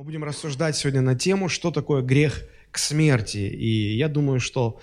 Мы 0.00 0.04
будем 0.04 0.24
рассуждать 0.24 0.78
сегодня 0.78 1.02
на 1.02 1.14
тему, 1.14 1.50
что 1.50 1.70
такое 1.70 2.00
грех 2.00 2.44
к 2.70 2.78
смерти. 2.78 3.36
И 3.36 3.98
я 3.98 4.08
думаю, 4.08 4.40
что 4.40 4.80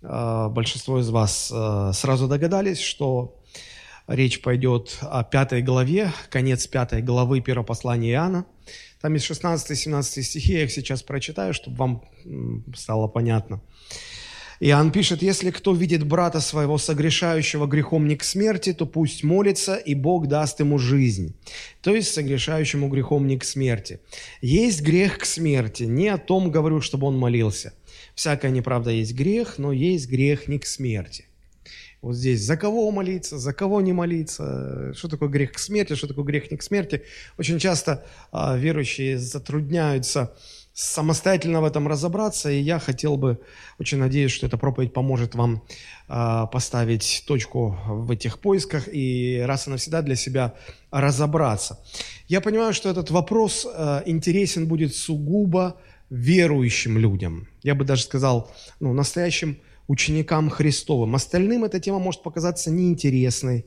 э, 0.00 0.46
большинство 0.48 1.00
из 1.00 1.10
вас 1.10 1.50
э, 1.52 1.90
сразу 1.92 2.28
догадались, 2.28 2.78
что 2.78 3.36
речь 4.06 4.40
пойдет 4.40 4.96
о 5.00 5.24
пятой 5.24 5.62
главе, 5.62 6.12
конец 6.30 6.68
пятой 6.68 7.02
главы 7.02 7.40
первого 7.40 7.66
послания 7.66 8.12
Иоанна. 8.12 8.46
Там 9.00 9.14
есть 9.14 9.28
16-17 9.28 10.02
стихи, 10.22 10.52
я 10.52 10.62
их 10.62 10.70
сейчас 10.70 11.02
прочитаю, 11.02 11.52
чтобы 11.52 11.76
вам 11.76 12.04
стало 12.76 13.08
понятно. 13.08 13.60
Иоанн 14.62 14.92
пишет, 14.92 15.22
если 15.22 15.50
кто 15.50 15.74
видит 15.74 16.06
брата 16.06 16.40
своего 16.40 16.76
согрешающего 16.76 17.66
грехом 17.66 18.06
не 18.06 18.16
к 18.16 18.22
смерти, 18.22 18.74
то 18.74 18.84
пусть 18.84 19.24
молится, 19.24 19.76
и 19.76 19.94
Бог 19.94 20.26
даст 20.26 20.60
ему 20.60 20.78
жизнь. 20.78 21.34
То 21.80 21.94
есть 21.94 22.12
согрешающему 22.12 22.88
грехом 22.88 23.26
не 23.26 23.38
к 23.38 23.44
смерти. 23.44 24.00
Есть 24.42 24.82
грех 24.82 25.18
к 25.18 25.24
смерти. 25.24 25.84
Не 25.84 26.08
о 26.08 26.18
том 26.18 26.50
говорю, 26.50 26.82
чтобы 26.82 27.06
он 27.06 27.16
молился. 27.16 27.72
Всякая 28.14 28.50
неправда 28.50 28.90
есть 28.90 29.14
грех, 29.14 29.56
но 29.56 29.72
есть 29.72 30.10
грех 30.10 30.46
не 30.46 30.58
к 30.58 30.66
смерти. 30.66 31.24
Вот 32.02 32.16
здесь 32.16 32.40
за 32.40 32.58
кого 32.58 32.90
молиться, 32.90 33.38
за 33.38 33.54
кого 33.54 33.80
не 33.80 33.94
молиться, 33.94 34.92
что 34.94 35.08
такое 35.08 35.30
грех 35.30 35.52
к 35.52 35.58
смерти, 35.58 35.94
что 35.94 36.06
такое 36.06 36.24
грех 36.24 36.50
не 36.50 36.58
к 36.58 36.62
смерти. 36.62 37.02
Очень 37.38 37.58
часто 37.58 38.06
а, 38.30 38.56
верующие 38.58 39.18
затрудняются 39.18 40.34
самостоятельно 40.72 41.60
в 41.60 41.64
этом 41.64 41.88
разобраться, 41.88 42.50
и 42.50 42.60
я 42.60 42.78
хотел 42.78 43.16
бы, 43.16 43.38
очень 43.78 43.98
надеюсь, 43.98 44.32
что 44.32 44.46
эта 44.46 44.56
проповедь 44.56 44.92
поможет 44.92 45.34
вам 45.34 45.62
э, 46.08 46.46
поставить 46.52 47.24
точку 47.26 47.76
в 47.86 48.10
этих 48.10 48.38
поисках 48.38 48.88
и 48.92 49.42
раз 49.44 49.66
и 49.66 49.70
навсегда 49.70 50.02
для 50.02 50.16
себя 50.16 50.54
разобраться. 50.90 51.78
Я 52.28 52.40
понимаю, 52.40 52.72
что 52.72 52.88
этот 52.88 53.10
вопрос 53.10 53.66
э, 53.66 54.02
интересен 54.06 54.68
будет 54.68 54.94
сугубо 54.94 55.76
верующим 56.08 56.98
людям. 56.98 57.48
Я 57.62 57.74
бы 57.74 57.84
даже 57.84 58.02
сказал, 58.02 58.50
ну, 58.80 58.92
настоящим 58.92 59.58
ученикам 59.90 60.50
Христовым. 60.50 61.14
Остальным 61.16 61.64
эта 61.64 61.80
тема 61.80 61.98
может 61.98 62.22
показаться 62.22 62.70
неинтересной, 62.70 63.66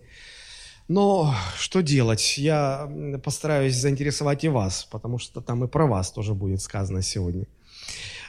но 0.94 1.33
что 1.58 1.81
делать? 1.81 2.38
Я 2.38 2.88
постараюсь 3.23 3.75
заинтересовать 3.75 4.44
и 4.44 4.47
вас, 4.47 4.88
потому 4.91 5.17
что 5.17 5.41
там 5.41 5.63
и 5.63 5.67
про 5.67 5.88
вас 5.88 6.11
тоже 6.11 6.36
будет 6.36 6.61
сказано 6.61 7.02
сегодня. 7.02 7.47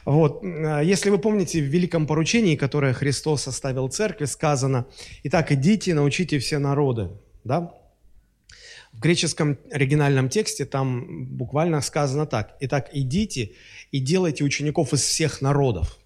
Вот. 0.06 0.42
Если 0.42 1.10
вы 1.10 1.18
помните, 1.18 1.60
в 1.60 1.64
великом 1.64 2.06
поручении, 2.06 2.56
которое 2.56 2.94
Христос 2.94 3.46
оставил 3.48 3.88
церкви, 3.88 4.24
сказано, 4.24 4.86
«Итак, 5.24 5.52
идите, 5.52 5.92
научите 5.92 6.38
все 6.38 6.58
народы». 6.58 7.10
Да? 7.44 7.74
В 8.92 9.00
греческом 9.00 9.58
оригинальном 9.70 10.30
тексте 10.30 10.64
там 10.64 11.26
буквально 11.36 11.82
сказано 11.82 12.24
так. 12.24 12.56
«Итак, 12.60 12.88
идите 12.94 13.52
и 13.92 13.98
делайте 13.98 14.42
учеников 14.42 14.94
из 14.94 15.02
всех 15.02 15.42
народов». 15.42 15.98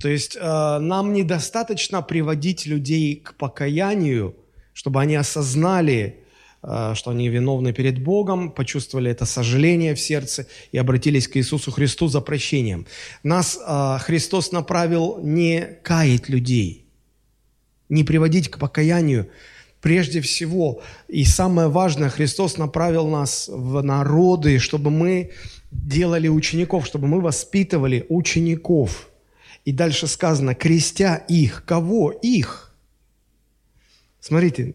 То 0.00 0.08
есть 0.08 0.36
э, 0.36 0.78
нам 0.78 1.14
недостаточно 1.14 2.02
приводить 2.02 2.66
людей 2.66 3.16
к 3.16 3.38
покаянию– 3.38 4.36
чтобы 4.74 5.00
они 5.00 5.14
осознали, 5.14 6.18
э, 6.62 6.92
что 6.94 7.10
они 7.12 7.28
виновны 7.28 7.72
перед 7.72 8.02
Богом, 8.02 8.50
почувствовали 8.50 9.10
это 9.10 9.24
сожаление 9.24 9.94
в 9.94 10.00
сердце 10.00 10.46
и 10.72 10.76
обратились 10.78 11.26
к 11.28 11.36
Иисусу 11.38 11.72
Христу 11.72 12.08
за 12.08 12.20
прощением. 12.20 12.86
Нас 13.22 13.58
э, 13.58 13.98
Христос 14.00 14.52
направил 14.52 15.18
не 15.22 15.78
каять 15.82 16.28
людей, 16.28 16.84
не 17.88 18.04
приводить 18.04 18.50
к 18.50 18.58
покаянию, 18.58 19.30
прежде 19.80 20.20
всего, 20.20 20.82
и 21.08 21.24
самое 21.24 21.68
важное, 21.68 22.08
Христос 22.10 22.56
направил 22.58 23.08
нас 23.08 23.48
в 23.52 23.82
народы, 23.82 24.58
чтобы 24.58 24.90
мы 24.90 25.30
делали 25.70 26.28
учеников, 26.28 26.86
чтобы 26.86 27.06
мы 27.06 27.20
воспитывали 27.20 28.06
учеников. 28.08 29.08
И 29.64 29.72
дальше 29.72 30.06
сказано, 30.06 30.54
крестя 30.54 31.16
их. 31.16 31.64
Кого? 31.66 32.10
Их. 32.10 32.73
Смотрите, 34.26 34.74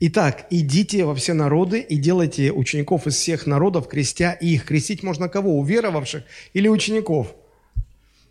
Итак, 0.00 0.48
идите 0.50 1.04
во 1.04 1.14
все 1.14 1.32
народы 1.32 1.78
и 1.78 1.98
делайте 1.98 2.50
учеников 2.50 3.06
из 3.06 3.14
всех 3.14 3.46
народов, 3.46 3.86
крестя 3.86 4.32
их. 4.32 4.64
Крестить 4.64 5.04
можно 5.04 5.28
кого? 5.28 5.56
Уверовавших 5.56 6.24
или 6.52 6.66
учеников? 6.66 7.32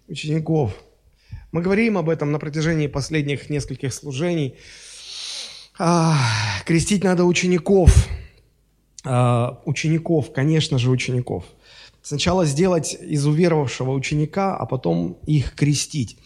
Учеников. 0.09 0.75
Мы 1.53 1.61
говорим 1.61 1.97
об 1.97 2.09
этом 2.09 2.33
на 2.33 2.39
протяжении 2.39 2.87
последних 2.87 3.49
нескольких 3.49 3.93
служений. 3.93 4.55
А, 5.79 6.17
крестить 6.65 7.01
надо 7.01 7.23
учеников. 7.23 8.05
А, 9.05 9.61
учеников, 9.63 10.33
конечно 10.33 10.77
же, 10.79 10.89
учеников. 10.89 11.45
Сначала 12.01 12.45
сделать 12.45 12.93
из 12.99 13.25
уверовавшего 13.25 13.91
ученика, 13.91 14.57
а 14.57 14.65
потом 14.65 15.17
их 15.25 15.55
крестить. 15.55 16.17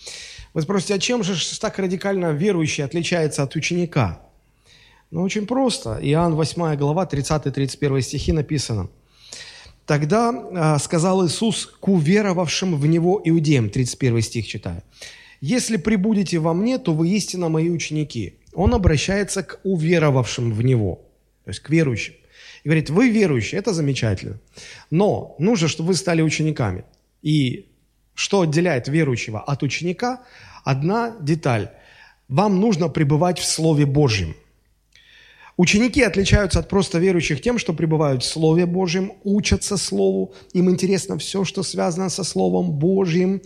Вы 0.55 0.63
спросите, 0.63 0.95
а 0.95 0.99
чем 0.99 1.23
же 1.23 1.35
так 1.59 1.77
радикально 1.77 2.31
верующий 2.31 2.83
отличается 2.83 3.43
от 3.43 3.55
ученика? 3.55 4.30
Ну, 5.11 5.23
очень 5.23 5.45
просто. 5.45 5.99
Иоанн 6.01 6.35
8 6.35 6.75
глава, 6.77 7.05
30-31 7.05 8.01
стихи 8.01 8.31
написано. 8.31 8.89
«Тогда 9.85 10.31
э, 10.31 10.79
сказал 10.79 11.25
Иисус 11.25 11.65
к 11.65 11.87
уверовавшим 11.89 12.75
в 12.75 12.85
Него 12.85 13.21
иудеям», 13.25 13.69
31 13.69 14.21
стих 14.21 14.47
читаю, 14.47 14.83
«Если 15.41 15.75
прибудете 15.77 16.39
во 16.39 16.53
мне, 16.53 16.77
то 16.77 16.93
вы 16.93 17.09
истинно 17.09 17.49
мои 17.49 17.69
ученики». 17.69 18.35
Он 18.53 18.73
обращается 18.73 19.43
к 19.43 19.59
уверовавшим 19.63 20.53
в 20.53 20.61
Него, 20.63 21.01
то 21.43 21.51
есть 21.51 21.59
к 21.59 21.69
верующим. 21.69 22.13
И 22.63 22.69
говорит, 22.69 22.89
вы 22.89 23.09
верующие, 23.09 23.59
это 23.59 23.73
замечательно. 23.73 24.39
Но 24.91 25.35
нужно, 25.39 25.67
чтобы 25.67 25.89
вы 25.89 25.93
стали 25.95 26.21
учениками. 26.21 26.83
И 27.21 27.65
что 28.13 28.41
отделяет 28.41 28.87
верующего 28.87 29.41
от 29.41 29.63
ученика? 29.63 30.21
Одна 30.63 31.15
деталь. 31.19 31.71
Вам 32.27 32.59
нужно 32.59 32.87
пребывать 32.87 33.39
в 33.39 33.45
Слове 33.45 33.85
Божьем. 33.85 34.35
Ученики 35.57 36.01
отличаются 36.01 36.59
от 36.59 36.69
просто 36.69 36.99
верующих 36.99 37.41
тем, 37.41 37.57
что 37.57 37.73
пребывают 37.73 38.23
в 38.23 38.27
Слове 38.27 38.65
Божьем, 38.65 39.13
учатся 39.23 39.77
Слову, 39.77 40.33
им 40.53 40.69
интересно 40.69 41.17
все, 41.17 41.43
что 41.43 41.63
связано 41.63 42.09
со 42.09 42.23
Словом 42.23 42.71
Божьим, 42.71 43.41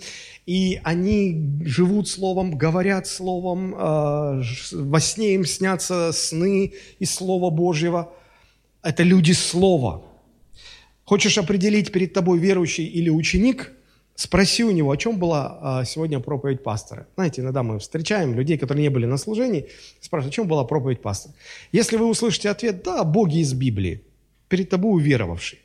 и 0.46 0.80
они 0.84 1.60
живут 1.66 2.08
Словом, 2.08 2.58
говорят 2.58 3.08
Словом, 3.08 3.74
э, 3.74 4.44
во 4.72 5.00
сне 5.00 5.34
им 5.34 5.46
снятся 5.46 6.12
сны 6.12 6.74
из 7.00 7.14
Слова 7.14 7.50
Божьего. 7.50 8.14
Это 8.84 9.04
люди 9.04 9.32
Слова. 9.32 10.04
Хочешь 11.04 11.38
определить 11.38 11.92
перед 11.92 12.14
тобой 12.14 12.40
верующий 12.40 12.86
или 12.86 13.10
ученик– 13.10 13.72
Спроси 14.16 14.64
у 14.64 14.72
него, 14.72 14.92
о 14.92 14.98
чем 14.98 15.20
была 15.20 15.60
а, 15.62 15.86
сегодня 15.86 16.22
проповедь 16.22 16.64
пастора. 16.64 17.06
Знаете, 17.16 17.42
иногда 17.42 17.64
мы 17.64 17.80
встречаем 17.80 18.34
людей, 18.34 18.58
которые 18.58 18.84
не 18.84 18.90
были 18.90 19.06
на 19.06 19.18
служении, 19.18 19.68
спрашивают, 20.00 20.34
о 20.34 20.36
чем 20.36 20.48
была 20.48 20.64
проповедь 20.64 21.02
пастора. 21.02 21.36
Если 21.74 21.98
вы 21.98 22.06
услышите 22.06 22.50
ответ, 22.50 22.82
да, 22.84 23.04
боги 23.04 23.40
из 23.40 23.54
Библии, 23.54 24.02
перед 24.48 24.70
тобой 24.70 24.94
уверовавший. 24.94 25.60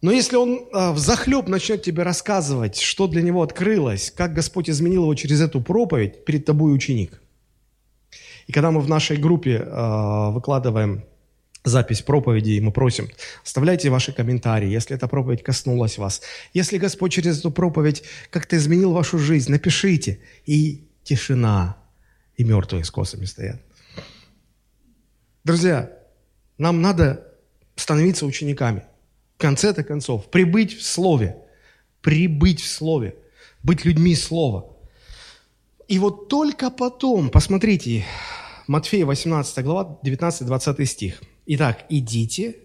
Но 0.00 0.12
если 0.12 0.36
он 0.36 0.68
а, 0.72 0.92
в 0.92 0.98
захлеб 0.98 1.48
начнет 1.48 1.82
тебе 1.82 2.04
рассказывать, 2.04 2.78
что 2.78 3.08
для 3.08 3.22
него 3.22 3.42
открылось, 3.42 4.12
как 4.12 4.32
Господь 4.32 4.70
изменил 4.70 5.02
его 5.02 5.14
через 5.16 5.40
эту 5.40 5.60
проповедь, 5.60 6.24
перед 6.24 6.44
тобой 6.44 6.72
ученик. 6.72 7.20
И 8.46 8.52
когда 8.52 8.70
мы 8.70 8.80
в 8.80 8.88
нашей 8.88 9.16
группе 9.16 9.60
а, 9.66 10.30
выкладываем 10.30 11.02
запись 11.64 12.02
проповеди, 12.02 12.52
и 12.52 12.60
мы 12.60 12.72
просим, 12.72 13.08
оставляйте 13.44 13.90
ваши 13.90 14.12
комментарии, 14.12 14.68
если 14.68 14.96
эта 14.96 15.08
проповедь 15.08 15.42
коснулась 15.42 15.98
вас. 15.98 16.22
Если 16.54 16.78
Господь 16.78 17.12
через 17.12 17.38
эту 17.40 17.50
проповедь 17.50 18.02
как-то 18.30 18.56
изменил 18.56 18.92
вашу 18.92 19.18
жизнь, 19.18 19.50
напишите. 19.50 20.20
И 20.46 20.88
тишина, 21.04 21.76
и 22.36 22.44
мертвые 22.44 22.84
с 22.84 22.90
косами 22.90 23.24
стоят. 23.24 23.60
Друзья, 25.44 25.92
нам 26.58 26.82
надо 26.82 27.26
становиться 27.76 28.26
учениками. 28.26 28.84
В 29.36 29.40
конце-то 29.40 29.84
концов, 29.84 30.30
прибыть 30.30 30.76
в 30.76 30.82
Слове, 30.84 31.36
прибыть 32.02 32.60
в 32.60 32.68
Слове, 32.68 33.14
быть 33.62 33.84
людьми 33.84 34.14
Слова. 34.14 34.76
И 35.86 35.98
вот 35.98 36.28
только 36.28 36.70
потом, 36.70 37.30
посмотрите, 37.30 38.04
Матфея 38.66 39.06
18 39.06 39.64
глава, 39.64 39.98
19-20 40.02 40.84
стих– 40.84 41.22
Итак, 41.50 41.86
идите 41.88 42.56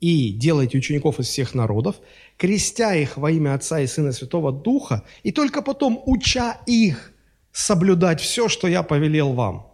и 0.00 0.30
делайте 0.30 0.78
учеников 0.78 1.18
из 1.18 1.26
всех 1.26 1.54
народов, 1.54 1.96
крестя 2.36 2.94
их 2.94 3.16
во 3.16 3.32
имя 3.32 3.54
Отца 3.54 3.80
и 3.80 3.86
Сына 3.88 4.12
Святого 4.12 4.52
Духа, 4.52 5.02
и 5.24 5.32
только 5.32 5.60
потом 5.60 6.00
уча 6.06 6.60
их 6.64 7.12
соблюдать 7.50 8.20
все, 8.20 8.48
что 8.48 8.68
я 8.68 8.84
повелел 8.84 9.32
вам. 9.32 9.66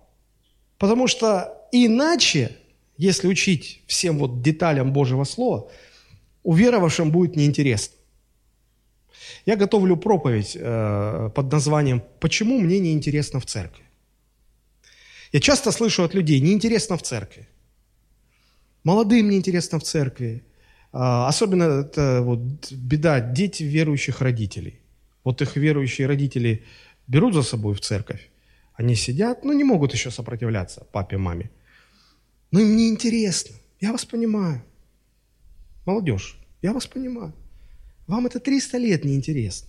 Потому 0.79 1.09
что 1.09 1.69
иначе, 1.73 2.57
если 2.97 3.29
учить 3.29 3.83
всем 3.87 4.17
вот 4.17 4.41
деталям 4.41 4.95
Божьего 4.95 5.25
Слова, 5.25 5.69
уверовавшим 6.43 7.11
будет 7.11 7.37
неинтересно. 7.37 7.95
Я 9.45 9.57
готовлю 9.57 9.99
проповедь 9.99 10.57
э, 10.59 11.31
под 11.35 11.53
названием 11.53 12.03
«Почему 12.19 12.59
мне 12.59 12.79
неинтересно 12.79 13.41
в 13.41 13.45
церкви?». 13.45 13.85
Я 15.33 15.41
часто 15.41 15.71
слышу 15.71 16.03
от 16.03 16.15
людей 16.15 16.41
«неинтересно 16.41 16.97
в 16.97 17.03
церкви». 17.03 17.47
Молодым 18.85 19.31
неинтересно 19.31 19.79
в 19.79 19.83
церкви, 19.83 20.43
А, 20.97 21.29
особенно 21.29 21.65
это 21.65 22.21
вот 22.23 22.71
беда 22.71 23.21
дети 23.21 23.65
верующих 23.65 24.21
родителей. 24.21 24.81
Вот 25.25 25.43
их 25.43 25.57
верующие 25.57 26.07
родители 26.07 26.63
берут 27.09 27.35
за 27.35 27.43
собой 27.43 27.75
в 27.75 27.81
церковь, 27.81 28.31
они 28.75 28.95
сидят, 28.95 29.45
но 29.45 29.53
не 29.53 29.65
могут 29.65 29.93
еще 29.93 30.11
сопротивляться 30.11 30.87
папе, 30.93 31.17
маме. 31.17 31.51
Но 32.53 32.61
им 32.61 32.77
неинтересно. 32.77 33.57
Я 33.81 33.91
вас 33.93 34.05
понимаю. 34.05 34.63
Молодежь, 35.87 36.39
я 36.63 36.73
вас 36.73 36.87
понимаю. 36.87 37.33
Вам 38.07 38.27
это 38.27 38.39
300 38.39 38.79
лет 38.79 39.05
неинтересно. 39.05 39.69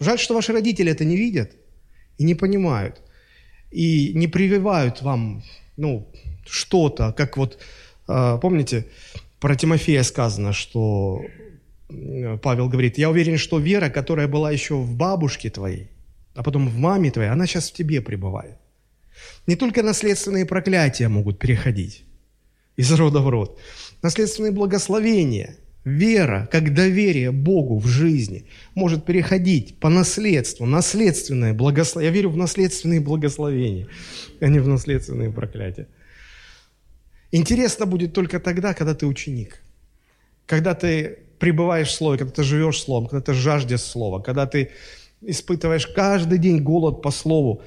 Жаль, 0.00 0.18
что 0.18 0.34
ваши 0.34 0.52
родители 0.52 0.92
это 0.92 1.04
не 1.04 1.16
видят 1.16 1.52
и 2.18 2.24
не 2.24 2.34
понимают. 2.34 3.00
И 3.70 4.12
не 4.14 4.28
прививают 4.28 5.02
вам 5.02 5.42
ну, 5.76 6.06
что-то, 6.48 7.12
как 7.12 7.36
вот, 7.36 7.58
а, 8.06 8.38
помните, 8.38 8.86
про 9.40 9.54
Тимофея 9.54 10.02
сказано, 10.02 10.52
что 10.52 11.22
Павел 12.42 12.68
говорит, 12.68 12.98
я 12.98 13.10
уверен, 13.10 13.38
что 13.38 13.58
вера, 13.58 13.90
которая 13.90 14.28
была 14.28 14.50
еще 14.50 14.74
в 14.74 14.94
бабушке 14.96 15.50
твоей, 15.50 15.90
а 16.34 16.42
потом 16.42 16.68
в 16.68 16.76
маме 16.78 17.10
твоей, 17.10 17.30
она 17.30 17.46
сейчас 17.46 17.70
в 17.70 17.74
тебе 17.74 18.00
пребывает. 18.00 18.56
Не 19.46 19.56
только 19.56 19.82
наследственные 19.82 20.46
проклятия 20.46 21.08
могут 21.08 21.38
переходить 21.38 22.04
из 22.76 22.92
рода 22.92 23.20
в 23.20 23.28
род. 23.28 23.58
Наследственные 24.02 24.52
благословения, 24.52 25.56
вера, 25.84 26.48
как 26.50 26.74
доверие 26.74 27.30
Богу 27.30 27.78
в 27.78 27.86
жизни, 27.86 28.46
может 28.74 29.04
переходить 29.04 29.78
по 29.78 29.88
наследству, 29.88 30.66
наследственное 30.66 31.54
благословение. 31.54 32.12
Я 32.12 32.14
верю 32.14 32.30
в 32.30 32.36
наследственные 32.36 33.00
благословения, 33.00 33.86
а 34.40 34.48
не 34.48 34.58
в 34.58 34.68
наследственные 34.68 35.32
проклятия. 35.32 35.86
Интересно 37.36 37.84
будет 37.84 38.14
только 38.14 38.40
тогда, 38.40 38.72
когда 38.72 38.94
ты 38.94 39.06
ученик, 39.06 39.62
когда 40.46 40.74
ты 40.74 41.18
пребываешь 41.38 41.88
в 41.88 41.94
Слове, 41.94 42.18
когда 42.18 42.32
ты 42.32 42.42
живешь 42.42 42.80
Словом, 42.80 43.08
когда 43.08 43.20
ты 43.20 43.34
жаждешь 43.34 43.82
Слова, 43.82 44.20
когда 44.20 44.46
ты 44.46 44.70
испытываешь 45.20 45.86
каждый 45.86 46.38
день 46.38 46.62
голод 46.62 47.02
по 47.02 47.10
Слову, 47.10 47.62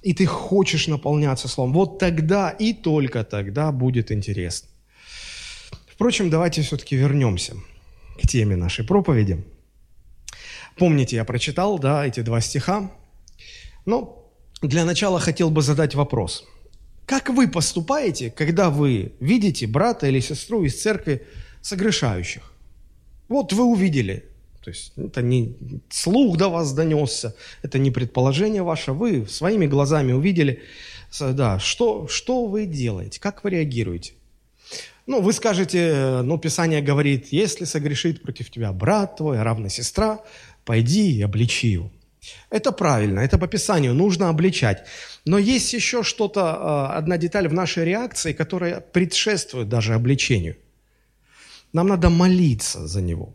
и 0.00 0.14
ты 0.14 0.24
хочешь 0.24 0.88
наполняться 0.88 1.48
Словом. 1.48 1.74
Вот 1.74 1.98
тогда 1.98 2.48
и 2.48 2.72
только 2.72 3.22
тогда 3.22 3.72
будет 3.72 4.10
интересно. 4.10 4.68
Впрочем, 5.86 6.30
давайте 6.30 6.62
все-таки 6.62 6.96
вернемся 6.96 7.56
к 8.22 8.26
теме 8.26 8.56
нашей 8.56 8.86
проповеди. 8.86 9.44
Помните, 10.78 11.16
я 11.16 11.24
прочитал, 11.26 11.78
да, 11.78 12.06
эти 12.06 12.20
два 12.20 12.40
стиха. 12.40 12.90
Но 13.84 14.32
для 14.62 14.86
начала 14.86 15.20
хотел 15.20 15.50
бы 15.50 15.60
задать 15.60 15.94
вопрос. 15.94 16.46
Как 17.10 17.28
вы 17.28 17.48
поступаете, 17.48 18.30
когда 18.30 18.70
вы 18.70 19.14
видите 19.18 19.66
брата 19.66 20.06
или 20.06 20.20
сестру 20.20 20.62
из 20.62 20.80
церкви 20.80 21.26
согрешающих? 21.60 22.52
Вот 23.28 23.52
вы 23.52 23.64
увидели, 23.64 24.26
то 24.62 24.70
есть 24.70 24.92
это 24.96 25.20
не 25.20 25.56
слух 25.88 26.36
до 26.36 26.48
вас 26.48 26.72
донесся, 26.72 27.34
это 27.62 27.80
не 27.80 27.90
предположение 27.90 28.62
ваше, 28.62 28.92
вы 28.92 29.26
своими 29.26 29.66
глазами 29.66 30.12
увидели, 30.12 30.62
да, 31.18 31.58
что, 31.58 32.06
что 32.06 32.46
вы 32.46 32.66
делаете, 32.66 33.18
как 33.18 33.42
вы 33.42 33.50
реагируете? 33.50 34.12
Ну, 35.08 35.20
вы 35.20 35.32
скажете, 35.32 36.20
ну, 36.22 36.38
Писание 36.38 36.80
говорит, 36.80 37.32
если 37.32 37.64
согрешит 37.64 38.22
против 38.22 38.52
тебя 38.52 38.70
брат 38.72 39.16
твой, 39.16 39.42
равная 39.42 39.68
сестра, 39.68 40.20
пойди 40.64 41.10
и 41.18 41.22
обличи 41.22 41.70
его. 41.70 41.90
Это 42.50 42.72
правильно, 42.72 43.20
это 43.20 43.38
по 43.38 43.46
Писанию, 43.46 43.94
нужно 43.94 44.28
обличать. 44.28 44.84
Но 45.24 45.38
есть 45.38 45.72
еще 45.72 46.02
что-то, 46.02 46.40
а, 46.42 46.96
одна 46.98 47.16
деталь 47.16 47.48
в 47.48 47.52
нашей 47.52 47.84
реакции, 47.84 48.32
которая 48.32 48.80
предшествует 48.80 49.68
даже 49.68 49.94
обличению. 49.94 50.56
Нам 51.72 51.88
надо 51.88 52.10
молиться 52.10 52.86
за 52.86 53.00
него, 53.00 53.34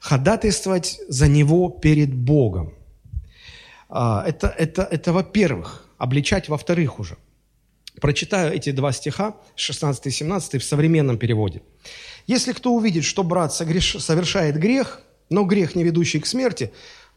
ходатайствовать 0.00 1.00
за 1.08 1.28
него 1.28 1.68
перед 1.68 2.14
Богом. 2.14 2.74
А, 3.88 4.24
это, 4.26 4.48
это, 4.48 4.82
это 4.82 5.12
во-первых, 5.12 5.86
обличать 5.98 6.48
во-вторых 6.48 6.98
уже. 6.98 7.16
Прочитаю 8.00 8.52
эти 8.52 8.72
два 8.72 8.92
стиха, 8.92 9.36
16 9.54 10.06
и 10.06 10.10
17, 10.10 10.60
в 10.60 10.64
современном 10.64 11.16
переводе. 11.16 11.62
«Если 12.26 12.52
кто 12.52 12.74
увидит, 12.74 13.04
что 13.04 13.22
брат 13.22 13.54
совершает 13.54 14.56
грех, 14.56 15.00
но 15.30 15.44
грех, 15.44 15.76
не 15.76 15.84
ведущий 15.84 16.20
к 16.20 16.26
смерти, 16.26 16.72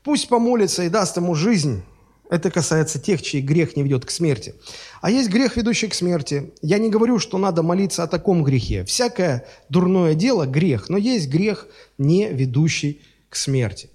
пусть 0.07 0.29
помолится 0.29 0.83
и 0.83 0.89
даст 0.89 1.17
ему 1.17 1.35
жизнь». 1.35 1.83
Это 2.29 2.49
касается 2.49 2.97
тех, 2.97 3.21
чей 3.21 3.41
грех 3.41 3.75
не 3.75 3.83
ведет 3.83 4.05
к 4.05 4.09
смерти. 4.09 4.53
А 5.01 5.11
есть 5.11 5.29
грех, 5.29 5.57
ведущий 5.57 5.87
к 5.87 5.93
смерти. 5.93 6.51
Я 6.61 6.77
не 6.77 6.89
говорю, 6.89 7.19
что 7.19 7.37
надо 7.37 7.61
молиться 7.61 8.03
о 8.03 8.07
таком 8.07 8.43
грехе. 8.43 8.85
Всякое 8.85 9.45
дурное 9.67 10.13
дело– 10.13 10.45
грех, 10.57 10.87
но 10.87 10.97
есть 10.97 11.27
грех, 11.27 11.67
не 11.97 12.29
ведущий 12.29 13.01
к 13.29 13.35
смерти. 13.35 13.89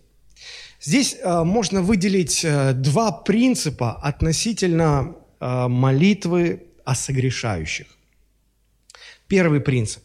Здесь 0.83 1.17
э, 1.19 1.45
можно 1.45 1.81
выделить 1.81 2.45
э, 2.45 2.75
два 2.75 3.11
принципа 3.11 3.93
относительно 3.93 5.15
э, 5.41 5.69
молитвы 5.69 6.65
о 6.85 6.95
согрешающих. 6.95 7.87
Первый 9.29 9.61
принцип 9.61 10.03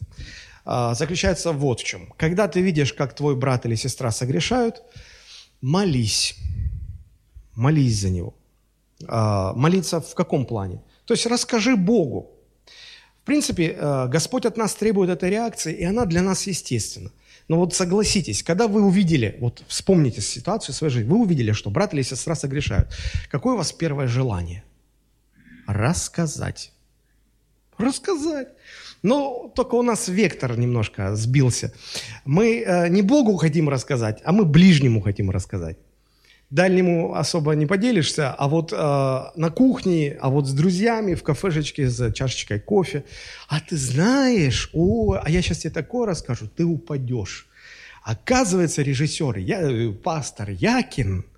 а, 0.64 0.94
заключается 0.94 1.52
вот 1.52 1.80
в 1.80 1.84
чем. 1.84 2.12
Когда 2.16 2.46
ты 2.46 2.62
видишь, 2.62 2.92
как 2.92 3.14
твой 3.14 3.36
брат 3.36 3.66
или 3.66 3.74
сестра 3.74 4.10
согрешают, 4.10 4.82
молись. 5.60 6.36
Молись 7.54 8.00
за 8.00 8.10
него. 8.10 8.34
А, 9.06 9.52
молиться 9.54 10.00
в 10.00 10.14
каком 10.14 10.46
плане? 10.46 10.82
То 11.04 11.14
есть 11.14 11.26
расскажи 11.26 11.76
Богу. 11.76 12.30
В 13.22 13.24
принципе, 13.24 13.76
а, 13.78 14.06
Господь 14.06 14.46
от 14.46 14.56
нас 14.56 14.74
требует 14.74 15.10
этой 15.10 15.30
реакции, 15.30 15.74
и 15.74 15.84
она 15.84 16.04
для 16.04 16.22
нас 16.22 16.46
естественна. 16.46 17.10
Но 17.48 17.56
вот 17.56 17.74
согласитесь, 17.74 18.42
когда 18.42 18.68
вы 18.68 18.82
увидели, 18.82 19.36
вот 19.40 19.62
вспомните 19.68 20.20
ситуацию 20.20 20.74
в 20.74 20.78
своей 20.78 20.92
жизни, 20.92 21.08
вы 21.08 21.18
увидели, 21.18 21.52
что 21.52 21.70
брат 21.70 21.94
или 21.94 22.02
сестра 22.02 22.34
согрешают, 22.34 22.88
какое 23.30 23.54
у 23.54 23.56
вас 23.56 23.72
первое 23.72 24.06
желание? 24.06 24.64
рассказать. 25.68 26.72
Рассказать. 27.76 28.48
Но 29.02 29.52
только 29.54 29.74
у 29.76 29.82
нас 29.82 30.08
вектор 30.08 30.58
немножко 30.58 31.14
сбился. 31.16 31.72
Мы 32.24 32.62
э, 32.66 32.88
не 32.88 33.02
Богу 33.02 33.36
хотим 33.36 33.68
рассказать, 33.68 34.20
а 34.24 34.32
мы 34.32 34.44
ближнему 34.44 35.00
хотим 35.00 35.30
рассказать. 35.30 35.76
Дальнему 36.50 37.14
особо 37.14 37.54
не 37.54 37.66
поделишься, 37.66 38.32
а 38.32 38.48
вот 38.48 38.72
э, 38.72 38.76
на 38.76 39.50
кухне, 39.50 40.16
а 40.20 40.30
вот 40.30 40.46
с 40.46 40.52
друзьями 40.52 41.14
в 41.14 41.22
кафешечке 41.22 41.88
за 41.88 42.12
чашечкой 42.12 42.60
кофе. 42.60 43.04
А 43.48 43.60
ты 43.60 43.76
знаешь, 43.76 44.70
о, 44.72 45.18
а 45.22 45.30
я 45.30 45.42
сейчас 45.42 45.58
тебе 45.58 45.72
такое 45.72 46.06
расскажу, 46.06 46.48
ты 46.48 46.64
упадешь. 46.64 47.46
Оказывается, 48.02 48.82
режиссер, 48.82 49.36
я, 49.36 49.60
э, 49.60 49.90
пастор 49.90 50.50
Якин– 50.50 51.24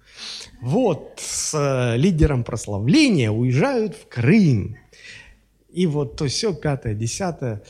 вот 0.61 1.19
с 1.19 1.55
э, 1.55 1.97
лидером 1.97 2.45
прославления 2.45 3.31
уезжают 3.31 3.97
в 3.97 4.09
Крым. 4.09 4.77
И 5.73 5.87
вот 5.87 6.17
то 6.17 6.27
все, 6.27 6.55
пятое, 6.55 6.95
десятое. 6.95 7.63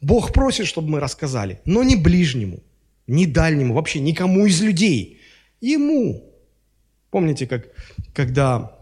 Бог 0.00 0.32
просит, 0.32 0.66
чтобы 0.66 0.90
мы 0.90 1.00
рассказали, 1.00 1.60
но 1.64 1.82
не 1.82 1.96
ближнему, 1.96 2.60
не 3.06 3.26
дальнему, 3.26 3.74
вообще 3.74 4.00
никому 4.00 4.46
из 4.46 4.60
людей. 4.60 5.20
Ему. 5.60 6.22
Помните, 7.10 7.46
как 7.46 7.68
когда 8.12 8.72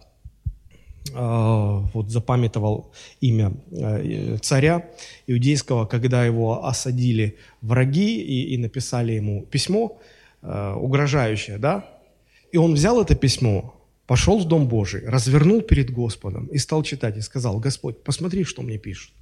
э, 1.10 1.12
вот 1.14 2.10
запамятовал 2.10 2.92
имя 3.20 3.52
э, 3.70 4.38
царя 4.42 4.88
иудейского, 5.26 5.86
когда 5.86 6.24
его 6.24 6.66
осадили 6.66 7.36
враги 7.60 8.20
и, 8.20 8.54
и 8.54 8.58
написали 8.58 9.12
ему 9.12 9.42
письмо, 9.42 10.00
Э, 10.46 10.74
угрожающее, 10.74 11.56
да? 11.56 11.88
И 12.52 12.58
он 12.58 12.74
взял 12.74 13.00
это 13.00 13.14
письмо, 13.14 13.74
пошел 14.06 14.38
в 14.38 14.44
Дом 14.44 14.68
Божий, 14.68 15.06
развернул 15.06 15.62
перед 15.62 15.90
Господом 15.90 16.46
и 16.46 16.58
стал 16.58 16.82
читать, 16.82 17.16
и 17.16 17.20
сказал, 17.20 17.58
Господь, 17.58 18.02
посмотри, 18.02 18.44
что 18.44 18.62
мне 18.62 18.78
пишут. 18.78 19.12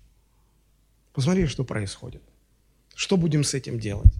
Посмотри, 1.13 1.47
что 1.47 1.65
происходит. 1.65 2.23
Что 2.95 3.17
будем 3.17 3.45
с 3.45 3.55
этим 3.55 3.79
делать? 3.79 4.13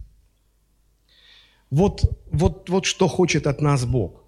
Вот, 1.71 2.03
вот, 2.31 2.69
вот 2.69 2.85
что 2.85 3.09
хочет 3.09 3.47
от 3.47 3.61
нас 3.61 3.85
Бог. 3.85 4.23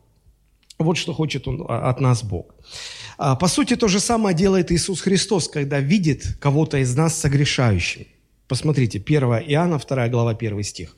Вот 0.78 0.96
что 0.96 1.12
хочет 1.12 1.46
он, 1.46 1.64
а, 1.68 1.90
от 1.90 2.00
нас 2.00 2.24
Бог. 2.24 2.54
А, 3.18 3.36
по 3.36 3.48
сути, 3.48 3.76
то 3.76 3.86
же 3.86 4.00
самое 4.00 4.34
делает 4.34 4.72
Иисус 4.72 5.02
Христос, 5.02 5.48
когда 5.48 5.78
видит 5.78 6.36
кого-то 6.40 6.78
из 6.78 6.96
нас 6.96 7.14
согрешающим. 7.14 8.06
Посмотрите, 8.48 8.98
1 8.98 9.22
Иоанна, 9.46 9.78
2 9.78 10.08
глава, 10.08 10.34
1 10.34 10.62
стих. 10.62 10.96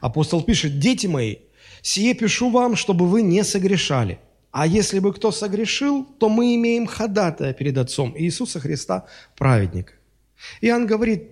Апостол 0.00 0.42
пишет, 0.42 0.78
«Дети 0.78 1.06
мои, 1.06 1.36
сие 1.80 2.14
пишу 2.14 2.50
вам, 2.50 2.76
чтобы 2.76 3.08
вы 3.08 3.22
не 3.22 3.44
согрешали. 3.44 4.18
А 4.52 4.66
если 4.66 5.00
бы 5.00 5.12
кто 5.12 5.32
согрешил, 5.32 6.04
то 6.18 6.28
мы 6.28 6.54
имеем 6.54 6.86
ходатая 6.86 7.52
перед 7.52 7.76
Отцом 7.78 8.14
Иисуса 8.16 8.60
Христа, 8.60 9.06
праведника». 9.36 9.94
Иоанн 10.60 10.86
говорит, 10.86 11.22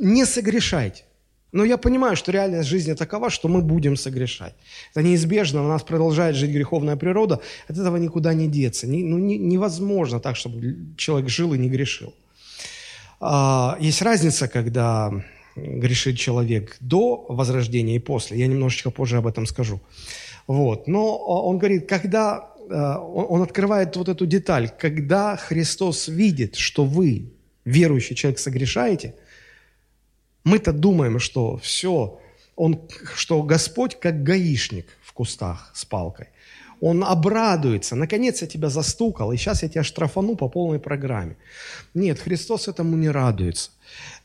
не 0.00 0.26
согрешайте. 0.26 1.04
Но 1.52 1.64
я 1.64 1.76
понимаю, 1.76 2.16
что 2.16 2.32
реальность 2.32 2.68
жизни 2.68 2.94
такова, 2.94 3.30
что 3.30 3.48
мы 3.48 3.62
будем 3.62 3.96
согрешать. 3.96 4.54
Это 4.94 5.02
неизбежно, 5.02 5.64
у 5.64 5.68
нас 5.68 5.82
продолжает 5.82 6.36
жить 6.36 6.50
греховная 6.50 6.96
природа, 6.96 7.40
от 7.68 7.78
этого 7.78 7.96
никуда 7.96 8.34
не 8.34 8.48
деться. 8.48 8.86
Не, 8.86 9.04
ну, 9.04 9.18
не, 9.18 9.38
невозможно 9.38 10.20
так, 10.20 10.36
чтобы 10.36 10.76
человек 10.96 11.30
жил 11.30 11.54
и 11.54 11.58
не 11.58 11.70
грешил. 11.70 12.12
А, 13.20 13.78
есть 13.80 14.02
разница, 14.02 14.48
когда 14.48 15.12
грешит 15.56 16.18
человек 16.18 16.76
до 16.80 17.24
возрождения 17.28 17.96
и 17.96 18.00
после. 18.00 18.38
Я 18.38 18.46
немножечко 18.48 18.90
позже 18.90 19.16
об 19.16 19.26
этом 19.26 19.46
скажу. 19.46 19.80
Вот. 20.46 20.86
Но 20.86 21.16
он 21.16 21.58
говорит, 21.58 21.88
когда 21.88 22.50
он 22.68 23.42
открывает 23.42 23.96
вот 23.96 24.08
эту 24.08 24.26
деталь, 24.26 24.70
когда 24.78 25.36
Христос 25.36 26.08
видит, 26.08 26.56
что 26.56 26.84
вы, 26.84 27.32
верующий 27.64 28.16
человек, 28.16 28.38
согрешаете, 28.38 29.14
мы-то 30.44 30.72
думаем, 30.72 31.18
что 31.18 31.58
все, 31.58 32.20
он, 32.56 32.80
что 33.14 33.42
Господь 33.42 33.98
как 33.98 34.22
гаишник 34.22 34.86
в 35.02 35.12
кустах 35.12 35.70
с 35.74 35.84
палкой. 35.84 36.28
Он 36.80 37.04
обрадуется, 37.04 37.96
наконец 37.96 38.42
я 38.42 38.48
тебя 38.48 38.68
застукал, 38.68 39.32
и 39.32 39.36
сейчас 39.36 39.62
я 39.62 39.68
тебя 39.68 39.82
штрафану 39.82 40.36
по 40.36 40.48
полной 40.48 40.78
программе. 40.78 41.36
Нет, 41.94 42.20
Христос 42.20 42.68
этому 42.68 42.96
не 42.96 43.08
радуется. 43.08 43.70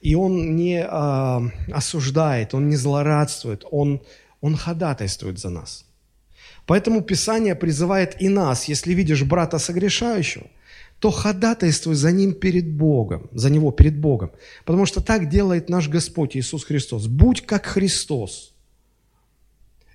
И 0.01 0.15
Он 0.15 0.55
не 0.55 0.83
а, 0.85 1.41
осуждает, 1.71 2.53
Он 2.53 2.67
не 2.67 2.75
злорадствует, 2.75 3.65
он, 3.71 4.01
он 4.41 4.57
ходатайствует 4.57 5.39
за 5.39 5.49
нас. 5.49 5.85
Поэтому 6.65 7.01
Писание 7.01 7.55
призывает 7.55 8.21
и 8.21 8.29
нас, 8.29 8.65
если 8.65 8.93
видишь 8.93 9.23
брата 9.23 9.59
согрешающего, 9.59 10.47
то 10.99 11.11
ходатайствуй 11.11 11.95
за 11.95 12.11
ним 12.11 12.33
перед 12.33 12.71
Богом, 12.71 13.29
за 13.33 13.49
него 13.49 13.71
перед 13.71 13.99
Богом. 13.99 14.31
Потому 14.65 14.85
что 14.85 15.01
так 15.01 15.29
делает 15.29 15.69
наш 15.69 15.89
Господь 15.89 16.37
Иисус 16.37 16.63
Христос. 16.63 17.07
Будь 17.07 17.41
как 17.45 17.65
Христос– 17.65 18.49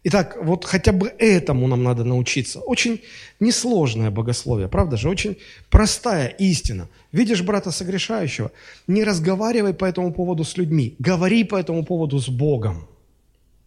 Итак, 0.08 0.38
вот 0.40 0.64
хотя 0.64 0.92
бы 0.92 1.12
этому 1.18 1.66
нам 1.66 1.82
надо 1.82 2.04
научиться. 2.04 2.60
Очень 2.60 3.00
несложное 3.40 4.12
богословие, 4.12 4.68
правда 4.68 4.96
же? 4.96 5.08
Очень 5.08 5.36
простая 5.68 6.28
истина. 6.28 6.88
Видишь 7.10 7.42
брата 7.42 7.72
согрешающего, 7.72 8.52
не 8.86 9.02
разговаривай 9.02 9.74
по 9.74 9.84
этому 9.84 10.12
поводу 10.12 10.44
с 10.44 10.56
людьми, 10.56 10.94
говори 11.00 11.42
по 11.42 11.56
этому 11.56 11.84
поводу 11.84 12.20
с 12.20 12.28
Богом. 12.28 12.86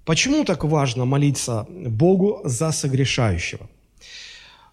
Почему 0.09 0.43
так 0.43 0.63
важно 0.63 1.05
молиться 1.05 1.67
Богу 1.69 2.41
за 2.43 2.71
согрешающего? 2.71 3.69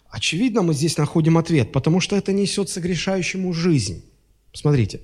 Очевидно, 0.09 0.63
мы 0.63 0.73
здесь 0.73 0.97
находим 0.97 1.37
ответ, 1.37 1.71
потому 1.71 1.99
что 1.99 2.15
это 2.15 2.33
несет 2.33 2.69
согрешающему 2.69 3.53
жизнь. 3.53 4.03
Смотрите, 4.51 4.99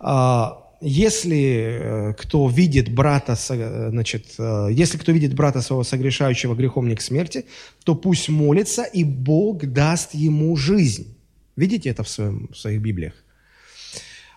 а, 0.00 0.70
если 0.82 1.40
э, 1.40 2.14
кто 2.18 2.46
видит 2.50 2.94
брата, 2.94 3.38
э, 3.48 3.88
значит, 3.90 4.34
э, 4.38 4.68
если 4.70 4.98
кто 4.98 5.12
видит 5.12 5.32
брата 5.32 5.62
своего 5.62 5.82
согрешающего 5.82 6.54
грехом 6.54 6.86
не 6.86 6.96
смерти, 6.98 7.46
то 7.84 7.94
пусть 7.94 8.28
молится, 8.28 8.82
и 8.82 9.02
Бог 9.02 9.64
даст 9.64 10.12
ему 10.12 10.56
жизнь. 10.56 11.16
Видите 11.56 11.88
это 11.88 12.02
в, 12.02 12.08
своем, 12.10 12.50
в 12.52 12.56
своих 12.58 12.82
Библиях? 12.82 13.14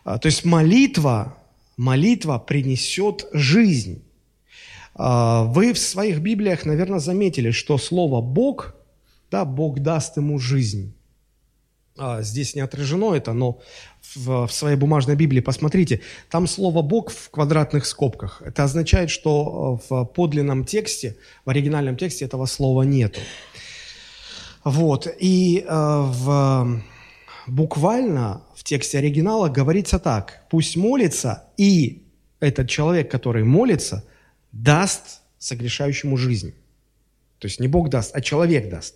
А, 0.05 0.17
то 0.19 0.27
есть 0.27 0.45
молитва, 0.45 1.37
молитва 1.75 2.37
принесет 2.37 3.27
жизнь. 3.33 4.01
А, 4.95 5.43
вы 5.43 5.73
в 5.73 5.79
своих 5.79 6.19
Библиях, 6.19 6.65
наверное, 6.65 6.99
заметили, 6.99 7.51
что 7.51 7.77
слово 7.77 8.21
«Бог», 8.21 8.75
да, 9.29 9.45
Бог 9.45 9.79
даст 9.79 10.17
ему 10.17 10.39
жизнь. 10.39 10.93
А, 11.97 12.21
здесь 12.21 12.55
не 12.55 12.61
отражено 12.61 13.13
это, 13.13 13.33
но 13.33 13.59
в, 14.15 14.47
своей 14.47 14.75
бумажной 14.75 15.15
Библии 15.15 15.39
посмотрите, 15.39 16.01
там 16.29 16.47
слово 16.47 16.81
«Бог» 16.81 17.11
в 17.11 17.29
квадратных 17.29 17.85
скобках. 17.85 18.41
Это 18.45 18.63
означает, 18.63 19.09
что 19.09 19.79
э, 19.79 19.87
в 19.89 20.05
подлинном 20.05 20.65
тексте, 20.65 21.17
в 21.45 21.49
оригинальном 21.49 21.95
тексте 21.97 22.25
этого 22.25 22.45
слова 22.45 22.83
нету. 22.83 23.19
Вот, 24.63 25.07
и 25.19 25.65
э, 25.67 25.69
в, 25.69 26.81
буквально 27.47 28.41
в 28.55 28.63
тексте 28.63 28.97
оригинала 28.97 29.49
говорится 29.49 29.99
так, 29.99 30.43
пусть 30.49 30.77
молится, 30.77 31.45
и 31.57 32.03
этот 32.39 32.69
человек, 32.69 33.11
который 33.11 33.43
молится, 33.43 34.03
даст 34.51 35.21
согрешающему 35.37 36.17
жизнь. 36.17 36.53
То 37.39 37.47
есть 37.47 37.59
не 37.59 37.67
Бог 37.67 37.89
даст, 37.89 38.15
а 38.15 38.21
человек 38.21 38.69
даст. 38.69 38.95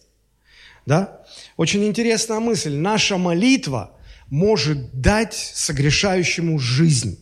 Да? 0.85 1.23
Очень 1.57 1.85
интересная 1.85 2.39
мысль. 2.39 2.75
Наша 2.75 3.17
молитва 3.17 3.91
может 4.29 5.01
дать 5.01 5.33
согрешающему 5.33 6.59
жизнь. 6.59 7.19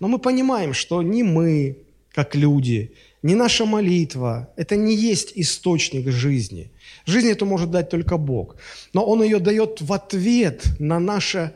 Но 0.00 0.08
мы 0.08 0.18
понимаем, 0.18 0.74
что 0.74 1.02
ни 1.02 1.22
мы, 1.22 1.78
как 2.12 2.34
люди, 2.34 2.92
ни 3.22 3.34
наша 3.34 3.64
молитва, 3.64 4.52
это 4.56 4.76
не 4.76 4.94
есть 4.96 5.32
источник 5.36 6.10
жизни. 6.10 6.72
Жизнь 7.06 7.28
эту 7.28 7.46
может 7.46 7.70
дать 7.70 7.88
только 7.88 8.16
Бог. 8.16 8.56
Но 8.92 9.04
Он 9.04 9.22
ее 9.22 9.38
дает 9.38 9.80
в 9.80 9.92
ответ 9.92 10.64
на 10.78 10.98
наше 10.98 11.52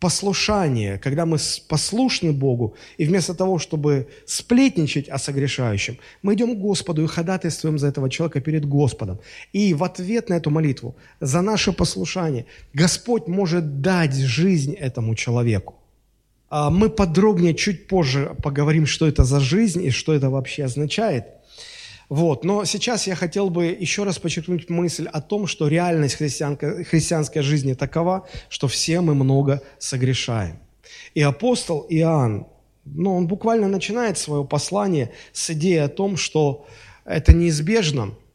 послушание, 0.00 0.98
когда 0.98 1.26
мы 1.26 1.38
послушны 1.68 2.32
Богу, 2.32 2.74
и 2.98 3.06
вместо 3.06 3.34
того, 3.34 3.58
чтобы 3.58 4.06
сплетничать 4.26 5.08
о 5.08 5.18
согрешающем, 5.18 5.98
мы 6.22 6.34
идем 6.34 6.54
к 6.54 6.60
Господу 6.60 7.02
и 7.02 7.06
ходатайствуем 7.06 7.78
за 7.78 7.88
этого 7.88 8.08
человека 8.08 8.40
перед 8.40 8.64
Господом. 8.64 9.18
И 9.52 9.74
в 9.74 9.82
ответ 9.82 10.28
на 10.28 10.34
эту 10.34 10.50
молитву, 10.50 10.94
за 11.20 11.42
наше 11.42 11.72
послушание, 11.72 12.46
Господь 12.74 13.28
может 13.28 13.80
дать 13.80 14.14
жизнь 14.14 14.74
этому 14.74 15.14
человеку. 15.14 15.74
А 16.50 16.70
мы 16.70 16.88
подробнее 16.88 17.54
чуть 17.54 17.88
позже 17.88 18.34
поговорим, 18.42 18.86
что 18.86 19.06
это 19.06 19.24
за 19.24 19.40
жизнь 19.40 19.84
и 19.84 19.90
что 19.90 20.14
это 20.14 20.30
вообще 20.30 20.64
означает– 20.64 21.24
вот. 22.08 22.44
Но 22.44 22.64
сейчас 22.64 23.06
я 23.06 23.14
хотел 23.14 23.50
бы 23.50 23.66
еще 23.66 24.04
раз 24.04 24.18
подчеркнуть 24.18 24.70
мысль 24.70 25.06
о 25.06 25.20
том, 25.20 25.46
что 25.46 25.68
реальность 25.68 26.14
христианской 26.16 27.42
жизни 27.42 27.74
такова, 27.74 28.26
что 28.48 28.68
все 28.68 29.00
мы 29.00 29.14
много 29.14 29.62
согрешаем. 29.78 30.58
И 31.14 31.22
апостол 31.22 31.86
Иоанн, 31.88 32.46
ну, 32.84 33.14
он 33.14 33.26
буквально 33.26 33.68
начинает 33.68 34.16
свое 34.16 34.44
послание 34.44 35.12
с 35.32 35.50
идеей 35.50 35.84
о 35.84 35.88
том, 35.88 36.16
что 36.16 36.66
это 37.04 37.32
неизбежно– 37.32 38.14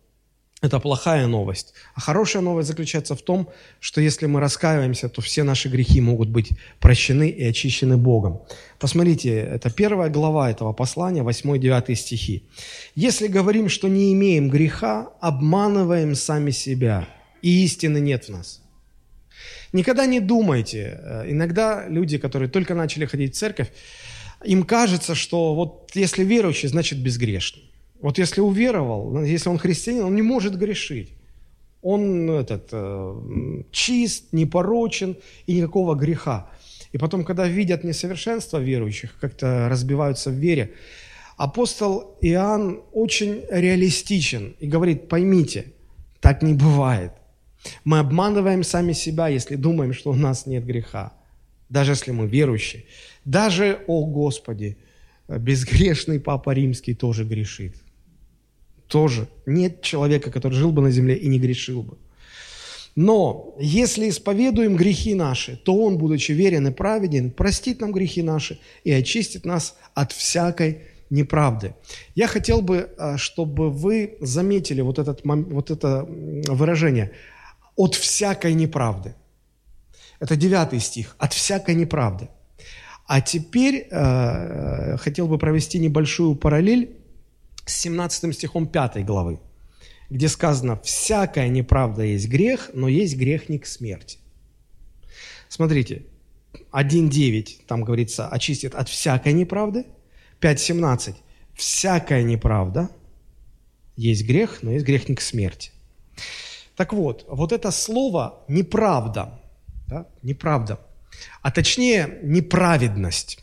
это 0.64 0.80
плохая 0.80 1.28
новость. 1.28 1.74
А 1.94 2.00
хорошая 2.00 2.42
новость 2.42 2.70
заключается 2.70 3.16
в 3.16 3.22
том, 3.22 3.50
что 3.82 4.00
если 4.00 4.28
мы 4.28 4.40
раскаиваемся, 4.40 5.10
то 5.10 5.22
все 5.22 5.44
наши 5.44 5.68
грехи 5.68 6.00
могут 6.00 6.30
быть 6.30 6.52
прощены 6.80 7.28
и 7.28 7.44
очищены 7.44 7.98
Богом. 7.98 8.42
Посмотрите, 8.80 9.38
это 9.38 9.70
первая 9.70 10.10
глава 10.10 10.50
этого 10.50 10.72
послания, 10.72 11.22
8-9 11.22 11.96
стихи. 11.96 12.44
«Если 12.96 13.28
говорим, 13.28 13.68
что 13.68 13.90
не 13.90 14.14
имеем 14.14 14.50
греха, 14.50 15.10
обманываем 15.20 16.16
сами 16.16 16.52
себя, 16.52 17.10
и 17.42 17.66
истины 17.66 18.00
нет 18.00 18.26
в 18.26 18.30
нас». 18.30 18.62
Никогда 19.74 20.06
не 20.06 20.22
думайте. 20.22 21.00
Э, 21.04 21.26
иногда 21.28 21.90
люди, 21.90 22.18
которые 22.18 22.48
только 22.48 22.74
начали 22.74 23.06
ходить 23.06 23.36
в 23.36 23.38
церковь, 23.38 23.68
им 24.46 24.64
кажется, 24.64 25.14
что 25.14 25.56
вот 25.56 25.92
если 25.94 26.24
верующий, 26.24 26.70
значит 26.70 27.00
безгрешный. 27.00 27.73
Вот 28.04 28.18
если 28.18 28.42
уверовал, 28.42 29.24
если 29.24 29.50
он 29.50 29.58
христианин, 29.58 30.04
он 30.04 30.16
не 30.16 30.22
может 30.22 30.58
грешить. 30.58 31.14
Он 31.82 32.30
этот, 32.30 32.68
э, 32.74 33.64
чист, 33.72 34.34
непорочен 34.34 35.16
и 35.48 35.56
никакого 35.56 35.96
греха. 35.96 36.50
И 36.92 36.98
потом, 36.98 37.24
когда 37.24 37.48
видят 37.48 37.86
несовершенство 37.86 38.58
верующих, 38.58 39.16
как-то 39.22 39.70
разбиваются 39.70 40.32
в 40.32 40.34
вере, 40.34 40.74
апостол 41.38 42.18
Иоанн 42.22 42.82
очень 42.92 43.46
реалистичен 43.50 44.56
и 44.60 44.68
говорит, 44.68 45.08
поймите, 45.08 45.68
так 46.20 46.44
не 46.44 46.54
бывает. 46.54 47.14
Мы 47.86 48.00
обманываем 48.00 48.64
сами 48.64 48.92
себя, 48.92 49.30
если 49.30 49.56
думаем, 49.56 49.94
что 49.94 50.12
у 50.12 50.16
нас 50.16 50.46
нет 50.46 50.66
греха. 50.66 51.14
Даже 51.70 51.94
если 51.94 52.12
мы 52.12 52.28
верующие. 52.28 52.84
Даже, 53.24 53.80
о 53.88 54.06
Господи, 54.06 54.76
безгрешный 55.30 56.20
Папа 56.20 56.50
Римский 56.54 56.96
тоже 56.96 57.24
грешит 57.24 57.83
тоже 58.94 59.28
нет 59.48 59.82
человека, 59.82 60.30
который 60.30 60.54
жил 60.54 60.72
бы 60.72 60.84
на 60.84 60.92
земле 60.92 61.16
и 61.16 61.28
не 61.28 61.40
грешил 61.40 61.82
бы. 61.82 61.98
Но 62.96 63.56
если 63.60 64.08
исповедуем 64.08 64.76
грехи 64.76 65.16
наши, 65.16 65.58
то 65.58 65.76
Он, 65.76 65.98
будучи 65.98 66.32
верен 66.32 66.68
и 66.68 66.72
праведен, 66.72 67.32
простит 67.32 67.82
нам 67.82 67.92
грехи 67.92 68.22
наши 68.22 68.60
и 68.84 68.92
очистит 68.92 69.46
нас 69.46 69.76
от 69.96 70.12
всякой 70.12 70.84
неправды. 71.10 71.74
Я 72.14 72.28
хотел 72.28 72.62
бы, 72.62 72.92
а, 73.00 73.18
чтобы 73.18 73.72
вы 73.72 74.18
заметили 74.22 74.82
вот, 74.82 75.00
этот, 75.00 75.22
вот 75.24 75.72
это 75.72 76.06
выражение 76.48 77.14
«от 77.76 77.96
всякой 77.96 78.54
неправды». 78.54 79.16
Это 80.20 80.36
девятый 80.36 80.80
стих 80.80 81.16
«от 81.18 81.34
всякой 81.34 81.74
неправды». 81.74 82.28
А 83.08 83.22
теперь 83.22 83.88
э, 83.90 84.98
хотел 84.98 85.28
бы 85.28 85.38
провести 85.38 85.80
небольшую 85.80 86.36
параллель 86.36 87.03
с 87.66 87.74
17 87.82 88.34
стихом 88.36 88.68
5 88.68 89.06
главы, 89.06 89.40
где 90.10 90.28
сказано 90.28 90.80
«Всякая 90.84 91.48
неправда 91.50 92.04
есть 92.04 92.28
грех, 92.28 92.72
но 92.74 92.88
есть 92.88 93.16
грех 93.18 93.50
не 93.50 93.60
к 93.60 93.66
смерти». 93.66 94.18
Смотрите, 95.50 96.04
1.9, 96.72 97.66
там 97.68 97.84
говорится, 97.84 98.28
очистит 98.28 98.76
от 98.76 98.90
всякой 98.90 99.34
неправды. 99.34 99.86
5.17, 100.42 101.16
всякая 101.54 102.24
неправда 102.24 102.90
есть 103.96 104.26
грех, 104.26 104.60
но 104.64 104.72
есть 104.72 104.86
грех 104.86 105.08
не 105.10 105.16
к 105.16 105.22
смерти. 105.22 105.72
Так 106.76 106.94
вот, 106.94 107.26
вот 107.28 107.52
это 107.52 107.72
слово 107.72 108.44
«неправда», 108.48 109.40
да, 109.88 110.08
«неправда», 110.24 110.80
а 111.42 111.52
точнее 111.52 112.20
неправедность. 112.24 113.43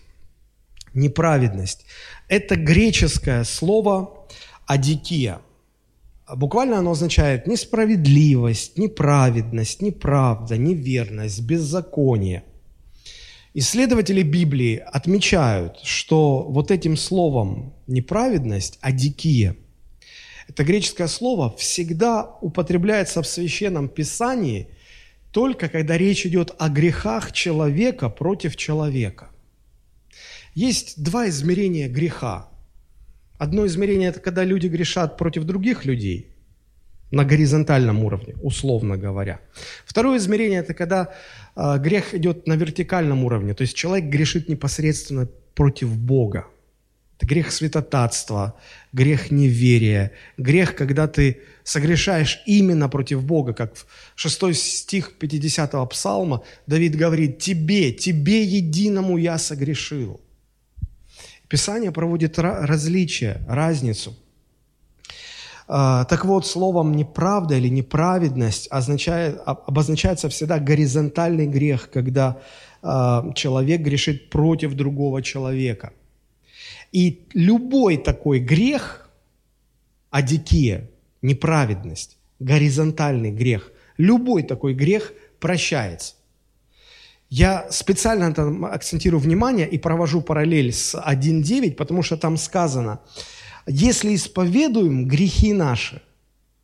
Неправедность. 0.94 1.85
Это 2.28 2.56
греческое 2.56 3.44
слово 3.44 4.26
«адикия». 4.66 5.40
Буквально 6.32 6.78
оно 6.78 6.92
означает 6.92 7.47
несправедливость, 7.47 8.78
неправедность, 8.78 9.82
неправда, 9.82 10.56
неверность, 10.56 11.40
беззаконие. 11.42 12.44
Исследователи 13.52 14.23
Библии 14.23 14.76
отмечают, 14.76 15.80
что 15.82 16.44
вот 16.49 16.70
этим 16.70 16.97
словом 16.97 17.75
неправедность, 17.88 18.78
адикия, 18.80 19.56
это 20.50 20.64
греческое 20.64 21.06
слово 21.06 21.54
всегда 21.56 22.25
употребляется 22.40 23.23
в 23.23 23.26
Священном 23.26 23.88
Писании 23.88 24.68
только 25.30 25.68
когда 25.68 25.97
речь 25.97 26.26
идет 26.26 26.54
о 26.59 26.68
грехах 26.68 27.30
человека 27.30 28.09
против 28.09 28.56
человека. 28.56 29.30
Есть 30.54 31.02
два 31.02 31.28
измерения 31.28 31.88
греха. 31.88 32.49
Одно 33.38 33.66
измерение– 33.66 34.09
это 34.11 34.21
когда 34.21 34.45
люди 34.45 34.69
грешат 34.69 35.16
против 35.16 35.45
других 35.45 35.85
людей 35.85 36.35
на 37.11 37.25
горизонтальном 37.25 38.04
уровне, 38.04 38.35
условно 38.42 38.97
говоря. 38.97 39.40
Второе 39.85 40.19
измерение– 40.19 40.61
это 40.61 40.75
когда 40.75 41.12
э, 41.57 41.78
грех 41.78 42.14
идет 42.14 42.47
на 42.47 42.54
вертикальном 42.54 43.25
уровне, 43.25 43.54
то 43.54 43.62
есть 43.62 43.75
человек 43.75 44.11
грешит 44.11 44.49
непосредственно 44.49 45.28
против 45.54 45.97
Бога. 45.97 46.47
Это 47.16 47.26
грех 47.26 47.52
святотатства, 47.52 48.54
грех 48.92 49.30
неверия, 49.30 50.12
грех, 50.38 50.75
когда 50.75 51.07
ты 51.07 51.40
согрешаешь 51.64 52.42
именно 52.47 52.88
против 52.88 53.23
Бога, 53.25 53.52
как 53.52 53.75
в 53.75 53.87
6 54.14 54.57
стих 54.57 55.12
50-го 55.21 55.87
псалма 55.87 56.42
Давид 56.66 56.97
говорит, 56.97 57.38
«Тебе, 57.38 57.92
тебе 57.92 58.42
единому 58.42 59.19
я 59.19 59.38
согрешил». 59.38 60.21
Писание 61.50 61.90
проводит 61.90 62.38
различие, 62.38 63.42
разницу. 63.49 64.14
А, 65.66 66.04
так 66.04 66.25
вот, 66.25 66.47
словом 66.47 66.92
«неправда» 66.92 67.57
или 67.57 67.66
«неправедность» 67.69 68.69
означает, 68.71 69.40
обозначается 69.45 70.28
всегда 70.28 70.61
горизонтальный 70.61 71.49
грех, 71.49 71.90
когда 71.90 72.38
а, 72.83 73.33
человек 73.35 73.80
грешит 73.80 74.30
против 74.30 74.75
другого 74.75 75.23
человека. 75.23 75.92
И 76.92 77.26
любой 77.35 77.97
такой 77.97 78.38
грех, 78.38 79.11
адикия, 80.11 80.88
неправедность, 81.21 82.16
горизонтальный 82.38 83.33
грех, 83.33 83.73
любой 83.97 84.45
такой 84.45 84.75
грех 84.75 85.12
прощается. 85.40 86.14
Я 87.30 87.70
специально 87.70 88.34
там 88.34 88.64
акцентирую 88.64 89.20
внимание 89.20 89.68
и 89.68 89.78
провожу 89.78 90.20
параллель 90.20 90.72
с 90.72 90.96
1.9, 90.96 91.76
потому 91.76 92.02
что 92.02 92.16
там 92.16 92.37
сказано, 92.37 93.00
если 93.68 94.16
исповедуем 94.16 95.06
грехи 95.06 95.52
наши, 95.52 96.02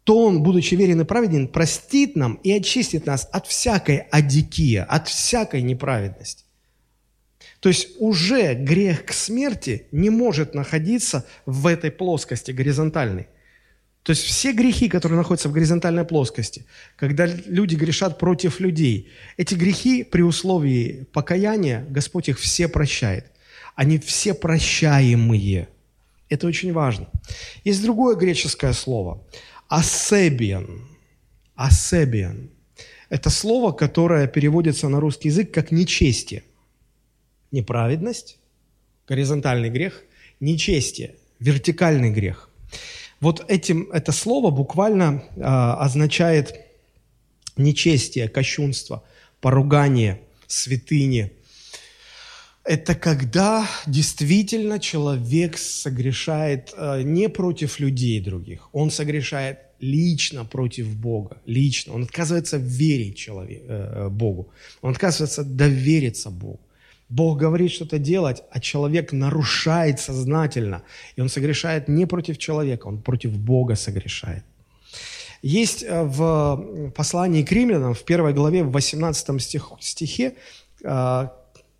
то 0.02 0.24
Он, 0.24 0.42
будучи 0.42 0.74
верен 0.74 1.00
и 1.00 1.04
праведен, 1.04 1.46
простит 1.46 2.16
нам 2.16 2.34
и 2.42 2.50
очистит 2.50 3.06
нас 3.06 3.28
от 3.32 3.46
всякой 3.46 3.98
адикия, 4.10 4.82
от 4.84 5.06
всякой 5.06 5.62
неправедности. 5.62 6.44
То 7.60 7.68
есть 7.68 7.88
уже 7.98 8.54
грех 8.54 9.04
к 9.04 9.12
смерти 9.12 9.86
не 9.92 10.10
может 10.10 10.54
находиться 10.54 11.24
в 11.46 11.68
этой 11.68 11.92
плоскости 11.92 12.50
горизонтальной. 12.50 13.28
То 14.06 14.10
есть 14.10 14.22
все 14.22 14.52
грехи, 14.52 14.88
которые 14.88 15.18
находятся 15.18 15.48
в 15.48 15.52
горизонтальной 15.52 16.04
плоскости, 16.04 16.64
когда 16.94 17.26
люди 17.26 17.74
грешат 17.74 18.18
против 18.18 18.60
людей, 18.60 19.10
эти 19.36 19.56
грехи 19.56 20.04
при 20.04 20.22
условии 20.22 21.08
покаяния, 21.12 21.84
Господь 21.90 22.28
их 22.28 22.38
все 22.38 22.68
прощает. 22.68 23.26
Они 23.74 23.98
все 23.98 24.32
прощаемые. 24.32 25.66
Это 26.28 26.46
очень 26.46 26.72
важно. 26.72 27.08
Есть 27.64 27.82
другое 27.82 28.14
греческое 28.14 28.74
слово– 28.74 29.26
асебиан. 29.68 30.86
Асебиан. 31.56 32.50
Это 33.08 33.28
слово, 33.28 33.72
которое 33.72 34.28
переводится 34.28 34.88
на 34.88 35.00
русский 35.00 35.30
язык 35.30 35.50
как 35.50 35.72
нечестие. 35.72 36.44
Неправедность, 37.50 38.38
горизонтальный 39.08 39.70
грех, 39.70 40.04
нечестие, 40.38 41.16
вертикальный 41.40 42.12
грех– 42.12 42.44
вот 43.20 43.44
этим, 43.48 43.88
это 43.92 44.12
слово 44.12 44.50
буквально 44.50 45.22
э, 45.36 45.40
означает 45.42 46.54
нечестие, 47.56 48.28
кощунство, 48.28 49.02
поругание, 49.40 50.20
святыни. 50.46 51.32
Это 52.64 52.94
когда 52.94 53.66
действительно 53.86 54.78
человек 54.78 55.56
согрешает 55.56 56.74
э, 56.76 57.02
не 57.02 57.28
против 57.28 57.80
людей 57.80 58.20
других, 58.20 58.68
он 58.72 58.90
согрешает 58.90 59.60
лично 59.80 60.44
против 60.44 60.94
Бога, 60.96 61.40
лично. 61.46 61.94
Он 61.94 62.02
отказывается 62.02 62.56
верить 62.56 63.16
человек, 63.16 63.62
э, 63.66 64.08
Богу, 64.10 64.48
он 64.82 64.92
отказывается 64.92 65.44
довериться 65.44 66.30
Богу. 66.30 66.60
Бог 67.08 67.38
говорит 67.38 67.70
что-то 67.70 67.98
делать, 67.98 68.42
а 68.50 68.60
человек 68.60 69.12
нарушает 69.12 70.00
сознательно. 70.00 70.82
И 71.14 71.20
он 71.20 71.28
согрешает 71.28 71.88
не 71.88 72.06
против 72.06 72.38
человека, 72.38 72.88
он 72.88 73.00
против 73.00 73.38
Бога 73.38 73.76
согрешает. 73.76 74.44
Есть 75.42 75.84
э, 75.84 76.02
в 76.02 76.90
послании 76.96 77.44
к 77.44 77.52
римлянам, 77.52 77.94
в 77.94 78.04
первой 78.04 78.32
главе, 78.32 78.64
в 78.64 78.72
18 78.72 79.40
стих, 79.40 79.70
стихе, 79.80 80.34
э, 80.82 81.28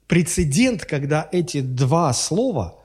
прецедент, 0.06 0.84
когда 0.84 1.28
эти 1.32 1.60
два 1.60 2.12
слова, 2.12 2.78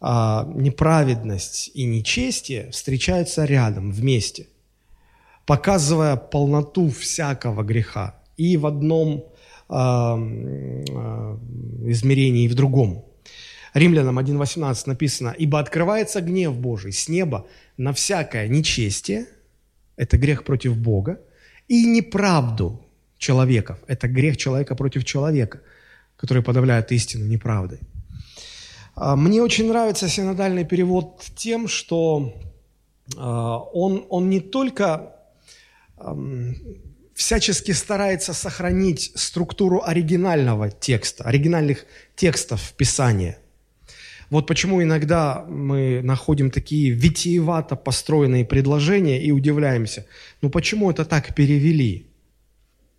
э, 0.00 0.06
неправедность 0.54 1.72
и 1.74 1.84
нечестие, 1.84 2.70
встречаются 2.70 3.44
рядом, 3.44 3.90
вместе, 3.90 4.46
показывая 5.46 6.14
полноту 6.14 6.90
всякого 6.90 7.64
греха. 7.64 8.14
И 8.36 8.56
в 8.56 8.66
одном 8.66 9.24
измерении 11.88 12.44
и 12.44 12.48
в 12.48 12.54
другом. 12.54 13.04
Римлянам 13.74 14.18
1.18 14.18 14.82
написано, 14.86 15.34
«Ибо 15.38 15.60
открывается 15.60 16.20
гнев 16.20 16.56
Божий 16.56 16.92
с 16.92 17.08
неба 17.08 17.46
на 17.76 17.92
всякое 17.92 18.48
нечестие, 18.48 19.26
это 19.96 20.18
грех 20.18 20.44
против 20.44 20.76
Бога, 20.76 21.20
и 21.68 21.86
неправду 21.86 22.84
человеков, 23.18 23.78
это 23.86 24.08
грех 24.08 24.36
человека 24.36 24.74
против 24.74 25.04
человека, 25.04 25.60
который 26.16 26.42
подавляет 26.42 26.90
истину 26.92 27.26
неправдой». 27.26 27.78
А, 28.96 29.16
мне 29.16 29.42
очень 29.42 29.68
нравится 29.68 30.08
синодальный 30.08 30.64
перевод 30.64 31.24
тем, 31.36 31.68
что 31.68 32.34
а, 33.16 33.58
он, 33.58 34.04
он 34.08 34.28
не 34.28 34.40
только 34.40 35.14
всячески 37.20 37.72
старается 37.72 38.32
сохранить 38.32 39.12
структуру 39.14 39.82
оригинального 39.84 40.70
текста, 40.70 41.24
оригинальных 41.24 41.84
текстов 42.16 42.72
Писания. 42.78 43.36
Вот 44.30 44.46
почему 44.46 44.82
иногда 44.82 45.44
мы 45.46 46.00
находим 46.02 46.50
такие 46.50 46.92
витиевато 46.92 47.76
построенные 47.76 48.46
предложения 48.46 49.22
и 49.22 49.32
удивляемся, 49.32 50.06
ну 50.40 50.48
почему 50.48 50.90
это 50.90 51.04
так 51.04 51.34
перевели? 51.34 52.06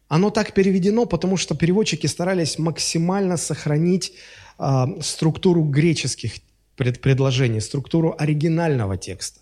Оно 0.07 0.29
так 0.29 0.53
переведено, 0.53 1.07
потому 1.07 1.35
что 1.35 1.55
переводчики 1.55 2.05
старались 2.05 2.59
максимально 2.59 3.37
сохранить 3.37 4.13
э, 4.59 4.85
структуру 5.01 5.63
греческих 5.63 6.33
пред 6.75 7.01
предложений, 7.01 7.61
структуру 7.61 8.15
оригинального 8.19 8.97
текста. 8.97 9.39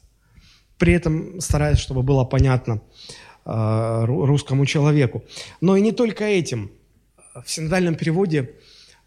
При 0.77 0.93
этом 0.93 1.41
стараясь, 1.41 1.79
чтобы 1.79 2.01
было 2.01 2.23
понятно, 2.23 2.81
Э, 3.28 3.28
русскому 4.05 4.65
человеку. 4.65 5.23
Но 5.61 5.75
и 5.77 5.81
не 5.81 5.91
только 5.91 6.23
этим. 6.25 6.71
В 7.45 7.49
синодальном 7.49 7.95
переводе, 7.95 8.51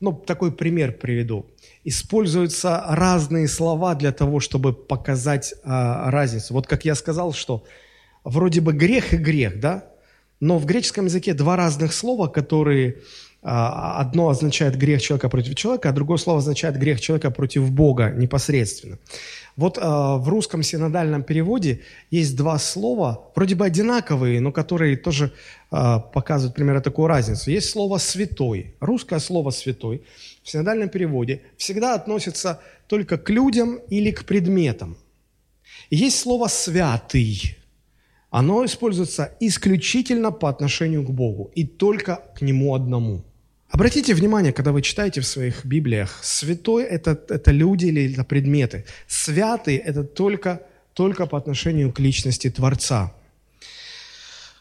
ну, 0.00 0.12
такой 0.12 0.52
пример 0.52 0.92
приведу. 0.92 1.46
Используются 1.84 2.84
разные 2.88 3.46
слова 3.46 3.94
для 3.94 4.12
того, 4.12 4.40
чтобы 4.40 4.72
показать 4.72 5.54
а, 5.64 6.10
разницу. 6.10 6.54
Вот 6.54 6.66
как 6.66 6.84
я 6.84 6.94
сказал, 6.94 7.32
что 7.32 7.64
вроде 8.24 8.60
бы 8.60 8.72
грех 8.72 9.14
и 9.14 9.16
грех, 9.16 9.60
да? 9.60 9.84
Но 10.40 10.58
в 10.58 10.66
греческом 10.66 11.04
языке 11.04 11.34
два 11.34 11.56
разных 11.56 11.92
слова, 11.92 12.26
которые 12.26 12.96
а, 13.42 14.00
одно 14.00 14.28
означает 14.28 14.76
грех 14.76 15.00
человека 15.02 15.28
против 15.28 15.54
человека, 15.54 15.88
а 15.88 15.92
другое 15.92 16.18
слово 16.18 16.38
означает 16.38 16.76
грех 16.76 17.00
человека 17.00 17.30
против 17.30 17.70
Бога 17.70 18.10
непосредственно. 18.10 18.98
Вот 19.56 19.78
э, 19.78 19.80
в 19.82 20.28
русском 20.28 20.62
синодальном 20.62 21.22
переводе 21.22 21.80
есть 22.10 22.36
два 22.36 22.58
слова, 22.58 23.30
вроде 23.34 23.54
бы 23.54 23.66
одинаковые, 23.66 24.40
но 24.40 24.50
которые 24.50 24.96
тоже 24.96 25.32
э, 25.70 26.00
показывают 26.14 26.54
примерно 26.54 26.80
такую 26.80 27.08
разницу. 27.08 27.50
Есть 27.50 27.70
слово 27.70 27.98
«святой». 27.98 28.74
Русское 28.80 29.20
слово 29.20 29.50
«святой» 29.50 30.02
в 30.42 30.50
синодальном 30.50 30.88
переводе 30.88 31.42
всегда 31.56 31.94
относится 31.94 32.60
только 32.86 33.18
к 33.18 33.28
людям 33.30 33.78
или 33.90 34.10
к 34.10 34.24
предметам. 34.24 34.96
Есть 35.90 36.20
слово 36.20 36.48
«святый». 36.48 37.58
Оно 38.30 38.64
используется 38.64 39.36
исключительно 39.40 40.32
по 40.32 40.48
отношению 40.48 41.04
к 41.04 41.10
Богу 41.10 41.50
и 41.54 41.66
только 41.66 42.22
к 42.34 42.40
Нему 42.40 42.74
одному. 42.74 43.22
Обратите 43.72 44.12
внимание, 44.12 44.52
когда 44.52 44.70
вы 44.70 44.82
читаете 44.82 45.22
в 45.22 45.26
своих 45.26 45.64
Библиях, 45.64 46.18
святой 46.22 46.84
это, 46.84 47.18
это 47.30 47.50
люди 47.52 47.86
или 47.86 48.12
это 48.12 48.22
предметы. 48.22 48.84
Святый 49.08 49.76
это 49.76 50.04
только, 50.04 50.60
только 50.92 51.24
по 51.24 51.38
отношению 51.38 51.90
к 51.90 51.98
личности 51.98 52.50
Творца. 52.50 53.14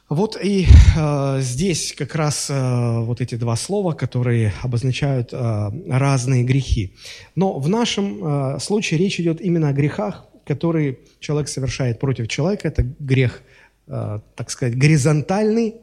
Вот 0.08 0.38
и 0.42 0.66
э, 0.98 1.42
здесь 1.42 1.94
как 1.98 2.16
раз 2.16 2.50
э, 2.50 3.00
вот 3.02 3.20
эти 3.20 3.36
два 3.36 3.58
слова, 3.58 3.92
которые 3.92 4.54
обозначают 4.62 5.34
э, 5.34 5.72
разные 5.90 6.44
грехи. 6.46 6.94
Но 7.36 7.60
в 7.60 7.68
нашем 7.68 8.56
э, 8.56 8.60
случае 8.60 8.98
речь 8.98 9.20
идет 9.20 9.42
именно 9.42 9.70
о 9.70 9.74
грехах, 9.74 10.26
которые 10.46 11.00
человек 11.20 11.50
совершает 11.50 12.00
против 12.00 12.30
человека. 12.30 12.70
Это 12.70 12.84
грех, 13.00 13.42
э, 13.88 14.20
так 14.36 14.50
сказать, 14.52 14.78
горизонтальный. 14.78 15.76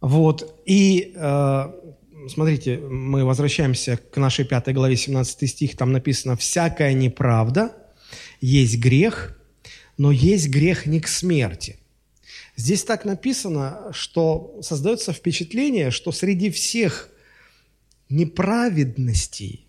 Вот. 0.00 0.62
И 0.64 1.12
э, 1.14 1.83
смотрите, 2.28 2.78
мы 2.78 3.24
возвращаемся 3.24 3.96
к 3.96 4.16
нашей 4.16 4.44
пятой 4.44 4.74
главе, 4.74 4.96
17 4.96 5.50
стих, 5.50 5.76
там 5.76 5.92
написано 5.92 6.36
«Всякая 6.36 6.92
неправда 6.92 7.76
есть 8.40 8.78
грех, 8.78 9.38
но 9.96 10.12
есть 10.12 10.48
грех 10.48 10.86
не 10.86 11.00
к 11.00 11.08
смерти». 11.08 11.78
Здесь 12.56 12.84
так 12.84 13.04
написано, 13.04 13.90
что 13.92 14.58
создается 14.62 15.12
впечатление, 15.12 15.90
что 15.90 16.12
среди 16.12 16.50
всех 16.50 17.10
неправедностей, 18.08 19.66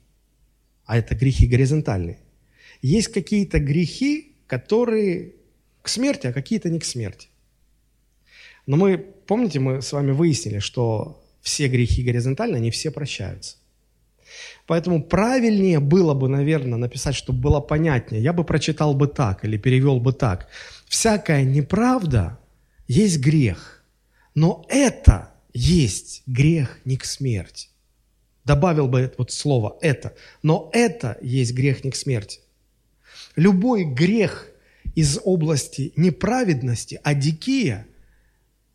а 0.85 0.97
это 0.97 1.15
грехи 1.15 1.47
горизонтальные, 1.47 2.19
есть 2.81 3.07
какие-то 3.07 3.59
грехи, 3.59 4.35
которые 4.45 5.33
к 5.81 5.89
смерти, 5.89 6.27
а 6.27 6.33
какие-то 6.33 6.69
не 6.69 6.79
к 6.79 6.85
смерти. 6.85 7.29
Но 8.67 8.77
мы, 8.77 8.97
помните, 8.97 9.59
мы 9.59 9.81
с 9.81 9.91
вами 9.91 10.11
выяснили, 10.11 10.59
что 10.59 11.24
все 11.45 11.67
грехи 11.67 12.01
горизонтально, 12.01 12.57
они 12.57 12.71
все 12.71 12.89
прощаются. 12.89 13.57
Поэтому 14.65 15.03
правильнее 15.03 15.79
было 15.79 16.15
бы, 16.15 16.27
наверное, 16.27 16.79
написать, 16.79 17.13
чтобы 17.13 17.39
было 17.39 17.59
понятнее. 17.59 18.23
Я 18.23 18.33
бы 18.33 18.43
прочитал 18.43 18.95
бы 18.95 19.07
так 19.07 19.45
или 19.45 19.57
перевел 19.57 19.99
бы 19.99 20.11
так. 20.11 20.47
Всякая 20.87 21.43
неправда 21.43 22.39
есть 22.87 23.19
грех, 23.19 23.83
но 24.33 24.65
это 24.69 25.33
есть 25.53 26.23
грех 26.25 26.79
не 26.83 26.97
к 26.97 27.05
смерти. 27.05 27.69
Добавил 28.43 28.87
бы 28.87 29.13
вот 29.15 29.31
слово 29.31 29.77
«это», 29.81 30.15
но 30.41 30.71
это 30.73 31.17
есть 31.21 31.53
грех 31.53 31.83
не 31.83 31.91
к 31.91 31.95
смерти. 31.95 32.39
Любой 33.35 33.83
грех 33.83 34.47
из 34.95 35.19
области 35.23 35.93
неправедности, 35.95 36.99
адикия, 37.03 37.85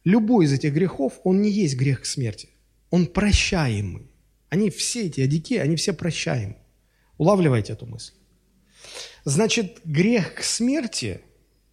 любой 0.04 0.44
из 0.44 0.52
этих 0.52 0.72
грехов, 0.72 1.14
он 1.24 1.42
не 1.42 1.50
есть 1.50 1.76
грех 1.76 2.02
к 2.02 2.06
смерти 2.06 2.48
он 2.90 3.06
прощаемый. 3.06 4.10
Они 4.48 4.70
все 4.70 5.06
эти 5.06 5.20
адики, 5.20 5.54
они 5.54 5.76
все 5.76 5.92
прощаемы. 5.92 6.56
Улавливайте 7.18 7.72
эту 7.72 7.86
мысль. 7.86 8.12
Значит, 9.24 9.80
грех 9.84 10.34
к 10.34 10.42
смерти, 10.42 11.20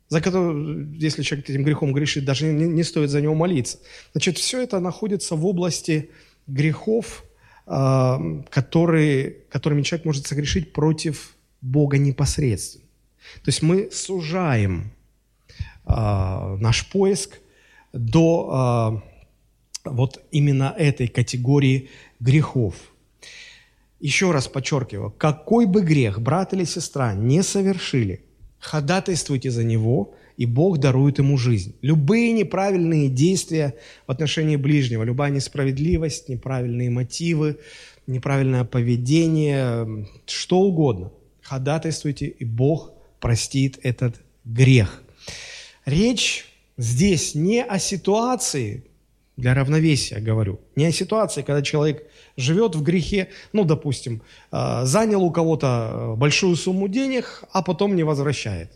за 0.10 0.22
который, 0.22 0.96
если 0.98 1.24
человек 1.24 1.50
этим 1.50 1.64
грехом 1.64 1.94
грешит, 1.94 2.26
даже 2.26 2.46
не, 2.46 2.66
не 2.66 2.84
стоит 2.84 3.10
за 3.10 3.22
него 3.22 3.34
молиться. 3.34 3.80
Значит, 4.12 4.38
все 4.38 4.62
это 4.62 4.80
находится 4.80 5.36
в 5.36 5.46
области 5.46 6.12
грехов, 6.46 7.24
э, 7.66 8.44
которые, 8.50 9.32
которыми 9.50 9.82
человек 9.82 10.06
может 10.06 10.28
согрешить 10.28 10.74
против 10.74 11.36
Бога 11.62 11.98
непосредственно. 11.98 12.86
То 13.44 13.50
есть 13.50 13.62
мы 13.62 13.90
сужаем 13.92 14.92
э, 15.86 16.58
наш 16.60 16.90
поиск 16.90 17.40
до 17.94 19.02
э, 19.04 19.17
вот 19.92 20.24
именно 20.32 20.74
этой 20.78 21.08
категории 21.08 21.90
грехов. 22.20 22.76
Еще 24.00 24.32
раз 24.32 24.48
подчеркиваю, 24.48 25.12
какой 25.12 25.66
бы 25.66 25.82
грех 25.82 26.22
брат 26.22 26.54
или 26.54 26.66
сестра 26.66 27.14
не 27.14 27.42
совершили, 27.42 28.22
ходатайствуйте 28.60 29.50
за 29.50 29.64
него, 29.64 30.14
и 30.38 30.46
Бог 30.46 30.78
дарует 30.78 31.18
ему 31.18 31.38
жизнь. 31.38 31.76
Любые 31.82 32.32
неправильные 32.32 33.10
действия 33.10 33.74
в 34.06 34.12
отношении 34.12 34.56
ближнего, 34.56 35.04
любая 35.04 35.32
несправедливость, 35.32 36.30
неправильные 36.30 36.92
мотивы, 36.92 37.58
неправильное 38.06 38.64
поведение, 38.64 40.08
что 40.28 40.60
угодно, 40.60 41.12
ходатайствуйте, 41.42 42.28
и 42.28 42.46
Бог 42.46 42.94
простит 43.20 43.80
этот 43.82 44.22
грех. 44.46 45.02
Речь 45.86 46.46
здесь 46.78 47.34
не 47.34 47.64
о 47.64 47.80
ситуации, 47.80 48.84
для 49.38 49.54
равновесия 49.54 50.20
говорю. 50.20 50.60
Не 50.76 50.86
о 50.86 50.92
ситуации, 50.92 51.44
когда 51.44 51.62
человек 51.62 52.04
живет 52.36 52.76
в 52.76 52.82
грехе, 52.82 53.30
ну, 53.54 53.64
допустим, 53.64 54.22
э, 54.52 54.82
занял 54.84 55.24
у 55.24 55.32
кого-то 55.32 55.92
э, 55.92 56.16
большую 56.16 56.56
сумму 56.56 56.88
денег, 56.88 57.44
а 57.52 57.62
потом 57.62 57.96
не 57.96 58.04
возвращает. 58.04 58.72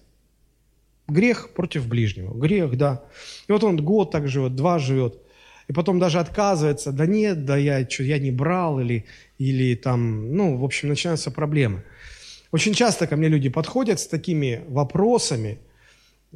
Грех 1.08 1.50
против 1.56 1.88
ближнего. 1.88 2.34
Грех, 2.34 2.78
да. 2.78 3.04
И 3.48 3.52
вот 3.52 3.64
он 3.64 3.84
год 3.84 4.12
так 4.12 4.28
живет, 4.28 4.56
два 4.56 4.78
живет, 4.78 5.20
и 5.68 5.74
потом 5.74 6.00
даже 6.00 6.20
отказывается, 6.20 6.92
да 6.92 7.08
нет, 7.08 7.46
да 7.46 7.58
я, 7.58 7.90
что, 7.90 8.04
я 8.04 8.20
не 8.20 8.32
брал, 8.32 8.80
или, 8.80 9.06
или 9.40 9.76
там, 9.76 10.36
ну, 10.36 10.58
в 10.58 10.64
общем, 10.64 10.90
начинаются 10.90 11.32
проблемы. 11.32 11.84
Очень 12.52 12.74
часто 12.74 13.08
ко 13.08 13.16
мне 13.16 13.30
люди 13.30 13.50
подходят 13.50 14.00
с 14.00 14.08
такими 14.08 14.64
вопросами– 14.68 15.58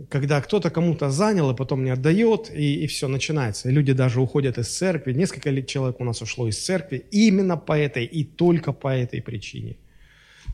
когда 0.10 0.42
кто-то 0.42 0.70
кому-то 0.70 1.10
занял 1.10 1.52
и 1.52 1.56
потом 1.56 1.84
не 1.84 1.90
отдает, 1.90 2.52
и, 2.54 2.84
и 2.84 2.88
все 2.88 3.08
начинается. 3.08 3.70
И 3.70 3.72
люди 3.72 3.94
даже 3.94 4.20
уходят 4.20 4.58
из 4.58 4.68
церкви. 4.68 5.14
Несколько 5.14 5.50
лет 5.50 5.68
человек 5.68 6.00
у 6.00 6.04
нас 6.04 6.22
ушло 6.22 6.48
из 6.48 6.64
церкви 6.64 7.06
именно 7.12 7.56
по 7.56 7.78
этой 7.78 8.06
и 8.06 8.24
только 8.26 8.74
по 8.74 8.90
этой 8.90 9.22
причине. 9.22 9.78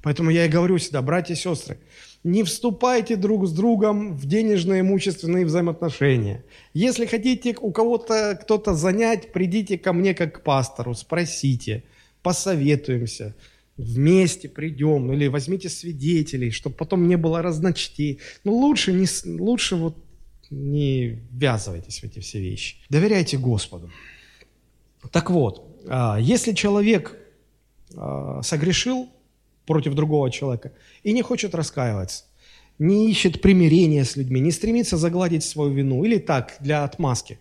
Поэтому 0.03 0.29
я 0.29 0.45
и 0.45 0.49
говорю 0.49 0.77
всегда, 0.77 1.01
братья 1.01 1.33
и 1.33 1.37
сестры, 1.37 1.77
не 2.23 2.43
вступайте 2.43 3.15
друг 3.15 3.47
с 3.47 3.51
другом 3.51 4.15
в 4.15 4.25
денежные 4.25 4.81
имущественные 4.81 5.45
взаимоотношения. 5.45 6.43
Если 6.73 7.05
хотите 7.05 7.55
у 7.59 7.71
кого-то 7.71 8.39
кто-то 8.41 8.73
занять, 8.73 9.31
придите 9.31 9.77
ко 9.77 9.91
мне 9.93 10.13
как 10.13 10.39
к 10.39 10.43
пастору, 10.43 10.93
спросите, 10.93 11.83
посоветуемся– 12.21 13.35
вместе 13.81 14.49
придем, 14.49 15.11
или 15.11 15.27
возьмите 15.27 15.69
свидетелей, 15.69 16.51
чтобы 16.51 16.75
потом 16.75 17.07
не 17.07 17.17
было 17.17 17.41
разночтей. 17.41 18.19
Но 18.43 18.53
лучше, 18.53 18.93
не, 18.93 19.07
лучше 19.39 19.75
вот 19.75 19.97
не 20.49 21.19
ввязывайтесь 21.31 22.01
в 22.01 22.03
эти 22.03 22.19
все 22.19 22.39
вещи. 22.39 22.77
Доверяйте 22.89 23.37
Господу. 23.37 23.89
Так 25.11 25.29
вот, 25.29 25.65
а, 25.87 26.17
если 26.19 26.53
человек 26.53 27.17
а, 27.95 28.41
согрешил 28.43 29.09
против 29.65 29.95
другого 29.95 30.29
человека 30.29 30.73
и 31.03 31.13
не 31.13 31.21
хочет 31.21 31.55
раскаиваться, 31.55 32.25
не 32.79 33.09
ищет 33.09 33.41
примирения 33.41 34.03
с 34.03 34.15
людьми, 34.15 34.39
не 34.39 34.51
стремится 34.51 34.97
загладить 34.97 35.43
свою 35.43 35.71
вину, 35.71 36.03
или 36.03 36.17
так, 36.17 36.57
для 36.59 36.83
отмазки, 36.83 37.39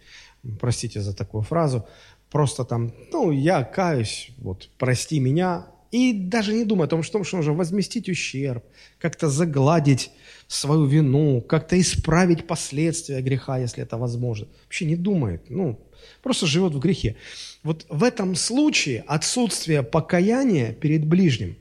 простите 0.59 1.00
за 1.00 1.16
такую 1.16 1.42
фразу, 1.42 1.87
просто 2.31 2.64
там, 2.64 2.92
ну, 3.11 3.31
я 3.31 3.64
каюсь, 3.64 4.31
вот, 4.38 4.68
прости 4.79 5.18
меня, 5.18 5.66
и 5.90 6.12
даже 6.12 6.53
не 6.53 6.64
думая 6.64 6.87
о 6.87 6.90
том, 6.90 7.03
что, 7.03 7.24
что 7.24 7.38
нужно 7.38 7.53
возместить 7.53 8.09
ущерб, 8.09 8.64
как-то 8.98 9.29
загладить 9.29 10.11
свою 10.46 10.87
вину, 10.87 11.40
как-то 11.40 11.81
исправить 11.81 12.46
последствия 12.46 13.20
греха, 13.20 13.59
если 13.59 13.83
это 13.83 13.96
возможно. 13.98 14.46
Вообще 14.64 14.85
не 14.85 14.96
думает, 14.96 15.50
ну, 15.50 15.81
просто 16.22 16.46
живет 16.46 16.74
в 16.74 16.79
грехе. 16.79 17.16
Вот 17.62 17.87
в 17.88 18.05
этом 18.05 18.37
случае 18.37 19.05
отсутствие 19.07 19.83
покаяния 19.83 20.72
перед 20.72 21.07
ближним 21.07 21.57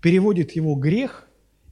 переводит 0.00 0.52
его 0.52 0.74
грех 0.76 1.28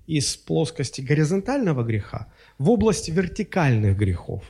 из 0.06 0.36
плоскости 0.36 1.00
горизонтального 1.00 1.84
греха 1.84 2.32
в 2.58 2.70
область 2.70 3.08
вертикальных 3.08 3.96
грехов. 3.96 4.42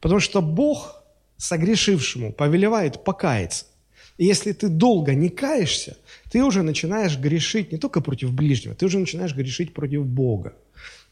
Потому 0.00 0.20
что 0.20 0.40
Бог 0.40 1.02
согрешившему 1.36 2.32
повелевает 2.32 3.02
покаяться. 3.02 3.66
И 4.22 4.24
если 4.24 4.52
ты 4.52 4.68
долго 4.68 5.14
не 5.14 5.30
каешься, 5.30 5.96
ты 6.30 6.44
уже 6.44 6.62
начинаешь 6.62 7.18
грешить 7.18 7.72
не 7.72 7.78
только 7.78 8.00
против 8.00 8.32
ближнего, 8.32 8.72
ты 8.72 8.86
уже 8.86 9.00
начинаешь 9.00 9.34
грешить 9.34 9.74
против 9.74 10.06
Бога. 10.06 10.54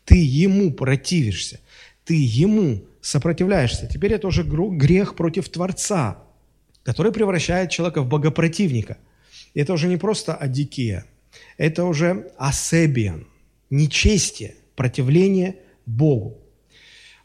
Ты 0.05 0.15
Ему 0.15 0.73
противишься, 0.73 1.59
ты 2.05 2.15
Ему 2.15 2.85
сопротивляешься. 3.01 3.89
Теперь 3.93 4.13
это 4.13 4.29
уже 4.29 4.45
грех 4.45 5.17
против 5.17 5.49
Творца, 5.49 6.23
который 6.85 7.11
превращает 7.11 7.71
человека 7.71 8.03
в 8.03 8.07
богопротивника. 8.09 8.97
Это 9.55 9.73
уже 9.73 9.89
не 9.89 9.97
просто 9.97 10.33
адикия, 10.37 11.05
это 11.57 11.87
уже 11.87 12.31
асебиан, 12.39 13.27
нечестие, 13.71 14.55
противление 14.77 15.57
Богу. 15.85 16.39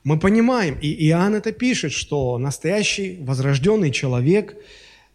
Мы 0.04 0.18
понимаем, 0.18 0.80
и 0.82 0.88
Иоанн 1.10 1.36
это 1.36 1.52
пишет, 1.52 1.92
что 1.92 2.40
настоящий 2.40 3.20
возрожденный 3.22 3.92
человек– 3.92 4.58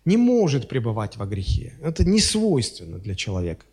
не 0.04 0.16
может 0.16 0.68
пребывать 0.68 1.16
во 1.16 1.26
грехе. 1.26 1.74
Это 1.82 2.04
не 2.04 2.20
свойственно 2.20 2.98
для 2.98 3.14
человека. 3.14 3.64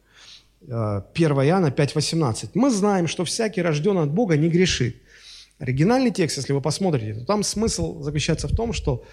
1 0.61 0.71
э, 1.13 1.47
Иоанна 1.47 1.67
5,18. 1.67 2.49
Мы 2.53 2.69
знаем, 2.69 3.07
что 3.07 3.23
всякий 3.23 3.61
рожденный 3.61 4.03
от 4.03 4.11
Бога 4.11 4.37
не 4.37 4.49
грешит. 4.49 4.97
Оригинальный 5.59 6.11
текст, 6.11 6.37
если 6.37 6.53
вы 6.53 6.61
посмотрите, 6.61 7.19
то 7.19 7.25
там 7.25 7.43
смысл 7.43 8.01
заключается 8.01 8.47
в 8.47 8.55
том, 8.55 8.73
что 8.73 9.03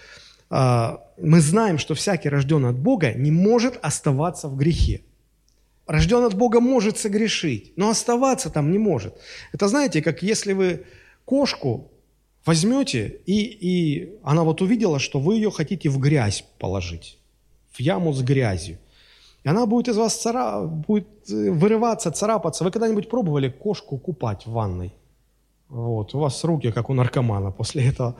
а, 0.49 1.03
мы 1.17 1.41
знаем, 1.41 1.79
что 1.79 1.95
всякий 1.95 2.29
рожденный 2.29 2.69
от 2.69 2.77
Бога 2.77 3.13
не 3.13 3.31
может 3.31 3.79
оставаться 3.81 4.47
в 4.47 4.55
грехе. 4.55 5.01
Рожденный 5.87 6.27
от 6.27 6.35
Бога 6.35 6.59
может 6.59 6.97
согрешить, 6.97 7.73
но 7.77 7.89
оставаться 7.89 8.49
там 8.49 8.71
не 8.71 8.77
может. 8.77 9.15
Это 9.53 9.67
знаете, 9.67 10.01
как 10.01 10.21
если 10.23 10.53
вы 10.53 10.85
кошку 11.25 11.91
возьмете, 12.45 13.19
и, 13.25 13.41
и 13.41 14.19
она 14.23 14.43
вот 14.43 14.61
увидела, 14.61 14.99
что 14.99 15.19
вы 15.19 15.35
ее 15.35 15.51
хотите 15.51 15.89
в 15.89 15.99
грязь 15.99 16.45
положить, 16.59 17.17
в 17.71 17.79
яму 17.79 18.13
с 18.13 18.21
грязью. 18.21 18.77
И 19.43 19.49
она 19.49 19.65
будет 19.65 19.87
из 19.87 19.97
вас 19.97 20.15
цара... 20.15 20.61
будет 20.61 21.07
э, 21.29 21.51
вырываться, 21.51 22.11
царапаться. 22.11 22.63
Вы 22.63 22.71
когда-нибудь 22.71 23.09
пробовали 23.09 23.49
кошку 23.49 23.97
купать 23.97 24.45
в 24.47 24.51
ванной? 24.51 24.91
Вот, 25.69 26.15
у 26.15 26.19
вас 26.19 26.43
руки, 26.43 26.71
как 26.71 26.89
у 26.89 26.93
наркомана 26.93 27.51
после 27.51 27.89
этого. 27.89 28.15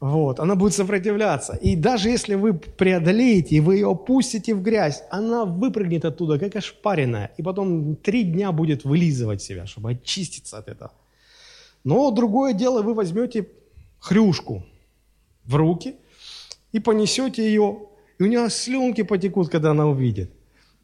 Вот, 0.00 0.38
она 0.38 0.54
будет 0.54 0.74
сопротивляться. 0.74 1.56
И 1.56 1.76
даже 1.76 2.10
если 2.10 2.36
вы 2.36 2.52
преодолеете, 2.54 3.56
и 3.56 3.60
вы 3.60 3.76
ее 3.76 3.90
опустите 3.90 4.54
в 4.54 4.62
грязь, 4.62 5.02
она 5.10 5.44
выпрыгнет 5.44 6.04
оттуда, 6.04 6.38
как 6.38 6.56
ошпаренная, 6.56 7.30
и 7.38 7.42
потом 7.42 7.96
три 7.96 8.22
дня 8.22 8.52
будет 8.52 8.84
вылизывать 8.84 9.42
себя, 9.42 9.66
чтобы 9.66 9.90
очиститься 9.90 10.58
от 10.58 10.68
этого. 10.68 10.92
Но 11.88 12.10
другое 12.10 12.52
дело, 12.52 12.82
вы 12.82 12.92
возьмете 12.92 13.48
хрюшку 13.98 14.62
в 15.46 15.54
руки 15.54 15.96
и 16.70 16.80
понесете 16.80 17.42
ее, 17.42 17.78
и 18.18 18.24
у 18.24 18.26
нее 18.26 18.50
слюнки 18.50 19.02
потекут, 19.02 19.48
когда 19.48 19.70
она 19.70 19.86
увидит. 19.86 20.30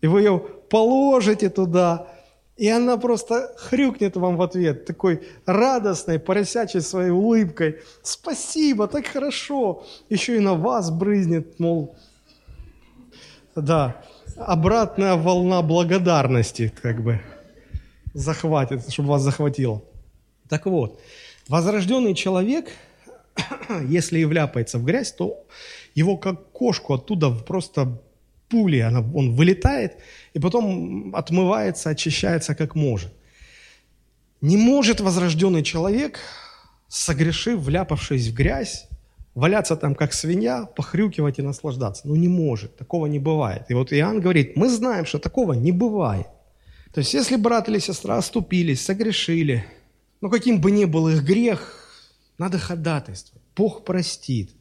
И 0.01 0.07
вы 0.07 0.23
ее 0.23 0.39
положите 0.71 1.51
туда, 1.51 2.09
и 2.57 2.71
она 2.71 2.97
просто 2.97 3.55
хрюкнет 3.59 4.17
вам 4.17 4.39
в 4.39 4.41
ответ, 4.41 4.87
такой 4.87 5.21
радостной, 5.45 6.19
поросячей 6.19 6.81
своей 6.81 7.11
улыбкой. 7.11 7.81
Спасибо, 8.03 8.87
так 8.87 9.07
хорошо. 9.07 9.85
Еще 10.09 10.37
и 10.37 10.41
на 10.41 10.55
вас 10.55 10.91
брызнет, 10.91 11.61
мол, 11.61 11.97
да, 13.55 14.03
обратная 14.39 15.17
волна 15.17 15.61
благодарности 15.61 16.73
как 16.83 17.03
бы 17.03 17.21
захватит, 18.15 18.91
чтобы 18.91 19.11
вас 19.11 19.21
захватило. 19.21 19.83
Так 20.55 20.67
вот, 20.67 21.01
возрожденный 21.49 22.15
человек, 22.15 22.71
если 23.89 24.21
и 24.21 24.25
вляпается 24.25 24.79
в 24.79 24.85
грязь, 24.85 25.11
то 25.11 25.45
его 25.97 26.17
как 26.17 26.53
кошку 26.53 26.95
оттуда 26.95 27.31
просто 27.31 28.01
пули, 28.49 28.79
она, 28.79 29.01
он 29.01 29.35
вылетает, 29.35 29.97
и 30.33 30.39
потом 30.39 31.13
отмывается, 31.17 31.91
очищается 31.91 32.55
как 32.55 32.77
может. 32.77 33.13
Не 34.43 34.57
может 34.57 35.01
возрожденный 35.01 35.65
человек, 35.65 36.21
согрешив, 36.87 37.59
вляпавшись 37.59 38.29
в 38.29 38.35
грязь, 38.35 38.87
валяться 39.35 39.75
там 39.75 39.97
как 39.97 40.13
свинья, 40.13 40.67
похрюкивать 40.67 41.41
и 41.41 41.43
наслаждаться. 41.43 42.07
Ну 42.07 42.15
не 42.15 42.29
может, 42.29 42.77
такого 42.77 43.07
не 43.07 43.19
бывает. 43.19 43.65
И 43.71 43.75
вот 43.75 43.93
Иоанн 43.93 44.21
говорит, 44.21 44.57
мы 44.57 44.69
знаем, 44.69 45.05
что 45.05 45.19
такого 45.19 45.55
не 45.55 45.73
бывает. 45.73 46.29
То 46.93 47.01
есть 47.01 47.13
если 47.13 47.35
брат 47.35 47.69
или 47.69 47.81
сестра 47.81 48.19
оступились, 48.19 48.85
согрешили, 48.85 49.65
ну 50.25 50.31
каким 50.31 50.59
бы 50.59 50.71
ни 50.71 50.87
был 50.87 51.11
их 51.11 51.23
грех, 51.23 51.61
надо 52.39 52.59
ходатайствовать. 52.59 53.43
Бог 53.55 53.85
простит. 53.85 54.53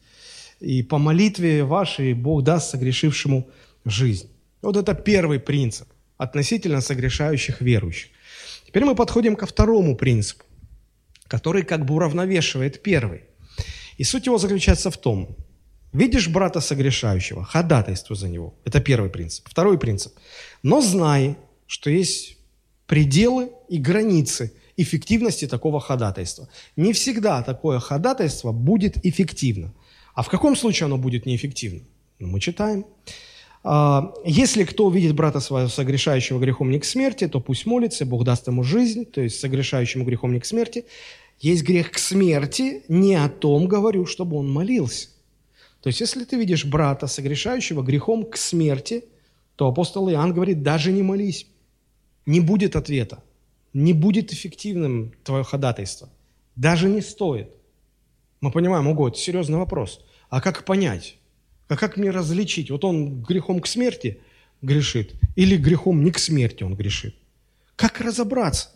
И 0.60 0.82
по 0.82 0.98
молитве 0.98 1.64
вашей 1.64 2.12
Бог 2.12 2.42
даст 2.42 2.68
согрешившему 2.68 3.48
жизнь. 3.86 4.28
Вот 4.60 4.76
это 4.76 4.92
первый 4.92 5.40
принцип 5.40 5.88
относительно 6.18 6.82
согрешающих 6.82 7.62
верующих. 7.62 8.10
Теперь 8.66 8.84
мы 8.84 8.94
подходим 8.94 9.36
ко 9.36 9.46
второму 9.46 9.96
принципу, 9.96 10.44
который 11.28 11.62
как 11.62 11.86
бы 11.86 11.94
уравновешивает 11.94 12.82
первый. 12.82 13.22
И 13.96 14.04
суть 14.04 14.26
его 14.26 14.36
заключается 14.36 14.90
в 14.90 14.98
том, 14.98 15.34
видишь 15.94 16.28
брата 16.28 16.60
согрешающего, 16.60 17.42
ходатайствуй 17.42 18.18
за 18.18 18.28
него. 18.28 18.52
Это 18.66 18.82
первый 18.82 19.08
принцип. 19.08 19.48
Второй 19.48 19.78
принцип. 19.78 20.12
Но 20.62 20.82
знай, 20.82 21.38
что 21.66 21.88
есть 21.88 22.36
пределы 22.86 23.48
и 23.70 23.78
границы 23.78 24.52
эффективности 24.76 25.46
такого 25.46 25.80
ходатайства. 25.80 26.48
Не 26.76 26.92
всегда 26.92 27.42
такое 27.42 27.78
ходатайство 27.78 28.52
будет 28.52 29.04
эффективно. 29.04 29.72
А 30.14 30.22
в 30.22 30.28
каком 30.28 30.56
случае 30.56 30.86
оно 30.86 30.98
будет 30.98 31.26
неэффективно? 31.26 31.82
Ну, 32.18 32.28
мы 32.28 32.40
читаем. 32.40 32.86
А, 33.62 34.12
если 34.24 34.64
кто 34.64 34.86
увидит 34.86 35.14
брата 35.14 35.40
своего 35.40 35.68
согрешающего 35.68 36.38
грехом 36.38 36.70
не 36.70 36.78
к 36.78 36.84
смерти, 36.84 37.26
то 37.26 37.40
пусть 37.40 37.66
молится, 37.66 38.04
Бог 38.04 38.24
даст 38.24 38.46
ему 38.46 38.62
жизнь, 38.62 39.04
то 39.06 39.20
есть 39.20 39.40
согрешающему 39.40 40.04
грехом 40.04 40.32
не 40.32 40.40
к 40.40 40.44
смерти. 40.44 40.84
Есть 41.40 41.64
грех 41.64 41.90
к 41.90 41.98
смерти, 41.98 42.82
не 42.88 43.16
о 43.16 43.28
том 43.28 43.66
говорю, 43.66 44.06
чтобы 44.06 44.36
он 44.36 44.50
молился. 44.50 45.08
То 45.80 45.88
есть 45.88 46.00
если 46.00 46.24
ты 46.24 46.36
видишь 46.36 46.64
брата, 46.64 47.06
согрешающего 47.06 47.82
грехом 47.82 48.24
к 48.24 48.36
смерти, 48.36 49.04
то 49.56 49.68
апостол 49.68 50.08
Иоанн 50.10 50.32
говорит, 50.32 50.62
даже 50.62 50.92
не 50.92 51.02
молись. 51.02 51.46
Не 52.26 52.40
будет 52.40 52.76
ответа. 52.76 53.22
Не 53.74 53.92
будет 53.92 54.32
эффективным 54.32 55.12
твое 55.24 55.44
ходатайство. 55.44 56.08
Даже 56.56 56.88
не 56.88 57.02
стоит. 57.02 57.50
Мы 58.40 58.50
понимаем, 58.50 58.86
ого, 58.86 59.08
это 59.08 59.18
серьезный 59.18 59.58
вопрос. 59.58 60.00
А 60.30 60.40
как 60.40 60.64
понять? 60.64 61.16
А 61.68 61.76
как 61.76 61.96
мне 61.96 62.10
различить? 62.10 62.70
Вот 62.70 62.84
он 62.84 63.22
грехом 63.22 63.60
к 63.60 63.66
смерти 63.66 64.20
грешит 64.62 65.14
или 65.36 65.56
грехом 65.56 66.04
не 66.04 66.10
к 66.10 66.18
смерти 66.18 66.62
он 66.62 66.74
грешит? 66.74 67.14
Как 67.76 68.00
разобраться? 68.00 68.70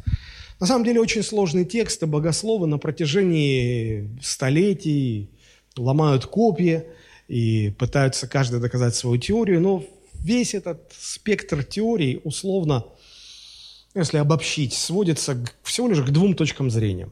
На 0.60 0.66
самом 0.66 0.84
деле 0.84 1.00
очень 1.00 1.22
сложные 1.22 1.64
тексты, 1.64 2.06
богословы 2.06 2.66
на 2.66 2.78
протяжении 2.78 4.10
столетий 4.20 5.30
ломают 5.76 6.26
копья 6.26 6.84
и 7.28 7.70
пытаются 7.78 8.26
каждый 8.26 8.58
доказать 8.58 8.96
свою 8.96 9.18
теорию, 9.18 9.60
но 9.60 9.84
весь 10.14 10.54
этот 10.54 10.92
спектр 10.98 11.62
теорий 11.62 12.20
условно, 12.24 12.86
если 14.00 14.18
обобщить, 14.18 14.72
сводится 14.72 15.44
всего 15.62 15.88
лишь 15.88 16.02
к 16.02 16.10
двум 16.10 16.34
точкам 16.34 16.70
зрения. 16.70 17.10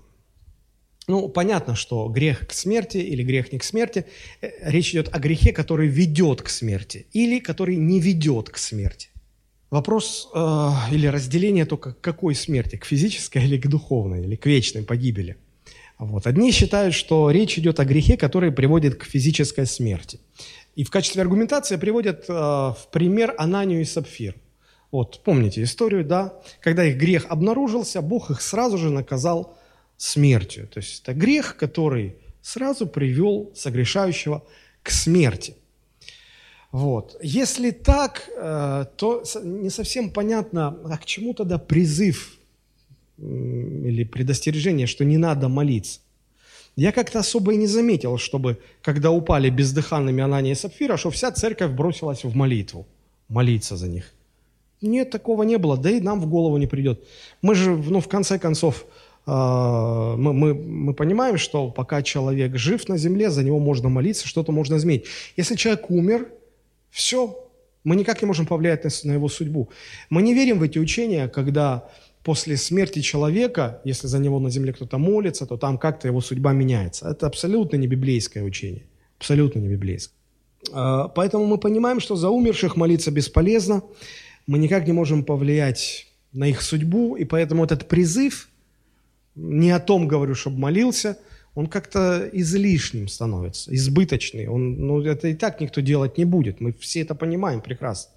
Ну, 1.09 1.29
понятно, 1.29 1.77
что 1.77 2.09
грех 2.09 2.49
к 2.49 2.53
смерти 2.53 2.99
или 2.99 3.23
грех 3.23 3.53
не 3.53 3.59
к 3.59 3.65
смерти, 3.65 4.07
э, 4.41 4.51
речь 4.63 4.91
идет 4.91 5.15
о 5.15 5.21
грехе, 5.21 5.53
который 5.53 5.87
ведет 5.87 6.43
к 6.43 6.49
смерти 6.49 7.07
или 7.13 7.39
который 7.39 7.77
не 7.77 8.01
ведет 8.01 8.51
к 8.51 8.59
смерти. 8.59 9.09
Вопрос 9.71 10.29
э, 10.35 10.71
или 10.93 11.07
разделение 11.07 11.65
только 11.65 11.93
к 11.93 12.01
какой 12.01 12.35
смерти, 12.35 12.77
к 12.77 12.85
физической 12.85 13.45
или 13.45 13.59
к 13.59 13.69
духовной, 13.69 14.25
или 14.25 14.37
к 14.37 14.47
вечной 14.47 14.83
погибели. 14.83 15.37
Вот. 15.99 16.27
Одни 16.27 16.51
считают, 16.53 16.95
что 16.95 17.31
речь 17.31 17.59
идет 17.59 17.81
о 17.81 17.85
грехе, 17.85 18.17
который 18.17 18.53
приводит 18.53 18.97
к 18.97 19.05
физической 19.05 19.67
смерти. 19.67 20.21
И 20.75 20.85
в 20.85 20.91
качестве 20.91 21.23
аргументации 21.23 21.77
приводят 21.77 22.25
э, 22.29 22.33
в 22.33 22.89
пример 22.91 23.35
Ананию 23.39 23.81
и 23.81 23.85
Сапфир. 23.85 24.35
Вот, 24.97 25.21
помните 25.25 25.63
историю, 25.63 26.07
да? 26.07 26.33
Когда 26.63 26.83
их 26.83 26.97
грех 26.97 27.27
обнаружился, 27.29 28.01
Бог 28.01 28.31
их 28.31 28.41
сразу 28.41 28.79
же 28.79 28.89
наказал 28.89 29.55
смертью. 29.99 30.69
То 30.69 30.81
есть 30.81 31.03
это 31.03 31.13
грех, 31.13 31.59
который 31.59 32.15
сразу 32.41 32.87
привел 32.87 33.53
согрешающего 33.55 34.43
к 34.83 34.91
смерти. 34.91 35.55
Вот. 36.73 37.15
Если 37.23 37.73
так, 37.73 38.31
э, 38.39 38.87
то 38.97 39.23
не 39.43 39.69
совсем 39.69 40.09
понятно, 40.09 40.79
а 40.85 40.97
к 40.97 41.05
чему 41.05 41.35
тогда 41.35 41.59
призыв 41.59 42.39
или 43.19 44.05
предостережение, 44.05 44.87
что 44.87 45.05
не 45.05 45.19
надо 45.19 45.49
молиться. 45.51 46.01
Я 46.75 46.91
как-то 46.91 47.19
особо 47.19 47.53
и 47.53 47.59
не 47.59 47.67
заметил, 47.67 48.17
чтобы, 48.17 48.57
когда 48.81 49.11
упали 49.11 49.51
бездыханными 49.51 50.23
Анания 50.23 50.53
и 50.53 50.55
Сапфира, 50.55 50.97
что 50.97 51.11
вся 51.11 51.33
церковь 51.33 51.73
бросилась 51.73 52.25
в 52.25 52.35
молитву, 52.35 52.87
молиться 53.29 53.77
за 53.77 53.89
них. 53.89 54.16
Нет, 54.83 55.11
такого 55.11 55.43
не 55.43 55.59
было, 55.59 55.77
да 55.77 55.91
и 55.91 56.01
нам 56.01 56.21
в 56.21 56.27
голову 56.29 56.57
не 56.59 56.67
придет. 56.67 57.03
Мы 57.43 57.55
же, 57.55 57.77
ну, 57.77 58.01
в 58.01 58.09
конце 58.09 58.39
концов, 58.39 58.87
а, 59.27 60.17
мы, 60.17 60.33
мы, 60.33 60.55
мы 60.55 60.95
понимаем, 60.95 61.39
что 61.39 61.71
пока 61.71 62.03
человек 62.03 62.57
жив 62.57 62.89
на 62.89 62.99
земле, 62.99 63.31
за 63.31 63.43
него 63.43 63.59
можно 63.59 63.89
молиться, 63.89 64.29
что-то 64.29 64.53
можно 64.53 64.77
изменить. 64.77 65.07
Если 65.37 65.57
человек 65.57 65.91
умер, 65.91 66.29
все, 66.91 67.37
мы 67.85 67.97
никак 67.97 68.23
не 68.23 68.27
можем 68.27 68.47
повлиять 68.47 68.85
на, 69.05 69.13
его 69.13 69.29
судьбу. 69.29 69.69
Мы 70.11 70.23
не 70.23 70.35
верим 70.35 70.59
в 70.59 70.63
эти 70.63 70.79
учения, 70.79 71.29
когда 71.29 71.89
после 72.23 72.57
смерти 72.57 73.01
человека, 73.01 73.81
если 73.85 74.09
за 74.09 74.19
него 74.19 74.41
на 74.41 74.51
земле 74.51 74.73
кто-то 74.73 74.99
молится, 74.99 75.47
то 75.47 75.57
там 75.57 75.79
как-то 75.79 76.09
его 76.09 76.21
судьба 76.21 76.53
меняется. 76.53 77.09
Это 77.09 77.27
абсолютно 77.27 77.77
не 77.77 77.87
библейское 77.87 78.43
учение. 78.45 78.83
Абсолютно 79.19 79.61
не 79.61 79.69
библейское. 79.69 80.17
А, 80.73 81.09
поэтому 81.09 81.47
мы 81.47 81.59
понимаем, 81.59 82.01
что 82.01 82.17
за 82.17 82.29
умерших 82.29 82.77
молиться 82.77 83.11
бесполезно. 83.11 83.83
Мы 84.47 84.59
никак 84.59 84.87
не 84.87 84.93
можем 84.93 85.25
повлиять 85.25 86.07
на 86.33 86.49
их 86.49 86.63
судьбу, 86.63 87.17
и 87.17 87.25
поэтому 87.25 87.65
этот 87.65 87.89
призыв– 87.89 88.49
не 89.37 89.71
о 89.71 89.79
том 89.79 90.09
говорю, 90.09 90.35
чтобы 90.35 90.59
молился, 90.59 91.19
он 91.55 91.69
как-то 91.69 92.29
излишним 92.33 93.07
становится, 93.07 93.75
избыточный. 93.75 94.49
Он, 94.49 94.87
ну, 94.87 95.01
это 95.03 95.29
и 95.29 95.35
так 95.35 95.61
никто 95.61 95.81
делать 95.81 96.19
не 96.19 96.25
будет. 96.25 96.61
Мы 96.61 96.73
все 96.73 97.03
это 97.03 97.15
понимаем 97.15 97.61
прекрасно. 97.61 98.13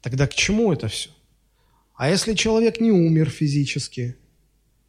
Тогда 0.00 0.26
к 0.26 0.34
чему 0.34 0.72
это 0.72 0.88
все? 0.88 1.10
А 1.94 2.10
если 2.10 2.34
человек 2.34 2.80
не 2.80 2.90
умер 2.90 3.30
физически, 3.30 4.16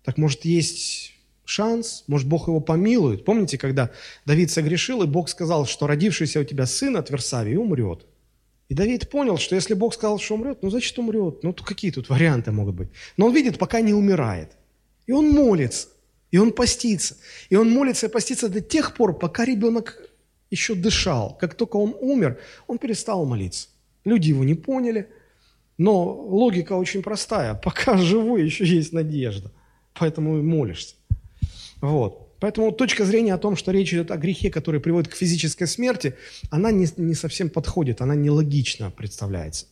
так 0.03 0.17
может 0.17 0.45
есть 0.45 1.13
шанс, 1.45 2.03
может, 2.07 2.27
Бог 2.27 2.47
его 2.47 2.59
помилует. 2.59 3.25
Помните, 3.25 3.57
когда 3.57 3.91
Давид 4.25 4.51
согрешил, 4.51 5.03
и 5.03 5.07
Бог 5.07 5.29
сказал, 5.29 5.65
что 5.65 5.87
родившийся 5.87 6.39
у 6.39 6.43
тебя 6.43 6.65
сын 6.65 6.97
от 6.97 7.09
Версавии 7.09 7.55
умрет. 7.55 8.05
И 8.69 8.73
Давид 8.73 9.09
понял, 9.09 9.37
что 9.37 9.55
если 9.55 9.73
Бог 9.73 9.93
сказал, 9.93 10.19
что 10.19 10.35
умрет, 10.35 10.59
ну 10.61 10.69
значит 10.69 10.97
умрет. 10.97 11.43
Ну 11.43 11.53
какие 11.53 11.91
тут 11.91 12.09
варианты 12.09 12.51
могут 12.51 12.75
быть? 12.75 12.89
Но 13.17 13.27
он 13.27 13.33
видит, 13.33 13.59
пока 13.59 13.81
не 13.81 13.93
умирает. 13.93 14.51
И 15.05 15.11
он 15.11 15.29
молится, 15.29 15.89
и 16.31 16.37
он 16.37 16.51
постится. 16.51 17.17
И 17.49 17.55
он 17.55 17.69
молится 17.69 18.07
и 18.07 18.09
постится 18.09 18.49
до 18.49 18.61
тех 18.61 18.95
пор, 18.95 19.17
пока 19.17 19.45
ребенок 19.45 20.01
еще 20.49 20.75
дышал. 20.75 21.37
Как 21.39 21.55
только 21.55 21.77
он 21.77 21.95
умер, 21.99 22.39
он 22.67 22.77
перестал 22.77 23.25
молиться. 23.25 23.67
Люди 24.05 24.29
его 24.29 24.43
не 24.43 24.55
поняли, 24.55 25.09
но 25.77 26.03
логика 26.03 26.73
очень 26.73 27.01
простая. 27.01 27.53
Пока 27.63 27.97
живой, 27.97 28.45
еще 28.45 28.65
есть 28.65 28.93
надежда. 28.93 29.51
Поэтому 29.93 30.39
и 30.39 30.41
молишься. 30.41 30.95
Вот. 31.81 32.22
Поэтому 32.43 32.73
точка 32.73 33.05
зрения 33.05 33.35
о 33.35 33.37
том, 33.37 33.55
что 33.55 33.71
речь 33.71 33.93
идет 33.93 34.11
о 34.11 34.17
грехе, 34.17 34.49
который 34.49 34.81
приводит 34.81 35.09
к 35.09 35.15
физической 35.15 35.65
смерти, 35.65 36.17
она 36.49 36.71
не, 36.71 36.89
не 36.97 37.15
совсем 37.15 37.49
подходит, 37.49 38.01
она 38.01 38.15
нелогично 38.15 38.91
представляется. 38.91 39.67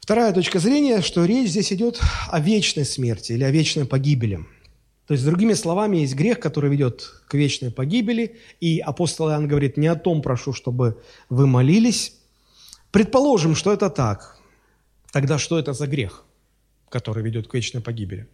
Вторая 0.00 0.32
точка 0.32 0.60
зрения, 0.60 1.02
что 1.02 1.26
речь 1.26 1.50
здесь 1.50 1.70
идет 1.70 2.00
о 2.30 2.40
вечной 2.40 2.86
смерти 2.86 3.32
или 3.32 3.44
о 3.44 3.50
вечной 3.50 3.84
погибели. 3.84 4.40
То 5.06 5.12
есть, 5.12 5.26
другими 5.26 5.52
словами, 5.52 5.98
есть 5.98 6.14
грех, 6.14 6.40
который 6.40 6.70
ведет 6.70 7.02
к 7.28 7.34
вечной 7.34 7.70
погибели, 7.70 8.38
и 8.60 8.78
апостол 8.78 9.28
Иоанн 9.28 9.46
говорит, 9.46 9.76
не 9.76 9.88
о 9.88 9.94
том 9.94 10.22
прошу, 10.22 10.54
чтобы 10.54 11.02
вы 11.28 11.46
молились. 11.46 12.14
Предположим, 12.92 13.54
что 13.56 13.74
это 13.74 13.90
так. 13.90 14.38
Тогда 15.12 15.36
что 15.36 15.58
это 15.58 15.74
за 15.74 15.86
грех, 15.86 16.24
который 16.88 17.22
ведет 17.22 17.46
к 17.46 17.52
вечной 17.52 17.82
погибели? 17.82 18.26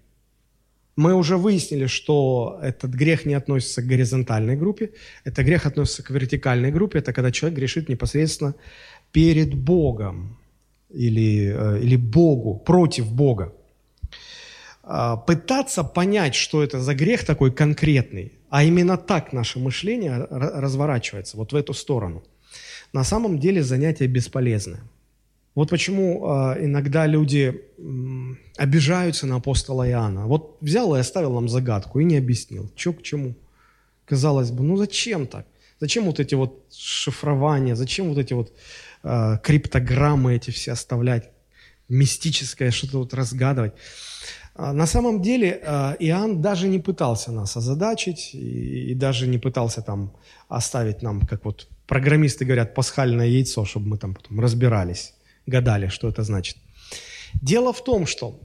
Мы 0.99 1.15
уже 1.15 1.37
выяснили, 1.37 1.87
что 1.87 2.59
этот 2.61 2.91
грех 2.91 3.25
не 3.25 3.35
относится 3.35 3.83
к 3.83 3.87
горизонтальной 3.87 4.57
группе, 4.57 4.91
это 5.23 5.45
грех 5.45 5.65
относится 5.65 6.03
к 6.03 6.11
вертикальной 6.11 6.73
группе, 6.73 6.99
это 6.99 7.13
когда 7.13 7.31
человек 7.31 7.57
грешит 7.57 7.89
непосредственно 7.89 8.57
перед 9.13 9.55
Богом 9.55 10.37
или, 10.91 11.55
э, 11.57 11.83
или 11.85 11.95
Богу, 11.95 12.59
против 12.59 13.13
Бога. 13.13 13.53
А, 14.83 15.17
пытаться 15.17 15.85
понять, 15.85 16.35
что 16.35 16.65
это 16.65 16.81
за 16.81 16.95
грех 16.95 17.25
такой 17.25 17.53
конкретный, 17.53 18.33
а 18.51 18.65
именно 18.65 18.97
так 18.97 19.33
наше 19.33 19.61
мышление 19.61 20.27
разворачивается, 20.31 21.37
вот 21.37 21.53
в 21.53 21.57
эту 21.57 21.75
сторону, 21.75 22.25
на 22.93 23.05
самом 23.05 23.39
деле 23.39 23.63
занятие 23.63 24.09
бесполезное– 24.09 24.81
вот 25.59 25.71
почему 25.71 26.25
э, 26.25 26.67
иногда 26.67 27.05
люди 27.09 27.63
обижаются 28.57 29.27
на 29.27 29.37
апостола 29.37 29.89
Иоанна. 29.89 30.29
Вот 30.29 30.57
взял 30.61 30.95
и 30.95 31.01
оставил 31.01 31.33
нам 31.33 31.49
загадку 31.49 31.99
и 31.99 32.05
не 32.05 32.17
объяснил, 32.17 32.71
что 32.77 32.93
к 32.93 33.03
чему. 33.03 33.35
Казалось 34.05 34.53
бы, 34.53 34.63
ну 34.63 34.77
зачем 34.77 35.27
так? 35.27 35.47
Зачем 35.81 36.05
вот 36.05 36.21
эти 36.21 36.37
вот 36.37 36.63
шифрования, 36.73 37.75
зачем 37.75 38.09
вот 38.09 38.19
эти 38.19 38.35
вот 38.35 38.53
э, 39.03 39.39
криптограммы 39.43 40.37
эти 40.37 40.53
все 40.53 40.71
оставлять, 40.71 41.31
мистическое 41.89 42.71
что-то 42.71 42.99
вот 42.99 43.13
разгадывать? 43.13 43.73
А 44.55 44.73
на 44.73 44.87
самом 44.87 45.23
деле 45.23 45.61
Иоанн 45.99 46.41
даже 46.41 46.69
не 46.69 46.79
пытался 46.79 47.33
нас 47.33 47.57
озадачить 47.57 48.31
и 48.33 48.95
даже 48.95 49.27
не 49.27 49.39
пытался 49.39 49.83
там 49.83 50.13
оставить 50.49 51.03
нам, 51.03 51.21
как 51.21 51.45
вот 51.45 51.67
программисты 51.89 52.45
говорят, 52.45 52.77
пасхальное 52.77 53.27
яйцо, 53.27 53.65
чтобы 53.65 53.89
мы 53.89 53.99
там 53.99 54.15
потом 54.15 54.39
разбирались 54.39 55.15
гадали, 55.49 55.89
что 55.89 56.09
это 56.09 56.23
значит. 56.23 56.57
Дело 57.43 57.73
в 57.73 57.83
том, 57.83 58.07
что 58.07 58.41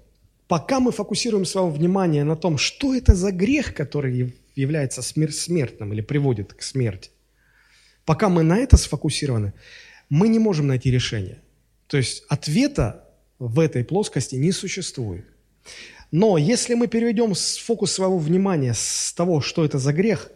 пока 0.48 0.80
мы 0.80 0.92
фокусируем 0.92 1.46
свое 1.46 1.70
внимание 1.70 2.24
на 2.24 2.36
том, 2.36 2.58
что 2.58 2.96
это 2.96 3.16
за 3.16 3.32
грех, 3.32 3.74
который 3.74 4.34
является 4.56 5.02
смертным 5.02 5.94
или 5.94 6.02
приводит 6.02 6.54
к 6.54 6.62
смерти, 6.62 7.12
пока 8.06 8.30
мы 8.30 8.44
на 8.44 8.58
это 8.58 8.78
сфокусированы, 8.78 9.54
мы 10.10 10.28
не 10.28 10.40
можем 10.40 10.68
найти 10.68 10.92
решение. 10.92 11.40
То 11.88 11.98
есть 11.98 12.24
ответа 12.30 13.10
в 13.40 13.60
этой 13.60 13.84
плоскости 13.84 14.36
не 14.36 14.52
существует. 14.52 15.26
Но 16.12 16.38
если 16.38 16.76
мы 16.76 16.88
переведем 16.88 17.34
фокус 17.34 17.92
своего 17.92 18.20
внимания 18.20 18.74
с 18.74 19.14
того, 19.14 19.42
что 19.42 19.66
это 19.66 19.80
за 19.80 19.94
грех, 19.94 20.30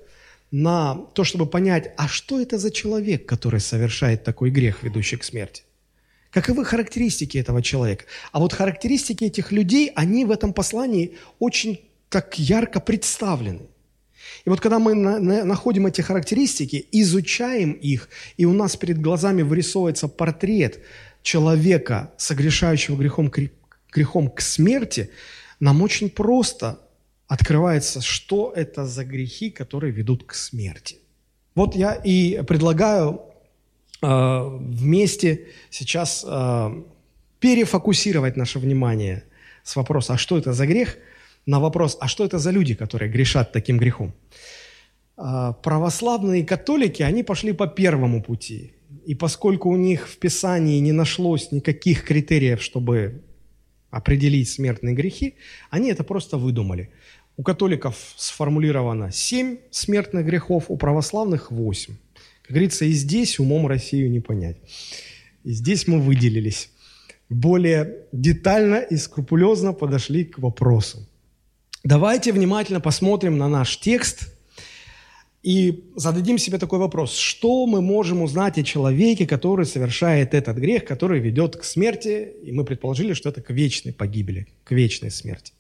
на 0.50 0.96
то, 1.14 1.24
чтобы 1.24 1.46
понять, 1.46 1.94
а 1.98 2.08
что 2.08 2.40
это 2.40 2.58
за 2.58 2.72
человек, 2.72 3.26
который 3.26 3.60
совершает 3.60 4.24
такой 4.24 4.50
грех, 4.50 4.82
ведущий 4.84 5.18
к 5.18 5.24
смерти, 5.24 5.64
Каковы 6.38 6.66
характеристики 6.66 7.40
этого 7.40 7.64
человека? 7.64 8.06
А 8.32 8.38
вот 8.38 8.54
характеристики 8.54 9.24
этих 9.24 9.52
людей, 9.52 9.92
они 9.96 10.24
в 10.24 10.30
этом 10.30 10.54
послании 10.54 11.18
очень 11.40 11.80
так 12.10 12.38
ярко 12.38 12.80
представлены. 12.80 13.62
И 14.46 14.50
вот 14.52 14.62
когда 14.62 14.78
мы 14.78 14.94
на, 14.94 15.18
на, 15.18 15.44
находим 15.46 15.88
эти 15.88 16.02
характеристики, 16.02 16.86
изучаем 16.92 17.72
их, 17.72 18.10
и 18.38 18.46
у 18.46 18.54
нас 18.54 18.76
перед 18.76 19.02
глазами 19.02 19.42
вырисовывается 19.42 20.08
портрет 20.08 20.80
человека, 21.24 22.12
согрешающего 22.18 22.98
грехом, 22.98 23.32
грехом 23.92 24.30
к 24.30 24.42
смерти, 24.42 25.10
нам 25.60 25.82
очень 25.82 26.08
просто 26.08 26.80
открывается, 27.28 28.00
что 28.00 28.54
это 28.56 28.86
за 28.86 29.06
грехи, 29.06 29.50
которые 29.50 29.92
ведут 29.92 30.24
к 30.24 30.36
смерти. 30.36 30.98
Вот 31.56 31.76
я 31.76 31.96
и 31.96 32.44
предлагаю 32.44 33.27
вместе 34.02 35.48
сейчас 35.70 36.26
э, 36.28 36.84
перефокусировать 37.40 38.38
наше 38.38 38.60
внимание 38.60 39.24
с 39.64 39.76
вопроса, 39.76 40.14
а 40.14 40.18
что 40.18 40.38
это 40.38 40.54
за 40.54 40.66
грех, 40.68 40.98
на 41.46 41.60
вопрос, 41.60 41.98
а 42.00 42.08
что 42.08 42.26
это 42.26 42.40
за 42.40 42.52
люди, 42.52 42.76
которые 42.76 43.12
грешат 43.12 43.52
таким 43.52 43.78
грехом. 43.78 44.14
Э, 45.18 45.54
православные 45.64 46.46
католики, 46.46 47.04
они 47.04 47.24
пошли 47.24 47.54
по 47.54 47.68
первому 47.68 48.22
пути. 48.22 48.74
И 49.06 49.16
поскольку 49.16 49.70
у 49.70 49.78
них 49.78 50.08
в 50.08 50.18
Писании 50.18 50.80
не 50.80 50.92
нашлось 50.92 51.52
никаких 51.52 52.04
критериев, 52.04 52.62
чтобы 52.62 53.24
определить 53.90 54.50
смертные 54.50 54.96
грехи, 54.96 55.36
они 55.70 55.90
это 55.90 56.04
просто 56.04 56.38
выдумали. 56.38 56.90
У 57.38 57.44
католиков 57.44 57.96
сформулировано 58.16 59.12
семь 59.12 59.58
смертных 59.72 60.26
грехов, 60.26 60.66
у 60.68 60.78
православных 60.78 61.52
восемь. 61.52 61.96
Как 62.48 62.54
говорится, 62.54 62.86
и 62.86 62.94
здесь 62.94 63.40
умом 63.40 63.68
Россию 63.68 64.10
не 64.10 64.22
понять. 64.22 64.56
И 65.44 65.52
здесь 65.52 65.86
мы 65.86 66.00
выделились. 66.00 66.70
Более 67.28 68.06
детально 68.14 68.78
и 68.78 68.96
скрупулезно 68.96 69.74
подошли 69.74 70.24
к 70.24 70.40
вопросу. 70.40 71.06
Давайте 71.84 72.32
внимательно 72.32 72.80
посмотрим 72.80 73.38
на 73.38 73.50
наш 73.50 73.78
текст 73.78 74.34
и 75.44 75.92
зададим 75.98 76.38
себе 76.38 76.58
такой 76.58 76.80
вопрос. 76.80 77.18
Что 77.18 77.66
мы 77.66 77.82
можем 77.82 78.22
узнать 78.22 78.58
о 78.58 78.64
человеке, 78.64 79.28
который 79.28 79.66
совершает 79.66 80.34
этот 80.34 80.56
грех, 80.58 80.86
который 80.86 81.20
ведет 81.20 81.58
к 81.58 81.66
смерти, 81.66 82.30
и 82.44 82.54
мы 82.54 82.64
предположили, 82.64 83.12
что 83.12 83.28
это 83.28 83.42
к 83.42 83.50
вечной 83.50 83.92
погибели, 83.92 84.48
к 84.64 84.72
вечной 84.72 85.12
смерти. 85.12 85.52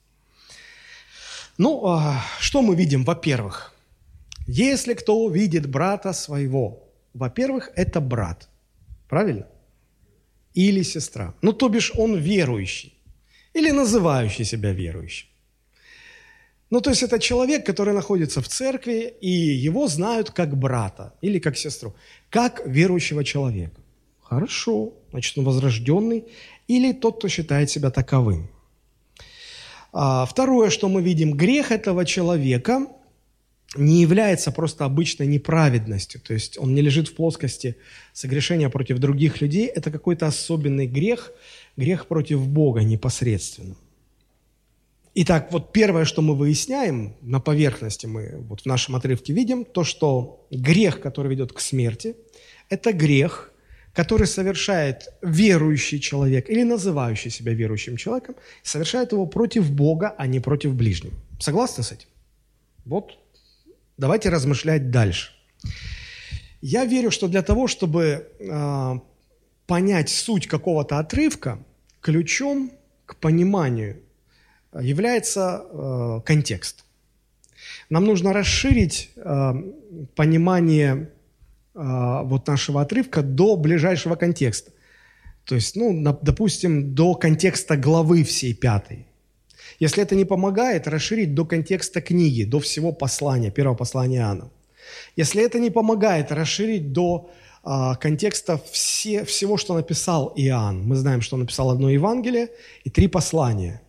Ну, 1.57 1.85
а, 1.85 2.23
что 2.39 2.61
мы 2.61 2.77
видим? 2.77 3.03
Во-первых, 3.03 3.73
если 4.47 4.93
кто 4.93 5.19
увидит 5.19 5.69
брата 5.69 6.13
своего, 6.13 6.89
во-первых, 7.13 7.71
это 7.75 8.01
брат, 8.01 8.49
правильно? 9.09 9.45
Или 10.53 10.83
сестра. 10.83 11.33
Ну, 11.41 11.53
то 11.53 11.69
бишь 11.69 11.91
он 11.95 12.15
верующий 12.15 12.93
или 13.53 13.71
называющий 13.71 14.45
себя 14.45 14.71
верующим. 14.71 15.27
Ну, 16.69 16.81
то 16.81 16.89
есть 16.89 17.03
это 17.03 17.19
человек, 17.19 17.65
который 17.65 17.93
находится 17.93 18.41
в 18.41 18.47
церкви, 18.47 19.13
и 19.21 19.29
его 19.29 19.87
знают 19.87 20.31
как 20.31 20.57
брата 20.57 21.13
или 21.21 21.39
как 21.39 21.57
сестру, 21.57 21.95
как 22.29 22.61
верующего 22.65 23.23
человека. 23.23 23.81
Хорошо, 24.21 24.93
значит, 25.11 25.37
он 25.37 25.45
возрожденный 25.45 26.25
или 26.67 26.93
тот, 26.93 27.17
кто 27.17 27.29
считает 27.29 27.69
себя 27.69 27.89
таковым. 27.89 28.49
А, 29.93 30.25
второе, 30.25 30.69
что 30.69 30.89
мы 30.89 31.01
видим, 31.01 31.33
грех 31.33 31.71
этого 31.71 32.05
человека 32.05 32.87
не 33.75 34.01
является 34.01 34.51
просто 34.51 34.85
обычной 34.85 35.27
неправедностью, 35.27 36.21
то 36.21 36.33
есть 36.33 36.57
он 36.57 36.73
не 36.73 36.81
лежит 36.81 37.09
в 37.09 37.15
плоскости 37.15 37.75
согрешения 38.13 38.69
против 38.69 38.99
других 38.99 39.41
людей, 39.41 39.67
это 39.67 39.91
какой-то 39.91 40.27
особенный 40.27 40.87
грех, 40.87 41.31
грех 41.75 42.07
против 42.07 42.47
Бога 42.47 42.81
непосредственно. 42.83 43.75
Итак, 45.19 45.51
вот 45.51 45.73
первое, 45.73 46.05
что 46.05 46.21
мы 46.21 46.35
выясняем 46.35 47.15
на 47.21 47.39
поверхности, 47.39 48.05
мы 48.05 48.37
вот 48.47 48.61
в 48.61 48.65
нашем 48.67 48.95
отрывке 48.95 49.33
видим, 49.33 49.65
то, 49.65 49.83
что 49.83 50.45
грех, 50.51 51.01
который 51.01 51.29
ведет 51.31 51.51
к 51.53 51.59
смерти, 51.59 52.15
это 52.69 52.93
грех, 52.93 53.51
который 53.93 54.27
совершает 54.27 55.09
верующий 55.23 55.99
человек 55.99 56.49
или 56.51 56.61
называющий 56.61 57.31
себя 57.31 57.53
верующим 57.53 57.97
человеком, 57.97 58.35
совершает 58.61 59.11
его 59.11 59.25
против 59.25 59.71
Бога, 59.71 60.13
а 60.17 60.27
не 60.27 60.39
против 60.39 60.75
ближнего. 60.75 61.15
Согласны 61.39 61.83
с 61.83 61.91
этим? 61.91 62.07
Вот 62.85 63.17
Давайте 63.97 64.29
размышлять 64.29 64.91
дальше. 64.91 65.31
Я 66.61 66.85
верю, 66.85 67.11
что 67.11 67.27
для 67.27 67.41
того, 67.41 67.67
чтобы 67.67 68.31
э, 68.39 68.99
понять 69.65 70.09
суть 70.09 70.47
какого-то 70.47 70.99
отрывка, 70.99 71.59
ключом 72.01 72.71
к 73.05 73.15
пониманию 73.15 74.01
является 74.79 75.63
э, 75.63 76.21
контекст. 76.25 76.85
Нам 77.89 78.05
нужно 78.05 78.33
расширить 78.33 79.09
э, 79.15 79.53
понимание 80.15 81.09
э, 81.73 81.79
вот 82.23 82.47
нашего 82.47 82.81
отрывка 82.81 83.21
до 83.23 83.55
ближайшего 83.55 84.15
контекста. 84.15 84.71
То 85.45 85.55
есть, 85.55 85.75
ну, 85.75 86.03
допустим, 86.21 86.93
до 86.93 87.15
контекста 87.15 87.77
главы 87.77 88.23
всей 88.23 88.53
пятой. 88.53 89.06
Если 89.79 90.03
это 90.03 90.15
не 90.15 90.25
помогает, 90.25 90.87
расширить 90.87 91.33
до 91.35 91.45
контекста 91.45 92.01
книги, 92.01 92.43
до 92.43 92.59
всего 92.59 92.91
послания, 92.91 93.51
первого 93.51 93.75
послания 93.75 94.17
Иоанна. 94.17 94.49
Если 95.15 95.43
это 95.43 95.59
не 95.59 95.69
помогает, 95.69 96.31
расширить 96.31 96.93
до 96.93 97.29
а, 97.63 97.95
контекста 97.95 98.59
все, 98.71 99.23
всего, 99.25 99.57
что 99.57 99.73
написал 99.73 100.33
Иоанн. 100.37 100.83
Мы 100.83 100.95
знаем, 100.95 101.21
что 101.21 101.35
он 101.35 101.41
написал 101.41 101.69
одно 101.69 101.89
Евангелие 101.89 102.47
и 102.85 102.89
три 102.89 103.07
послания. 103.07 103.81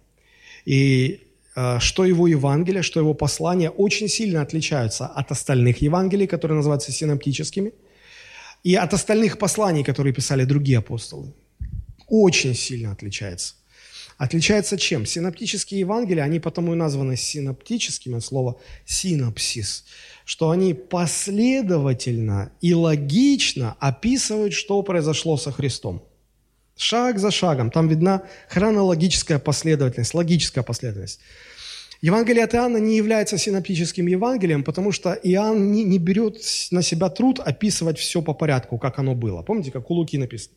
И 0.65 1.21
а, 1.55 1.81
что 1.81 2.05
его 2.05 2.27
Евангелие, 2.27 2.83
что 2.83 3.01
его 3.01 3.15
послания 3.15 3.71
очень 3.71 4.09
сильно 4.09 4.43
отличаются 4.43 5.07
от 5.07 5.31
остальных 5.31 5.83
Евангелий, 5.83 6.27
которые 6.27 6.57
называются 6.57 6.93
синоптическими, 6.93 7.73
и 8.65 8.75
от 8.75 8.93
остальных 8.93 9.39
посланий, 9.39 9.85
которые 9.85 10.13
писали 10.13 10.45
другие 10.45 10.79
апостолы. 10.79 11.33
Очень 12.09 12.55
сильно 12.55 12.93
отличается. 12.93 13.55
Отличается 14.19 14.77
чем? 14.77 15.07
Синоптические 15.07 15.81
Евангелия, 15.81 16.25
они 16.25 16.41
потому 16.41 16.73
и 16.73 16.77
названы 16.77 17.17
синоптическими 17.17 18.17
от 18.17 18.25
слова 18.25 18.57
синапсис, 18.85 19.85
что 20.25 20.51
они 20.51 20.75
последовательно 20.75 22.51
и 22.61 22.75
логично 22.75 23.77
описывают, 23.79 24.55
что 24.55 24.83
произошло 24.83 25.37
со 25.37 25.53
Христом. 25.53 26.03
Шаг 26.77 27.21
за 27.21 27.31
шагом. 27.31 27.71
Там 27.71 27.87
видна 27.87 28.23
хронологическая 28.49 29.39
последовательность, 29.39 30.15
логическая 30.15 30.65
последовательность. 30.65 31.21
Евангелие 32.01 32.45
от 32.45 32.55
Иоанна 32.55 32.79
не 32.79 32.97
является 32.97 33.39
синоптическим 33.39 34.07
Евангелием, 34.09 34.65
потому 34.65 34.91
что 34.91 35.13
Иоанн 35.13 35.71
не, 35.71 35.85
не 35.85 35.99
берет 35.99 36.41
на 36.73 36.83
себя 36.83 37.09
труд 37.09 37.39
описывать 37.39 37.99
все 37.99 38.21
по 38.21 38.35
порядку, 38.35 38.79
как 38.79 38.99
оно 38.99 39.15
было. 39.15 39.43
Помните, 39.43 39.71
как 39.71 39.91
у 39.91 39.95
Луки 39.95 40.19
написано? 40.19 40.57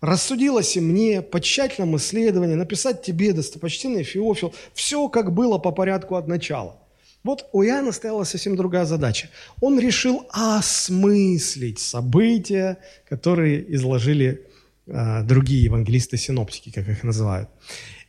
Рассудилось 0.00 0.76
и 0.76 0.80
мне 0.80 1.22
по 1.22 1.40
тщательному 1.40 1.96
исследованию 1.96 2.56
написать 2.56 3.02
тебе, 3.02 3.32
достопочтенный 3.32 4.02
Феофил, 4.02 4.54
все, 4.74 5.08
как 5.08 5.32
было 5.32 5.58
по 5.58 5.72
порядку 5.72 6.16
от 6.16 6.28
начала. 6.28 6.76
Вот 7.24 7.48
у 7.52 7.64
Иоанна 7.64 7.90
стояла 7.90 8.24
совсем 8.24 8.54
другая 8.54 8.84
задача. 8.84 9.28
Он 9.60 9.80
решил 9.80 10.26
осмыслить 10.30 11.80
события, 11.80 12.78
которые 13.08 13.74
изложили 13.74 14.46
э, 14.86 15.22
другие 15.24 15.64
евангелисты-синоптики, 15.64 16.70
как 16.70 16.88
их 16.88 17.02
называют. 17.02 17.48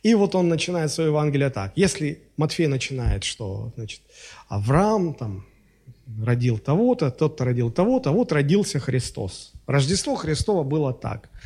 И 0.04 0.14
вот 0.14 0.36
он 0.36 0.48
начинает 0.48 0.92
свое 0.92 1.08
Евангелие 1.08 1.50
так. 1.50 1.72
Если 1.74 2.22
Матфей 2.36 2.68
начинает, 2.68 3.24
что 3.24 3.72
значит, 3.74 4.02
Авраам 4.46 5.14
там, 5.14 5.46
родил 6.24 6.58
того-то, 6.58 7.10
тот-то 7.10 7.44
родил 7.44 7.72
того-то, 7.72 8.12
вот 8.12 8.30
родился 8.30 8.78
Христос. 8.78 9.52
Рождество 9.66 10.14
Христово 10.14 10.62
было 10.62 10.92
так– 10.92 11.28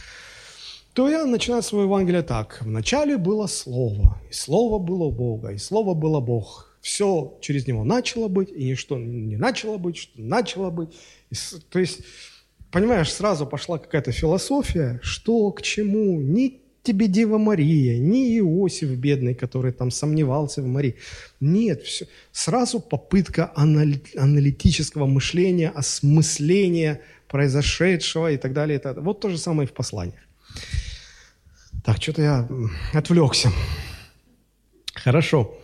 то 0.95 1.09
я 1.09 1.25
начинаю 1.25 1.63
свое 1.63 1.87
Евангелие 1.87 2.23
так. 2.23 2.59
Вначале 2.61 3.17
было 3.17 3.47
Слово, 3.47 4.21
и 4.29 4.33
Слово 4.33 4.79
было 4.79 5.11
Бога, 5.11 5.53
и 5.53 5.59
Слово 5.59 5.95
было 5.95 6.21
Бог. 6.21 6.77
Все 6.81 7.39
через 7.41 7.67
Него 7.67 7.85
начало 7.85 8.29
быть, 8.29 8.51
и 8.51 8.65
ничто 8.65 8.99
не 8.99 9.37
начало 9.37 9.79
быть, 9.79 9.97
что 9.97 10.21
начало 10.21 10.71
быть. 10.71 10.91
И, 11.31 11.35
то 11.71 11.79
есть, 11.79 12.01
понимаешь, 12.71 13.13
сразу 13.13 13.47
пошла 13.47 13.79
какая-то 13.79 14.13
философия, 14.13 14.99
что 15.03 15.51
к 15.53 15.63
чему, 15.63 16.21
ни 16.21 16.61
тебе 16.83 17.07
Дева 17.07 17.39
Мария, 17.39 17.99
ни 17.99 18.37
Иосиф 18.39 18.91
бедный, 18.91 19.35
который 19.35 19.73
там 19.73 19.91
сомневался 19.91 20.61
в 20.61 20.67
Марии. 20.67 20.97
Нет, 21.41 21.83
все. 21.85 22.07
сразу 22.33 22.81
попытка 22.81 23.53
аналитического 23.55 25.07
мышления, 25.07 25.71
осмысления 25.71 27.01
произошедшего 27.29 28.33
и 28.33 28.37
так 28.37 28.53
далее. 28.53 28.79
И 28.79 28.83
так 28.83 28.97
далее. 28.97 29.07
Вот 29.07 29.21
то 29.21 29.31
же 29.31 29.39
самое 29.39 29.69
и 29.69 29.71
в 29.71 29.73
посланиях. 29.73 30.21
Так, 31.85 32.01
что-то 32.01 32.23
я 32.23 32.49
отвлекся. 32.93 33.53
Хорошо. 34.95 35.59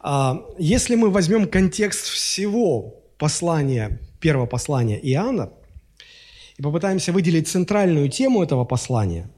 А, 0.00 0.44
если 0.58 0.94
мы 0.96 1.10
возьмем 1.10 1.48
контекст 1.48 2.06
всего 2.06 3.02
послания, 3.18 4.00
первого 4.20 4.46
послания 4.46 4.98
Иоанна, 4.98 5.50
и 6.58 6.62
попытаемся 6.62 7.12
выделить 7.12 7.48
центральную 7.48 8.08
тему 8.08 8.42
этого 8.42 8.64
послания, 8.64 9.30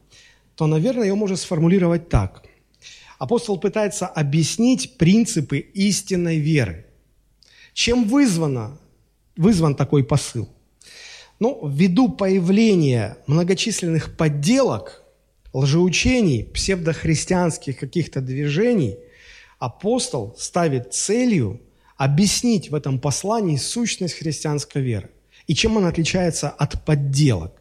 то, 0.54 0.66
наверное, 0.66 1.06
ее 1.06 1.14
можно 1.14 1.36
сформулировать 1.36 2.08
так. 2.08 2.44
Апостол 3.18 3.58
пытается 3.58 4.06
объяснить 4.06 4.98
принципы 4.98 5.58
истинной 5.58 6.38
веры. 6.38 6.86
Чем 7.74 8.04
вызвано, 8.04 8.78
вызван 9.36 9.74
такой 9.74 10.04
посыл? 10.04 10.48
Ну, 11.38 11.68
ввиду 11.68 12.08
появления 12.08 13.16
многочисленных 13.26 14.16
подделок– 14.16 15.04
лжеучений, 15.52 16.44
псевдохристианских 16.44 17.78
каких-то 17.78 18.20
движений, 18.20 18.96
апостол 19.58 20.34
ставит 20.38 20.92
целью 20.94 21.60
объяснить 21.96 22.70
в 22.70 22.74
этом 22.74 23.00
послании 23.00 23.56
сущность 23.56 24.14
христианской 24.14 24.82
веры 24.82 25.10
и 25.46 25.54
чем 25.54 25.78
она 25.78 25.88
отличается 25.88 26.50
от 26.50 26.84
подделок. 26.84 27.52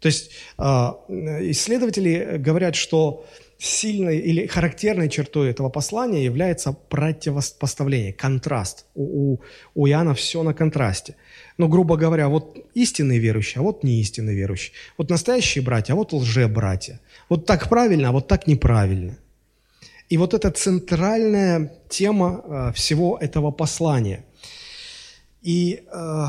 То 0.00 0.06
есть 0.06 0.32
а, 0.58 0.98
исследователи 1.08 2.36
говорят, 2.38 2.74
что 2.74 3.24
сильной 3.56 4.18
или 4.18 4.48
характерной 4.48 5.08
чертой 5.08 5.50
этого 5.50 5.68
послания 5.68 6.24
является 6.24 6.72
противопоставление, 6.72 8.12
контраст. 8.12 8.86
У, 8.94 9.34
у, 9.34 9.40
у 9.74 9.86
Иоанна 9.86 10.14
все 10.14 10.42
на 10.42 10.52
контрасте. 10.52 11.14
Но, 11.58 11.68
грубо 11.68 11.96
говоря, 11.96 12.28
вот 12.28 12.56
истинные 12.74 13.18
верующие, 13.18 13.60
а 13.60 13.62
вот 13.62 13.84
не 13.84 14.00
истинные 14.00 14.34
верующие. 14.36 14.72
Вот 14.96 15.10
настоящие 15.10 15.62
братья, 15.62 15.92
а 15.92 15.96
вот 15.96 16.12
лже-братья. 16.12 17.00
Вот 17.28 17.46
так 17.46 17.68
правильно, 17.68 18.08
а 18.08 18.12
вот 18.12 18.28
так 18.28 18.46
неправильно. 18.46 19.18
И 20.08 20.18
вот 20.18 20.34
это 20.34 20.50
центральная 20.50 21.72
тема 21.88 22.42
э, 22.44 22.72
всего 22.74 23.18
этого 23.18 23.50
послания. 23.50 24.24
И 25.42 25.84
э, 25.90 26.24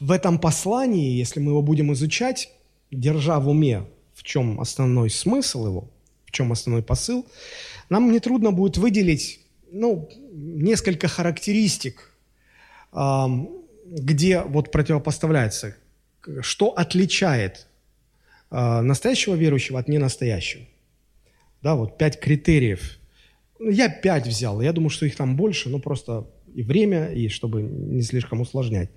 в 0.00 0.10
этом 0.10 0.38
послании, 0.38 1.16
если 1.16 1.40
мы 1.40 1.52
его 1.52 1.62
будем 1.62 1.92
изучать, 1.92 2.50
держа 2.90 3.38
в 3.38 3.48
уме, 3.48 3.84
в 4.14 4.22
чем 4.22 4.60
основной 4.60 5.10
смысл 5.10 5.66
его, 5.66 5.90
в 6.24 6.32
чем 6.32 6.52
основной 6.52 6.82
посыл, 6.82 7.26
нам 7.88 8.10
нетрудно 8.12 8.52
будет 8.52 8.76
выделить 8.76 9.40
ну, 9.70 10.08
несколько 10.32 11.08
характеристик, 11.08 12.10
э, 12.92 13.26
где 13.90 14.42
вот 14.42 14.70
противопоставляется, 14.70 15.76
что 16.40 16.70
отличает 16.70 17.66
э, 18.50 18.80
настоящего 18.80 19.34
верующего 19.34 19.78
от 19.78 19.88
ненастоящего. 19.88 20.64
Да, 21.62 21.74
вот 21.74 21.98
пять 21.98 22.20
критериев. 22.20 22.98
Ну, 23.58 23.70
я 23.70 23.88
пять 23.88 24.26
взял, 24.26 24.60
я 24.60 24.72
думаю, 24.72 24.90
что 24.90 25.06
их 25.06 25.16
там 25.16 25.36
больше, 25.36 25.68
но 25.68 25.78
просто 25.78 26.26
и 26.54 26.62
время, 26.62 27.12
и 27.12 27.28
чтобы 27.28 27.62
не 27.62 28.02
слишком 28.02 28.40
усложнять. 28.40 28.90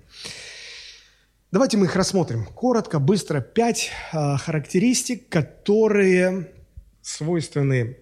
Давайте 1.52 1.76
мы 1.76 1.86
их 1.86 1.96
рассмотрим. 1.96 2.46
Коротко, 2.46 2.98
быстро. 2.98 3.40
Пять 3.40 3.90
э, 4.12 4.36
характеристик, 4.38 5.28
которые 5.28 6.52
свойственны 7.02 7.96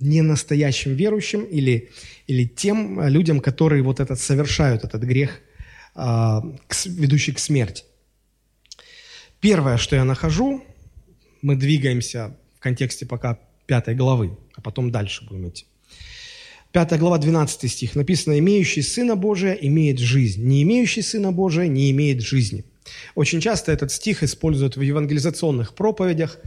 ненастоящим 0.00 0.94
верующим 0.94 1.44
или, 1.44 1.90
или 2.26 2.44
тем 2.44 3.06
людям, 3.06 3.40
которые 3.40 3.82
вот 3.82 4.00
этот 4.00 4.18
совершают 4.18 4.84
этот 4.84 5.02
грех– 5.02 5.40
ведущий 5.94 7.32
к 7.32 7.38
смерти. 7.38 7.84
Первое, 9.40 9.76
что 9.76 9.96
я 9.96 10.04
нахожу, 10.04 10.64
мы 11.42 11.56
двигаемся 11.56 12.36
в 12.56 12.60
контексте 12.60 13.06
пока 13.06 13.38
пятой 13.66 13.94
главы, 13.94 14.36
а 14.54 14.60
потом 14.60 14.90
дальше 14.90 15.26
будем 15.26 15.48
идти. 15.48 15.66
Пятая 16.72 16.98
глава, 16.98 17.18
12 17.18 17.70
стих. 17.70 17.94
Написано, 17.94 18.36
«Имеющий 18.38 18.82
Сына 18.82 19.14
Божия 19.14 19.52
имеет 19.52 20.00
жизнь, 20.00 20.42
не 20.42 20.62
имеющий 20.64 21.02
Сына 21.02 21.30
Божия 21.30 21.68
не 21.68 21.90
имеет 21.92 22.20
жизни». 22.20 22.64
Очень 23.14 23.40
часто 23.40 23.70
этот 23.70 23.92
стих 23.92 24.22
используют 24.22 24.76
в 24.76 24.80
евангелизационных 24.80 25.74
проповедях. 25.74 26.38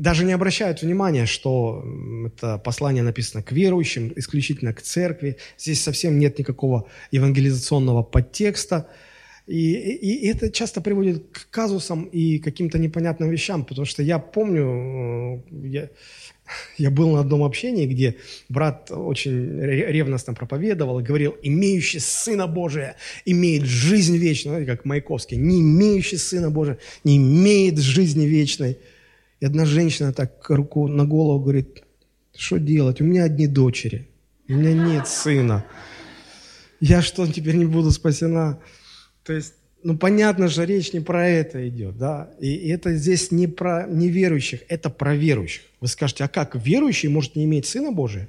Даже 0.00 0.24
не 0.24 0.32
обращают 0.32 0.80
внимания, 0.80 1.26
что 1.26 1.84
это 2.26 2.56
послание 2.56 3.02
написано 3.02 3.42
к 3.42 3.52
верующим, 3.52 4.10
исключительно 4.16 4.72
к 4.72 4.80
церкви. 4.80 5.36
Здесь 5.58 5.82
совсем 5.82 6.18
нет 6.18 6.38
никакого 6.38 6.86
евангелизационного 7.10 8.02
подтекста. 8.02 8.88
И, 9.46 9.74
и, 9.74 10.24
и 10.24 10.28
это 10.28 10.50
часто 10.50 10.80
приводит 10.80 11.26
к 11.30 11.50
казусам 11.50 12.04
и 12.04 12.38
каким-то 12.38 12.78
непонятным 12.78 13.28
вещам, 13.28 13.62
потому 13.62 13.84
что 13.84 14.02
я 14.02 14.18
помню, 14.18 15.44
э, 15.52 15.68
я, 15.68 15.88
я 16.78 16.90
был 16.90 17.10
на 17.10 17.20
одном 17.20 17.42
общении, 17.42 17.84
где 17.84 18.16
брат 18.48 18.90
очень 18.90 19.60
ревностно 19.60 20.32
проповедовал 20.32 21.00
и 21.00 21.02
говорил, 21.02 21.36
имеющий 21.42 21.98
Сына 21.98 22.46
Божия 22.46 22.96
имеет 23.26 23.64
жизнь 23.64 24.16
вечную. 24.16 24.64
Как 24.64 24.86
Маяковский, 24.86 25.36
не 25.36 25.60
имеющий 25.60 26.16
Сына 26.16 26.50
Божия 26.50 26.78
не 27.04 27.18
имеет 27.18 27.78
жизни 27.78 28.24
вечной. 28.24 28.78
И 29.40 29.46
одна 29.46 29.64
женщина 29.64 30.12
так 30.12 30.48
руку 30.50 30.86
на 30.86 31.04
голову 31.04 31.40
говорит, 31.40 31.82
что 32.36 32.58
делать, 32.58 33.00
у 33.00 33.04
меня 33.04 33.24
одни 33.24 33.46
дочери. 33.46 34.08
У 34.48 34.52
меня 34.52 34.72
нет 34.72 35.08
сына. 35.08 35.64
Я 36.80 37.02
что, 37.02 37.26
теперь 37.26 37.56
не 37.56 37.64
буду 37.64 37.90
спасена? 37.90 38.58
То 39.24 39.32
есть, 39.32 39.54
ну, 39.82 39.96
понятно 39.96 40.48
же, 40.48 40.64
речь 40.66 40.92
не 40.92 41.00
про 41.00 41.26
это 41.28 41.68
идет, 41.68 41.96
да? 41.96 42.30
И, 42.40 42.68
это 42.68 42.94
здесь 42.94 43.30
не 43.30 43.46
про 43.46 43.86
неверующих, 43.86 44.62
это 44.68 44.90
про 44.90 45.14
верующих. 45.14 45.62
Вы 45.80 45.88
скажете, 45.88 46.24
а 46.24 46.28
как, 46.28 46.54
верующий 46.54 47.08
может 47.08 47.36
не 47.36 47.44
иметь 47.44 47.66
Сына 47.66 47.92
Божия? 47.92 48.28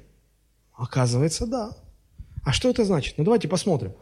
Оказывается, 0.74 1.46
да. 1.46 1.76
А 2.44 2.52
что 2.52 2.70
это 2.70 2.84
значит? 2.84 3.14
Ну, 3.18 3.24
давайте 3.24 3.48
посмотрим. 3.48 3.92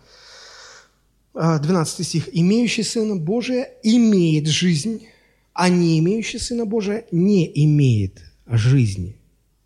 12 1.34 2.00
а, 2.00 2.02
стих. 2.02 2.28
«Имеющий 2.32 2.82
Сына 2.82 3.16
Божия 3.16 3.68
имеет 3.82 4.48
жизнь, 4.48 5.06
а 5.52 5.68
не 5.68 5.98
имеющий 5.98 6.38
Сына 6.38 6.64
Божия 6.64 7.04
не 7.10 7.50
имеет 7.64 8.22
жизни». 8.46 9.16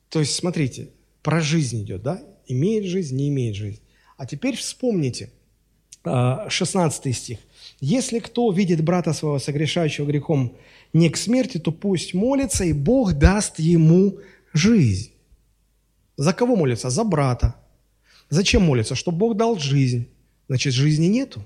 То 0.09 0.21
есть, 0.21 0.35
смотрите, 0.35 0.91
про 1.23 1.41
жизнь 1.41 1.83
идет, 1.83 2.03
да? 2.03 2.23
Имеет 2.47 2.85
жизнь, 2.85 3.17
не 3.17 3.29
имеет 3.29 3.57
жизнь. 3.57 3.81
А 4.17 4.27
теперь 4.27 4.57
вспомните 4.57 5.31
16 6.05 7.07
а, 7.07 7.13
стих. 7.13 7.39
«Если 7.81 8.19
кто 8.19 8.51
видит 8.53 8.85
брата 8.85 9.13
своего, 9.13 9.39
согрешающего 9.39 10.07
грехом 10.07 10.57
не 10.93 11.09
к 11.09 11.17
смерти, 11.17 11.59
то 11.59 11.73
пусть 11.73 12.15
молится, 12.15 12.65
и 12.65 12.73
Бог 12.73 13.15
даст 13.15 13.59
ему 13.59 14.19
жизнь». 14.53 15.11
За 16.17 16.33
кого 16.33 16.57
молится? 16.57 16.91
За 16.91 17.05
брата. 17.05 17.57
Зачем 18.31 18.63
молится? 18.63 18.95
Чтобы 18.95 19.19
Бог 19.19 19.37
дал 19.37 19.59
жизнь. 19.59 20.09
Значит, 20.49 20.75
жизни 20.75 21.07
нету. 21.07 21.45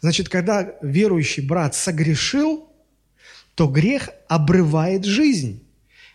Значит, 0.00 0.28
когда 0.28 0.74
верующий 0.82 1.44
брат 1.44 1.74
согрешил, 1.74 2.68
то 3.62 3.68
грех 3.68 4.10
обрывает 4.26 5.04
жизнь. 5.04 5.62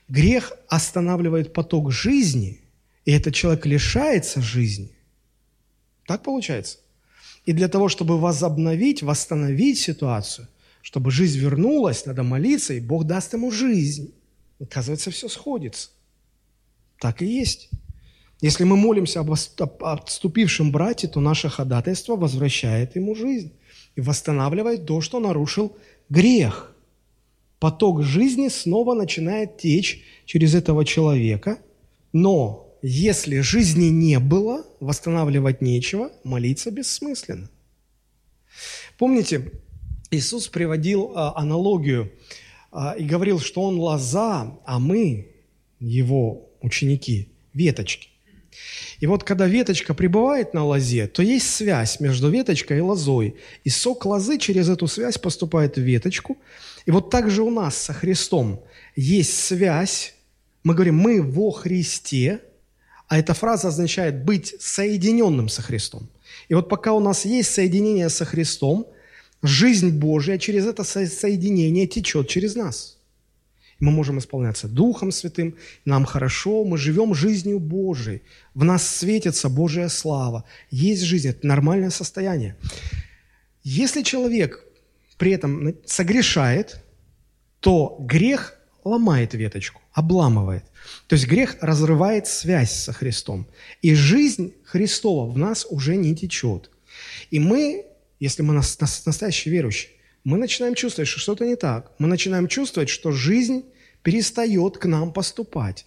Грех 0.10 0.52
останавливает 0.68 1.54
поток 1.54 1.94
жизни, 1.94 2.60
и 3.06 3.12
этот 3.14 3.36
человек 3.36 3.66
лишается 3.66 4.42
жизни. 4.42 4.92
Так 6.06 6.24
получается? 6.24 6.80
И 7.46 7.54
для 7.54 7.70
того, 7.70 7.88
чтобы 7.88 8.20
возобновить, 8.20 9.02
восстановить 9.02 9.80
ситуацию, 9.80 10.50
чтобы 10.82 11.10
жизнь 11.10 11.40
вернулась, 11.40 12.06
надо 12.06 12.24
молиться, 12.24 12.74
и 12.74 12.82
Бог 12.82 13.06
даст 13.06 13.32
ему 13.32 13.50
жизнь. 13.50 14.14
Оказывается, 14.60 15.10
все 15.10 15.30
сходится. 15.30 15.92
Так 17.00 17.22
и 17.22 17.26
есть. 17.26 17.70
Если 18.42 18.66
мы 18.66 18.76
молимся 18.76 19.22
об 19.22 19.32
отступившем 19.32 20.74
брате, 20.74 21.08
то 21.08 21.22
наше 21.22 21.48
ходатайство 21.48 22.18
возвращает 22.18 22.98
ему 22.98 23.16
жизнь 23.16 23.54
и 23.96 24.02
восстанавливает 24.02 24.86
то, 24.86 25.00
что 25.00 25.22
нарушил 25.22 25.78
грех. 26.10 26.74
Поток 27.60 28.04
жизни 28.04 28.50
снова 28.50 28.94
начинает 28.94 29.58
течь 29.58 30.04
через 30.26 30.54
этого 30.54 30.86
человека, 30.86 31.60
но 32.14 32.78
если 32.82 33.40
жизни 33.40 33.86
не 33.86 34.20
было, 34.20 34.66
восстанавливать 34.80 35.62
нечего, 35.62 36.12
молиться 36.24 36.70
бессмысленно. 36.70 37.50
Помните, 38.98 39.52
Иисус 40.12 40.48
приводил 40.48 41.12
а, 41.16 41.34
аналогию 41.36 42.12
а, 42.72 42.96
и 42.98 43.04
говорил, 43.04 43.40
что 43.40 43.64
Он 43.64 43.80
лоза, 43.80 44.58
а 44.66 44.80
мы, 44.80 45.28
Его 45.80 46.50
ученики, 46.62 47.30
веточки. 47.54 48.10
И 49.00 49.06
вот 49.06 49.24
когда 49.24 49.46
веточка 49.46 49.94
пребывает 49.94 50.54
на 50.54 50.66
лозе, 50.66 51.08
то 51.08 51.22
есть 51.22 51.50
связь 51.54 52.00
между 52.00 52.30
веточкой 52.30 52.80
и 52.80 52.82
лозой. 52.82 53.36
И 53.64 53.70
сок 53.70 54.06
лозы 54.06 54.38
через 54.38 54.70
эту 54.70 54.88
связь 54.88 55.18
поступает 55.18 55.78
в 55.78 55.82
веточку. 55.82 56.38
И 56.86 56.92
вот 56.92 57.10
так 57.10 57.30
же 57.30 57.44
у 57.44 57.52
нас 57.52 57.78
со 57.78 57.94
Христом 57.94 58.64
есть 58.96 59.40
связь. 59.40 60.16
Мы 60.64 60.74
говорим, 60.74 60.98
мы 60.98 61.22
во 61.22 61.52
Христе, 61.52 62.42
а 63.08 63.20
эта 63.20 63.34
фраза 63.34 63.68
означает 63.68 64.26
быть 64.26 64.56
соединенным 64.60 65.48
со 65.48 65.62
Христом. 65.62 66.10
И 66.50 66.56
вот 66.56 66.68
пока 66.68 66.94
у 66.94 67.00
нас 67.00 67.26
есть 67.26 67.54
соединение 67.54 68.10
со 68.10 68.26
Христом, 68.26 68.88
жизнь 69.44 69.92
Божья 69.92 70.38
через 70.40 70.66
это 70.66 70.84
соединение 70.84 71.86
течет 71.88 72.28
через 72.28 72.56
нас– 72.56 72.96
мы 73.80 73.92
можем 73.92 74.20
исполняться 74.20 74.68
Духом 74.68 75.12
Святым, 75.12 75.56
нам 75.86 76.06
хорошо, 76.06 76.64
мы 76.64 76.78
живем 76.78 77.14
жизнью 77.14 77.60
Божией, 77.60 78.24
в 78.54 78.64
нас 78.64 78.88
светится 78.88 79.50
Божья 79.50 79.88
слава, 79.88 80.44
есть 80.72 81.04
жизнь, 81.04 81.30
это 81.30 81.46
нормальное 81.46 81.90
состояние. 81.90 82.56
Если 83.64 84.02
человек 84.02 84.64
при 85.18 85.32
этом 85.32 85.76
согрешает, 85.86 86.84
то 87.60 87.98
грех 88.00 88.58
ломает 88.84 89.34
веточку, 89.34 89.82
обламывает. 89.94 90.64
То 91.08 91.16
есть 91.16 91.28
грех 91.28 91.58
разрывает 91.62 92.28
связь 92.28 92.72
со 92.72 92.94
Христом. 92.94 93.48
И 93.82 93.94
жизнь 93.94 94.54
Христова 94.64 95.30
в 95.30 95.38
нас 95.38 95.68
уже 95.70 95.96
не 95.96 96.16
течет. 96.16 96.72
И 97.30 97.40
мы, 97.40 97.86
если 98.20 98.42
мы 98.42 98.54
настоящие 98.54 99.52
верующие, 99.52 99.92
мы 100.28 100.38
начинаем 100.38 100.76
чувствовать, 100.76 101.08
что 101.08 101.22
что-то 101.22 101.46
не 101.46 101.56
так. 101.56 101.94
Мы 102.00 102.10
начинаем 102.10 102.50
чувствовать, 102.50 102.90
что 102.90 103.14
жизнь 103.14 103.64
перестает 104.04 104.78
к 104.78 104.86
нам 104.86 105.14
поступать. 105.14 105.86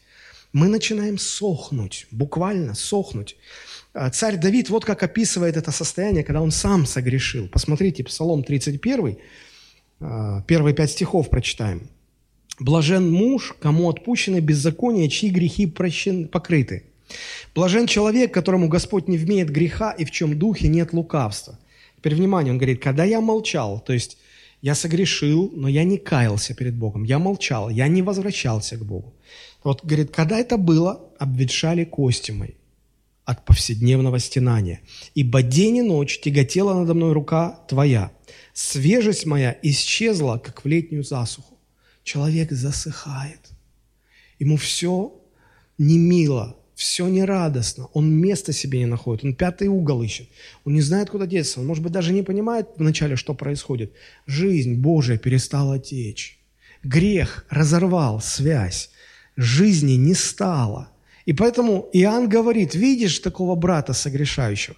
Мы 0.54 0.68
начинаем 0.68 1.18
сохнуть, 1.18 2.06
буквально 2.10 2.74
сохнуть. 2.74 3.36
А, 3.92 4.08
царь 4.08 4.38
Давид 4.38 4.70
вот 4.70 4.86
как 4.86 5.02
описывает 5.02 5.58
это 5.58 5.72
состояние, 5.72 6.24
когда 6.24 6.40
он 6.40 6.52
сам 6.52 6.86
согрешил. 6.86 7.48
Посмотрите, 7.48 8.02
Псалом 8.02 8.42
31, 8.42 9.18
а, 10.00 10.42
первые 10.46 10.74
пять 10.74 10.92
стихов 10.92 11.28
прочитаем. 11.28 11.90
«Блажен 12.58 13.12
муж, 13.12 13.54
кому 13.60 13.90
отпущены 13.90 14.40
беззакония, 14.40 15.10
чьи 15.10 15.28
грехи 15.28 15.66
прощен, 15.66 16.28
покрыты. 16.28 16.84
Блажен 17.54 17.86
человек, 17.86 18.32
которому 18.32 18.68
Господь 18.68 19.06
не 19.06 19.18
вмеет 19.18 19.50
греха 19.50 19.90
и 19.90 20.06
в 20.06 20.10
чем 20.10 20.38
духе 20.38 20.68
нет 20.68 20.94
лукавства». 20.94 21.58
Теперь 21.98 22.14
внимание, 22.14 22.50
он 22.50 22.56
говорит, 22.56 22.82
когда 22.82 23.04
я 23.04 23.20
молчал, 23.20 23.78
то 23.78 23.92
есть 23.92 24.16
я 24.62 24.74
согрешил, 24.74 25.50
но 25.54 25.68
я 25.68 25.84
не 25.84 25.96
каялся 25.98 26.54
перед 26.54 26.74
Богом. 26.74 27.04
Я 27.04 27.18
молчал, 27.18 27.70
я 27.70 27.88
не 27.88 28.02
возвращался 28.02 28.76
к 28.76 28.84
Богу. 28.84 29.14
Вот, 29.64 29.84
говорит, 29.84 30.10
когда 30.10 30.38
это 30.38 30.56
было, 30.56 31.10
обветшали 31.18 31.84
кости 31.84 32.32
мои 32.32 32.52
от 33.24 33.44
повседневного 33.44 34.18
стенания. 34.18 34.80
Ибо 35.14 35.42
день 35.42 35.76
и 35.76 35.82
ночь 35.82 36.20
тяготела 36.20 36.74
надо 36.74 36.94
мной 36.94 37.12
рука 37.12 37.60
твоя. 37.68 38.10
Свежесть 38.52 39.26
моя 39.26 39.56
исчезла, 39.62 40.38
как 40.38 40.64
в 40.64 40.68
летнюю 40.68 41.04
засуху. 41.04 41.58
Человек 42.02 42.50
засыхает. 42.50 43.50
Ему 44.38 44.56
все 44.56 45.14
не 45.78 45.96
мило, 45.96 46.56
все 46.80 47.08
нерадостно, 47.08 47.90
он 47.92 48.10
места 48.10 48.54
себе 48.54 48.78
не 48.78 48.86
находит, 48.86 49.22
он 49.22 49.34
пятый 49.34 49.68
угол 49.68 50.02
ищет, 50.02 50.30
он 50.64 50.72
не 50.72 50.80
знает, 50.80 51.10
куда 51.10 51.26
деться, 51.26 51.60
он, 51.60 51.66
может 51.66 51.82
быть, 51.82 51.92
даже 51.92 52.14
не 52.14 52.22
понимает 52.22 52.68
вначале, 52.76 53.16
что 53.16 53.34
происходит. 53.34 53.92
Жизнь 54.26 54.76
Божия 54.76 55.18
перестала 55.18 55.78
течь. 55.78 56.38
Грех 56.82 57.44
разорвал 57.50 58.22
связь, 58.22 58.88
жизни 59.36 59.92
не 59.92 60.14
стало. 60.14 60.88
И 61.26 61.34
поэтому 61.34 61.90
Иоанн 61.92 62.30
говорит, 62.30 62.74
видишь 62.74 63.18
такого 63.18 63.56
брата 63.56 63.92
согрешающего, 63.92 64.76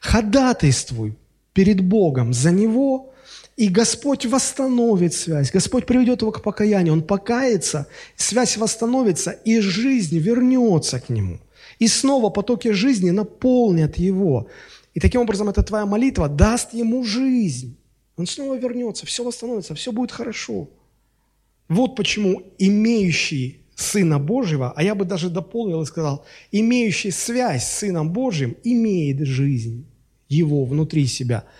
ходатайствуй 0.00 1.16
перед 1.52 1.80
Богом 1.80 2.32
за 2.32 2.50
него, 2.50 3.14
и 3.56 3.68
Господь 3.68 4.26
восстановит 4.26 5.14
связь, 5.14 5.52
Господь 5.52 5.86
приведет 5.86 6.22
его 6.22 6.32
к 6.32 6.42
покаянию, 6.42 6.94
он 6.94 7.02
покается, 7.02 7.86
связь 8.16 8.56
восстановится, 8.56 9.30
и 9.30 9.60
жизнь 9.60 10.18
вернется 10.18 10.98
к 10.98 11.08
нему. 11.10 11.38
И 11.84 11.88
снова 11.88 12.30
потоки 12.30 12.72
жизни 12.72 13.10
наполнят 13.10 13.98
его. 13.98 14.48
И 14.94 15.00
таким 15.00 15.20
образом 15.20 15.50
эта 15.50 15.62
твоя 15.62 15.84
молитва 15.84 16.28
даст 16.28 16.72
ему 16.72 17.04
жизнь. 17.04 17.76
Он 18.16 18.26
снова 18.26 18.56
вернется, 18.56 19.04
все 19.04 19.22
восстановится, 19.22 19.74
все 19.74 19.92
будет 19.92 20.10
хорошо. 20.10 20.70
Вот 21.68 21.94
почему 21.94 22.42
имеющий 22.58 23.60
Сына 23.74 24.18
Божьего, 24.18 24.72
а 24.74 24.82
я 24.82 24.94
бы 24.94 25.04
даже 25.04 25.28
дополнил 25.28 25.82
и 25.82 25.86
сказал, 25.86 26.24
имеющий 26.52 27.10
связь 27.10 27.64
с 27.64 27.78
Сыном 27.80 28.12
Божьим, 28.12 28.56
имеет 28.64 29.26
жизнь 29.26 29.84
его 30.28 30.64
внутри 30.64 31.06
себя– 31.06 31.44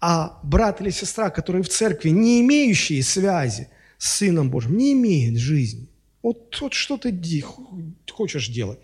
а 0.00 0.38
брат 0.42 0.80
или 0.80 0.90
сестра, 0.90 1.30
которые 1.30 1.62
в 1.62 1.68
церкви, 1.68 2.10
не 2.10 2.40
имеющие 2.40 3.02
связи 3.02 3.68
с 3.98 4.18
Сыном 4.18 4.50
Божьим, 4.50 4.76
не 4.76 4.92
имеют 4.92 5.38
жизни. 5.38 5.88
Вот, 6.22 6.56
вот 6.60 6.72
что 6.72 6.96
ты 6.98 7.12
хочешь 8.10 8.48
делать. 8.48 8.78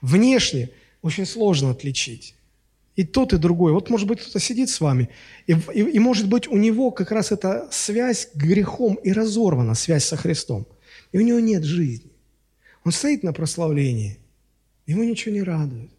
Внешне 0.00 0.70
очень 1.02 1.26
сложно 1.26 1.70
отличить. 1.70 2.34
И 2.96 3.04
тот, 3.04 3.32
и 3.32 3.36
другой. 3.38 3.72
Вот, 3.72 3.90
может 3.90 4.08
быть, 4.08 4.20
кто-то 4.20 4.40
сидит 4.40 4.70
с 4.70 4.80
вами, 4.80 5.10
и, 5.46 5.52
и, 5.52 5.82
и, 5.82 5.98
может 5.98 6.28
быть, 6.28 6.48
у 6.48 6.56
него 6.56 6.90
как 6.90 7.12
раз 7.12 7.30
эта 7.30 7.68
связь 7.70 8.30
к 8.32 8.36
грехом 8.36 8.94
и 8.94 9.12
разорвана, 9.12 9.74
связь 9.74 10.04
со 10.04 10.16
Христом. 10.16 10.66
И 11.12 11.18
у 11.18 11.20
него 11.20 11.38
нет 11.38 11.62
жизни. 11.62 12.10
Он 12.84 12.92
стоит 12.92 13.22
на 13.22 13.32
прославлении, 13.32 14.18
ему 14.86 15.04
ничего 15.04 15.34
не 15.34 15.42
радует. 15.42 15.90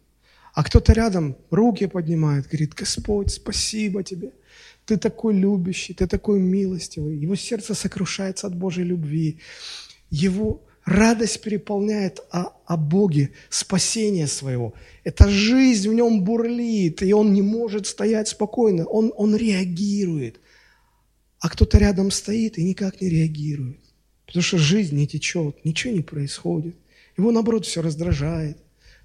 А 0.54 0.64
кто-то 0.64 0.92
рядом 0.92 1.36
руки 1.50 1.86
поднимает, 1.86 2.48
говорит, 2.48 2.74
Господь, 2.74 3.30
спасибо 3.30 4.02
тебе. 4.02 4.32
Ты 4.86 4.96
такой 4.96 5.34
любящий, 5.34 5.94
ты 5.94 6.08
такой 6.08 6.40
милостивый. 6.40 7.16
Его 7.16 7.36
сердце 7.36 7.74
сокрушается 7.74 8.48
от 8.48 8.56
Божьей 8.56 8.84
любви. 8.84 9.38
Его 10.10 10.62
Радость 10.88 11.42
переполняет 11.42 12.20
о, 12.30 12.54
о 12.64 12.78
Боге, 12.78 13.32
спасение 13.50 14.26
своего. 14.26 14.72
Эта 15.04 15.28
жизнь 15.28 15.86
в 15.90 15.92
нем 15.92 16.24
бурлит, 16.24 17.02
и 17.02 17.12
он 17.12 17.34
не 17.34 17.42
может 17.42 17.86
стоять 17.86 18.28
спокойно, 18.28 18.86
он, 18.86 19.12
он 19.14 19.36
реагирует. 19.36 20.40
А 21.40 21.50
кто-то 21.50 21.76
рядом 21.76 22.10
стоит 22.10 22.56
и 22.56 22.64
никак 22.64 23.02
не 23.02 23.10
реагирует, 23.10 23.80
потому 24.24 24.42
что 24.42 24.56
жизнь 24.56 24.96
не 24.96 25.06
течет, 25.06 25.62
ничего 25.62 25.92
не 25.92 26.00
происходит. 26.00 26.74
Его, 27.18 27.32
наоборот, 27.32 27.66
все 27.66 27.82
раздражает. 27.82 28.56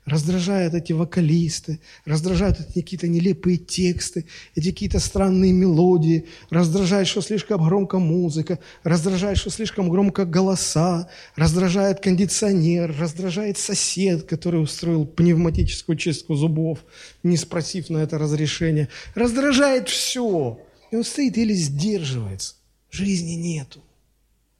Раздражают 0.05 0.73
эти 0.73 0.91
вокалисты, 0.91 1.79
раздражают 2.03 2.59
эти 2.59 2.81
какие-то 2.81 3.07
нелепые 3.07 3.57
тексты, 3.57 4.25
эти 4.53 4.71
какие-то 4.71 4.99
странные 4.99 5.53
мелодии, 5.53 6.27
раздражает, 6.49 7.07
что 7.07 7.21
слишком 7.21 7.63
громко 7.63 7.99
музыка, 7.99 8.59
раздражает, 8.83 9.37
что 9.37 9.49
слишком 9.49 9.89
громко 9.89 10.25
голоса, 10.25 11.09
раздражает 11.37 12.01
кондиционер, 12.01 12.93
раздражает 12.99 13.57
сосед, 13.57 14.23
который 14.23 14.61
устроил 14.61 15.05
пневматическую 15.05 15.95
чистку 15.97 16.35
зубов, 16.35 16.79
не 17.23 17.37
спросив 17.37 17.89
на 17.89 17.99
это 17.99 18.17
разрешение. 18.17 18.89
Раздражает 19.15 19.87
все. 19.87 20.59
И 20.91 20.97
он 20.97 21.05
стоит 21.05 21.37
или 21.37 21.53
сдерживается. 21.53 22.55
Жизни 22.91 23.35
нету. 23.35 23.81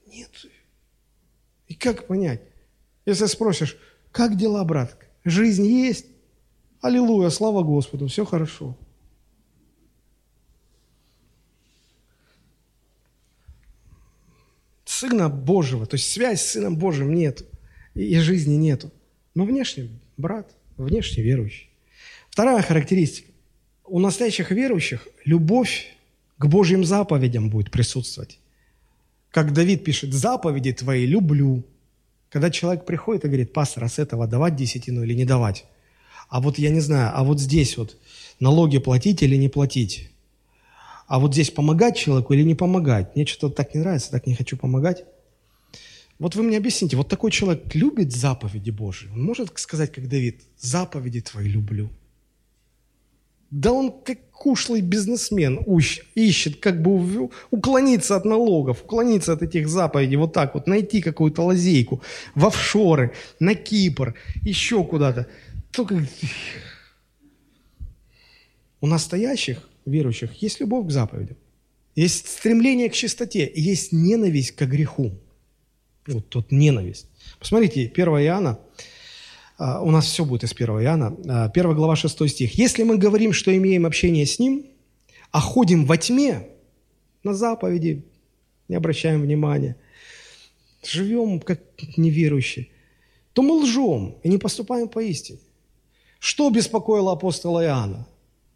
Нету. 0.07 0.47
И 1.67 1.73
как 1.73 2.07
понять? 2.07 2.41
Если 3.05 3.25
спросишь, 3.25 3.77
как 4.13 4.37
дела, 4.37 4.63
брат? 4.63 5.02
Жизнь 5.25 5.65
есть? 5.65 6.05
Аллилуйя, 6.81 7.29
слава 7.29 7.63
Господу, 7.63 8.07
все 8.07 8.25
хорошо. 8.25 8.77
Сына 14.83 15.29
Божьего, 15.29 15.85
то 15.85 15.95
есть 15.95 16.11
связь 16.11 16.41
с 16.41 16.51
Сыном 16.51 16.77
Божьим 16.77 17.13
нет, 17.13 17.45
и 17.93 18.17
жизни 18.19 18.55
нету. 18.55 18.91
Но 19.33 19.45
внешне 19.45 19.89
брат, 20.17 20.53
внешне 20.77 21.23
верующий. 21.23 21.69
Вторая 22.29 22.61
характеристика. 22.61 23.31
У 23.85 23.99
настоящих 23.99 24.51
верующих 24.51 25.07
любовь 25.25 25.95
к 26.37 26.45
Божьим 26.47 26.83
заповедям 26.83 27.49
будет 27.49 27.71
присутствовать. 27.71 28.39
Как 29.29 29.53
Давид 29.53 29.83
пишет, 29.83 30.13
заповеди 30.13 30.73
твои 30.73 31.05
люблю, 31.05 31.63
когда 32.33 32.49
человек 32.49 32.83
приходит 32.83 33.25
и 33.25 33.27
говорит, 33.27 33.53
пастор, 33.53 33.83
а 33.83 33.89
с 33.89 33.99
этого 33.99 34.25
давать 34.25 34.55
десятину 34.55 35.03
или 35.03 35.13
не 35.13 35.23
давать? 35.23 35.65
А 36.29 36.41
вот 36.41 36.57
я 36.57 36.71
не 36.71 36.79
знаю, 36.79 37.11
а 37.13 37.23
вот 37.23 37.39
здесь 37.39 37.77
вот 37.77 37.95
налоги 38.39 38.79
платить 38.79 39.21
или 39.21 39.35
не 39.35 39.49
платить? 39.49 40.09
А 41.05 41.19
вот 41.19 41.33
здесь 41.33 41.51
помогать 41.51 41.95
человеку 41.95 42.33
или 42.33 42.41
не 42.41 42.55
помогать? 42.55 43.15
Мне 43.15 43.27
что-то 43.27 43.53
так 43.53 43.75
не 43.75 43.81
нравится, 43.81 44.09
так 44.09 44.25
не 44.25 44.33
хочу 44.33 44.57
помогать. 44.57 45.05
Вот 46.17 46.35
вы 46.35 46.41
мне 46.41 46.57
объясните, 46.57 46.97
вот 46.97 47.07
такой 47.07 47.29
человек 47.29 47.75
любит 47.75 48.11
заповеди 48.11 48.71
Божьи? 48.71 49.09
Он 49.09 49.23
может 49.23 49.51
сказать, 49.59 49.91
как 49.91 50.09
Давид, 50.09 50.41
заповеди 50.57 51.21
твои 51.21 51.47
люблю– 51.47 51.91
да 53.53 53.71
он 53.71 53.91
как 53.91 54.17
ушлый 54.45 54.81
бизнесмен 54.81 55.63
ищет, 56.15 56.55
как 56.59 56.81
бы 56.81 57.29
уклониться 57.51 58.15
от 58.15 58.25
налогов, 58.25 58.81
уклониться 58.83 59.33
от 59.33 59.43
этих 59.43 59.69
заповедей, 59.69 60.17
вот 60.17 60.33
так 60.33 60.55
вот, 60.55 60.65
найти 60.65 61.01
какую-то 61.01 61.43
лазейку 61.43 62.01
в 62.33 62.47
офшоры, 62.47 63.13
на 63.39 63.53
Кипр, 63.53 64.15
еще 64.41 64.83
куда-то. 64.83 65.27
Только 65.71 66.03
у 68.81 68.87
настоящих 68.87 69.69
верующих 69.85 70.33
есть 70.41 70.59
любовь 70.59 70.87
к 70.87 70.91
заповедям, 70.91 71.37
есть 71.95 72.27
стремление 72.27 72.89
к 72.89 72.93
чистоте, 72.93 73.51
есть 73.53 73.91
ненависть 73.91 74.53
к 74.53 74.65
греху. 74.65 75.11
Вот 76.07 76.27
тут 76.27 76.51
ненависть. 76.51 77.05
Посмотрите, 77.37 77.85
1 77.85 78.07
Иоанна, 78.07 78.59
у 79.59 79.91
нас 79.91 80.05
все 80.05 80.25
будет 80.25 80.43
из 80.43 80.53
1 80.53 80.67
Иоанна. 80.81 81.07
1 81.07 81.65
а, 81.65 81.73
глава 81.73 81.95
6 81.95 82.29
стих. 82.29 82.57
«Если 82.57 82.83
мы 82.83 82.97
говорим, 82.97 83.33
что 83.33 83.55
имеем 83.55 83.85
общение 83.85 84.25
с 84.25 84.39
Ним, 84.39 84.65
а 85.31 85.39
ходим 85.39 85.85
во 85.85 85.97
тьме, 85.97 86.47
на 87.23 87.33
заповеди 87.33 88.03
не 88.67 88.75
обращаем 88.75 89.21
внимания, 89.21 89.75
живем 90.83 91.39
как 91.39 91.61
неверующие, 91.97 92.69
то 93.33 93.41
мы 93.41 93.53
лжем 93.61 94.17
и 94.23 94.29
не 94.29 94.37
поступаем 94.37 94.87
по 94.87 94.99
истине. 94.99 95.39
Что 96.19 96.49
беспокоило 96.49 97.11
апостола 97.11 97.63
Иоанна? 97.63 98.07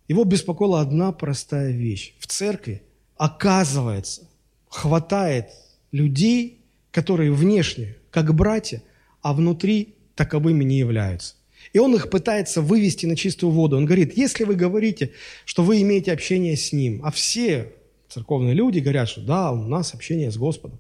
Его 0.08 0.24
беспокоила 0.24 0.82
одна 0.82 1.12
простая 1.12 1.72
вещь. 1.72 2.14
В 2.20 2.28
церкви, 2.28 2.82
оказывается, 3.18 4.30
хватает 4.70 5.50
людей, 5.91 6.62
которые 6.91 7.32
внешне 7.32 7.98
как 8.12 8.34
братья, 8.34 8.82
а 9.22 9.34
внутри 9.34 9.97
таковыми 10.18 10.63
не 10.63 10.78
являются. 10.78 11.36
И 11.74 11.80
он 11.80 11.95
их 11.95 12.09
пытается 12.09 12.61
вывести 12.61 13.05
на 13.05 13.15
чистую 13.15 13.51
воду. 13.51 13.78
Он 13.78 13.86
говорит, 13.86 14.18
если 14.18 14.43
вы 14.43 14.55
говорите, 14.55 15.11
что 15.45 15.63
вы 15.63 15.82
имеете 15.82 16.11
общение 16.11 16.57
с 16.57 16.74
Ним, 16.74 17.01
а 17.03 17.11
все 17.11 17.74
церковные 18.09 18.53
люди 18.53 18.80
говорят, 18.80 19.09
что 19.09 19.22
да, 19.22 19.51
у 19.51 19.68
нас 19.68 19.93
общение 19.93 20.32
с 20.32 20.38
Господом, 20.38 20.80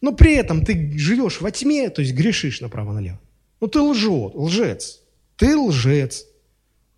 но 0.00 0.12
при 0.12 0.34
этом 0.34 0.64
ты 0.64 0.98
живешь 0.98 1.40
во 1.40 1.50
тьме, 1.50 1.88
то 1.90 2.02
есть 2.02 2.14
грешишь 2.14 2.60
направо-налево. 2.60 3.20
Ну 3.60 3.68
ты 3.68 3.80
лжет, 3.80 4.34
лжец. 4.34 5.00
Ты 5.36 5.56
лжец. 5.56 6.26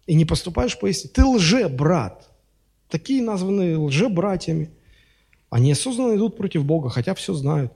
И 0.06 0.14
не 0.14 0.24
поступаешь 0.24 0.78
по 0.78 0.86
истине. 0.86 1.12
Ты 1.14 1.24
лже-брат. 1.24 2.30
Такие 2.88 3.22
названы 3.22 3.78
лже-братьями. 3.78 4.70
Они 5.50 5.72
осознанно 5.72 6.16
идут 6.16 6.36
против 6.36 6.64
Бога, 6.64 6.88
хотя 6.88 7.14
все 7.14 7.34
знают. 7.34 7.72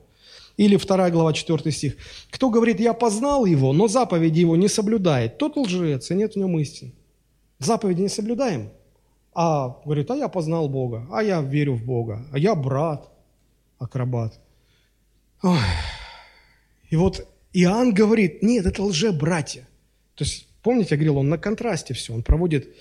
Или 0.57 0.77
2 0.77 1.09
глава 1.09 1.33
4 1.33 1.71
стих. 1.71 1.97
Кто 2.29 2.49
говорит, 2.49 2.79
я 2.79 2.93
познал 2.93 3.45
его, 3.45 3.73
но 3.73 3.87
заповеди 3.87 4.41
его 4.41 4.55
не 4.55 4.67
соблюдает, 4.67 5.37
тот 5.37 5.57
лжец, 5.57 6.11
и 6.11 6.15
нет 6.15 6.33
в 6.33 6.35
нем 6.37 6.59
истины. 6.59 6.93
Заповеди 7.59 8.01
не 8.01 8.09
соблюдаем. 8.09 8.69
А 9.33 9.81
говорит, 9.83 10.11
а 10.11 10.15
я 10.15 10.27
познал 10.27 10.69
Бога, 10.69 11.07
а 11.11 11.23
я 11.23 11.41
верю 11.41 11.73
в 11.73 11.83
Бога, 11.83 12.25
а 12.31 12.37
я 12.37 12.53
брат, 12.53 13.09
акробат. 13.79 14.39
Ой. 15.41 15.57
И 16.89 16.95
вот 16.95 17.27
Иоанн 17.53 17.93
говорит, 17.93 18.43
нет, 18.43 18.65
это 18.67 18.83
лже-братья. 18.83 19.67
То 20.13 20.23
есть, 20.23 20.47
помните, 20.61 20.89
я 20.91 20.97
говорил, 20.97 21.17
он 21.17 21.29
на 21.29 21.39
контрасте 21.39 21.95
все, 21.95 22.13
он 22.13 22.21
проводит 22.21 22.75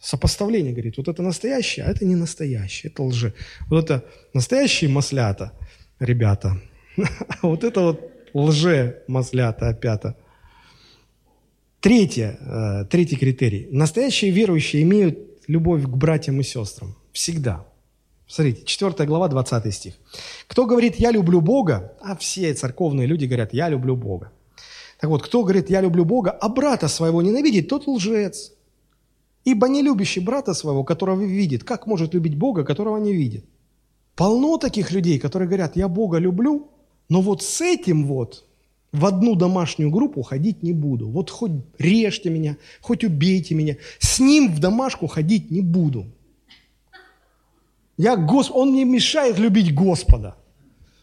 сопоставление, 0.00 0.72
говорит, 0.72 0.96
вот 0.96 1.08
это 1.08 1.22
настоящее, 1.22 1.86
а 1.86 1.90
это 1.90 2.04
не 2.04 2.16
настоящее, 2.16 2.90
это 2.90 3.04
лже. 3.04 3.32
Вот 3.70 3.84
это 3.84 4.04
настоящие 4.32 4.90
маслята, 4.90 5.52
ребята, 6.00 6.60
Вот 7.42 7.64
это 7.64 7.80
вот 7.80 8.00
лже-маслята 8.34 9.68
опята. 9.68 10.16
Третье, 11.80 12.38
э, 12.40 12.84
третий 12.86 13.16
критерий. 13.16 13.68
Настоящие 13.70 14.30
верующие 14.30 14.82
имеют 14.82 15.18
любовь 15.48 15.82
к 15.82 15.88
братьям 15.88 16.40
и 16.40 16.42
сестрам. 16.42 16.94
Всегда. 17.12 17.66
Смотрите, 18.26 18.64
4 18.64 19.06
глава, 19.06 19.28
20 19.28 19.74
стих. 19.74 19.94
Кто 20.46 20.66
говорит 20.66 20.96
«я 20.96 21.12
люблю 21.12 21.40
Бога», 21.40 21.92
а 22.00 22.16
все 22.16 22.54
церковные 22.54 23.06
люди 23.06 23.26
говорят 23.26 23.52
«я 23.52 23.68
люблю 23.68 23.96
Бога». 23.96 24.32
Так 24.98 25.10
вот, 25.10 25.22
кто 25.22 25.42
говорит 25.42 25.70
«я 25.70 25.82
люблю 25.82 26.04
Бога», 26.04 26.30
а 26.30 26.48
брата 26.48 26.88
своего 26.88 27.22
ненавидит, 27.22 27.68
тот 27.68 27.86
лжец. 27.86 28.52
Ибо 29.44 29.68
не 29.68 29.82
любящий 29.82 30.20
брата 30.20 30.54
своего, 30.54 30.84
которого 30.84 31.22
видит, 31.22 31.64
как 31.64 31.86
может 31.86 32.14
любить 32.14 32.38
Бога, 32.38 32.64
которого 32.64 32.96
не 32.96 33.12
видит? 33.12 33.44
Полно 34.16 34.56
таких 34.56 34.90
людей, 34.90 35.18
которые 35.18 35.48
говорят 35.48 35.76
«я 35.76 35.88
Бога 35.88 36.18
люблю», 36.18 36.70
но 37.08 37.20
вот 37.20 37.42
с 37.42 37.60
этим 37.60 38.06
вот 38.06 38.44
в 38.92 39.06
одну 39.06 39.34
домашнюю 39.34 39.90
группу 39.90 40.22
ходить 40.22 40.62
не 40.62 40.72
буду. 40.72 41.08
Вот 41.08 41.28
хоть 41.28 41.52
режьте 41.78 42.30
меня, 42.30 42.56
хоть 42.80 43.02
убейте 43.02 43.54
меня. 43.54 43.76
С 43.98 44.20
ним 44.20 44.54
в 44.54 44.60
домашку 44.60 45.08
ходить 45.08 45.50
не 45.50 45.62
буду. 45.62 46.06
Я, 47.96 48.16
Гос... 48.16 48.50
Он 48.52 48.70
мне 48.70 48.84
мешает 48.84 49.38
любить 49.38 49.74
Господа. 49.74 50.36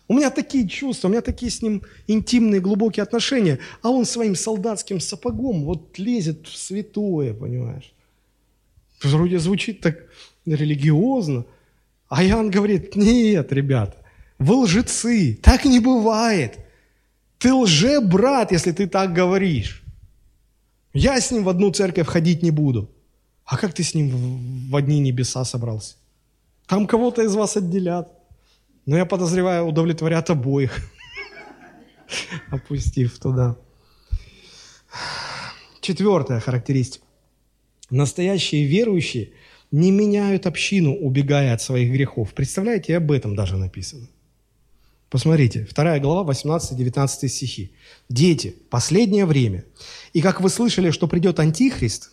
У 0.07 0.13
меня 0.13 0.29
такие 0.29 0.67
чувства, 0.67 1.07
у 1.07 1.11
меня 1.11 1.21
такие 1.21 1.51
с 1.51 1.61
ним 1.61 1.83
интимные, 2.07 2.59
глубокие 2.59 3.03
отношения, 3.03 3.59
а 3.81 3.89
он 3.89 4.05
своим 4.05 4.35
солдатским 4.35 4.99
сапогом 4.99 5.63
вот 5.63 5.97
лезет 5.99 6.47
в 6.47 6.57
святое, 6.57 7.33
понимаешь? 7.33 7.93
Вроде 9.03 9.39
звучит 9.39 9.79
так 9.79 10.05
религиозно. 10.45 11.45
А 12.09 12.23
Иоанн 12.23 12.51
говорит, 12.51 12.95
нет, 12.95 13.53
ребята, 13.53 14.00
вы 14.41 14.55
лжецы. 14.55 15.39
Так 15.41 15.65
не 15.65 15.79
бывает. 15.79 16.57
Ты 17.37 17.53
лже-брат, 17.53 18.51
если 18.51 18.71
ты 18.71 18.87
так 18.87 19.13
говоришь. 19.13 19.83
Я 20.93 21.21
с 21.21 21.31
ним 21.31 21.43
в 21.43 21.49
одну 21.49 21.71
церковь 21.71 22.07
ходить 22.07 22.41
не 22.43 22.51
буду. 22.51 22.89
А 23.45 23.57
как 23.57 23.73
ты 23.73 23.83
с 23.83 23.93
ним 23.93 24.69
в 24.69 24.75
одни 24.75 24.99
небеса 24.99 25.45
собрался? 25.45 25.95
Там 26.65 26.87
кого-то 26.87 27.21
из 27.21 27.35
вас 27.35 27.55
отделят. 27.55 28.11
Но 28.87 28.97
я 28.97 29.05
подозреваю, 29.05 29.65
удовлетворят 29.65 30.29
обоих, 30.31 30.91
опустив 32.49 33.19
туда. 33.19 33.55
Четвертая 35.81 36.39
характеристика. 36.39 37.05
Настоящие 37.91 38.65
верующие 38.65 39.33
не 39.71 39.91
меняют 39.91 40.47
общину, 40.47 40.95
убегая 40.95 41.53
от 41.53 41.61
своих 41.61 41.91
грехов. 41.91 42.33
Представляете, 42.33 42.97
об 42.97 43.11
этом 43.11 43.35
даже 43.35 43.57
написано. 43.57 44.07
Посмотрите, 45.12 45.68
2 45.70 45.99
глава, 45.99 46.32
18-19 46.32 47.28
стихи. 47.28 47.72
«Дети, 48.07 48.55
последнее 48.70 49.26
время. 49.26 49.66
И 50.14 50.22
как 50.22 50.39
вы 50.39 50.49
слышали, 50.49 50.91
что 50.91 51.05
придет 51.05 51.38
Антихрист, 51.38 52.12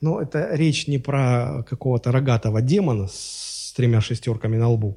но 0.00 0.22
это 0.22 0.48
речь 0.52 0.86
не 0.86 0.98
про 0.98 1.64
какого-то 1.68 2.12
рогатого 2.12 2.62
демона 2.62 3.08
с 3.08 3.74
тремя 3.76 4.00
шестерками 4.00 4.56
на 4.56 4.70
лбу. 4.70 4.96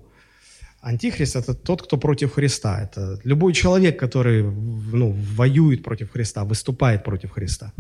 Антихрист– 0.80 1.36
это 1.36 1.54
тот, 1.54 1.82
кто 1.82 1.98
против 1.98 2.32
Христа. 2.32 2.82
Это 2.82 3.20
любой 3.26 3.52
человек, 3.54 4.00
который 4.00 4.44
ну, 4.44 5.14
воюет 5.36 5.84
против 5.84 6.12
Христа, 6.12 6.46
выступает 6.46 7.04
против 7.04 7.32
Христа. 7.32 7.74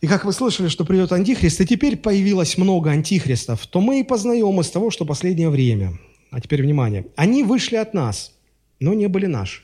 И 0.00 0.06
как 0.06 0.24
вы 0.24 0.32
слышали, 0.32 0.68
что 0.68 0.84
придет 0.84 1.10
Антихрист, 1.10 1.60
и 1.60 1.66
теперь 1.66 1.96
появилось 1.96 2.56
много 2.56 2.90
антихристов, 2.90 3.66
то 3.66 3.80
мы 3.80 3.98
и 3.98 4.04
познаем 4.04 4.60
из 4.60 4.70
того, 4.70 4.92
что 4.92 5.04
последнее 5.04 5.50
время– 5.50 5.98
а 6.30 6.40
теперь 6.40 6.62
внимание. 6.62 7.06
Они 7.16 7.42
вышли 7.42 7.76
от 7.76 7.94
нас, 7.94 8.32
но 8.78 8.94
не 8.94 9.08
были 9.08 9.26
наши. 9.26 9.62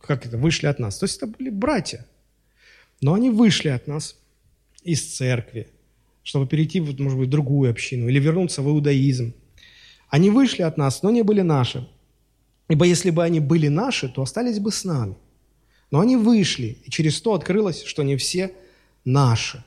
Как 0.00 0.26
это? 0.26 0.36
Вышли 0.36 0.66
от 0.66 0.78
нас. 0.78 0.98
То 0.98 1.04
есть 1.04 1.16
это 1.16 1.26
были 1.26 1.50
братья. 1.50 2.06
Но 3.00 3.14
они 3.14 3.30
вышли 3.30 3.68
от 3.68 3.86
нас 3.86 4.16
из 4.82 5.16
церкви, 5.16 5.68
чтобы 6.22 6.46
перейти, 6.46 6.80
может 6.80 7.18
быть, 7.18 7.28
в 7.28 7.30
другую 7.30 7.70
общину 7.70 8.08
или 8.08 8.18
вернуться 8.18 8.62
в 8.62 8.68
иудаизм. 8.68 9.32
Они 10.08 10.30
вышли 10.30 10.62
от 10.62 10.76
нас, 10.76 11.02
но 11.02 11.10
не 11.10 11.22
были 11.22 11.40
наши. 11.42 11.88
Ибо 12.68 12.84
если 12.84 13.10
бы 13.10 13.24
они 13.24 13.40
были 13.40 13.68
наши, 13.68 14.08
то 14.08 14.22
остались 14.22 14.58
бы 14.58 14.70
с 14.72 14.84
нами. 14.84 15.16
Но 15.90 16.00
они 16.00 16.16
вышли, 16.16 16.78
и 16.84 16.90
через 16.90 17.20
то 17.20 17.34
открылось, 17.34 17.82
что 17.84 18.02
не 18.02 18.16
все 18.16 18.52
наши. 19.04 19.64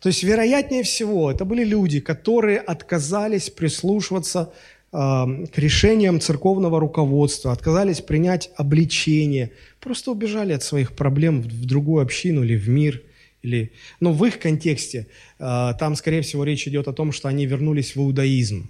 То 0.00 0.08
есть, 0.08 0.22
вероятнее 0.22 0.82
всего, 0.82 1.30
это 1.30 1.44
были 1.44 1.64
люди, 1.64 2.00
которые 2.00 2.58
отказались 2.58 3.50
прислушиваться 3.50 4.52
к 4.92 5.52
решениям 5.54 6.20
церковного 6.20 6.80
руководства, 6.80 7.52
отказались 7.52 8.00
принять 8.00 8.50
обличение, 8.56 9.52
просто 9.78 10.10
убежали 10.10 10.52
от 10.52 10.64
своих 10.64 10.94
проблем 10.94 11.42
в 11.42 11.64
другую 11.64 12.02
общину 12.02 12.42
или 12.42 12.56
в 12.56 12.68
мир. 12.68 13.02
Или, 13.42 13.72
но 14.00 14.12
в 14.12 14.22
их 14.26 14.38
контексте 14.38 15.06
а, 15.38 15.72
там, 15.72 15.96
скорее 15.96 16.20
всего, 16.20 16.44
речь 16.44 16.68
идет 16.68 16.88
о 16.88 16.92
том, 16.92 17.10
что 17.10 17.28
они 17.28 17.46
вернулись 17.46 17.96
в 17.96 18.00
иудаизм. 18.00 18.68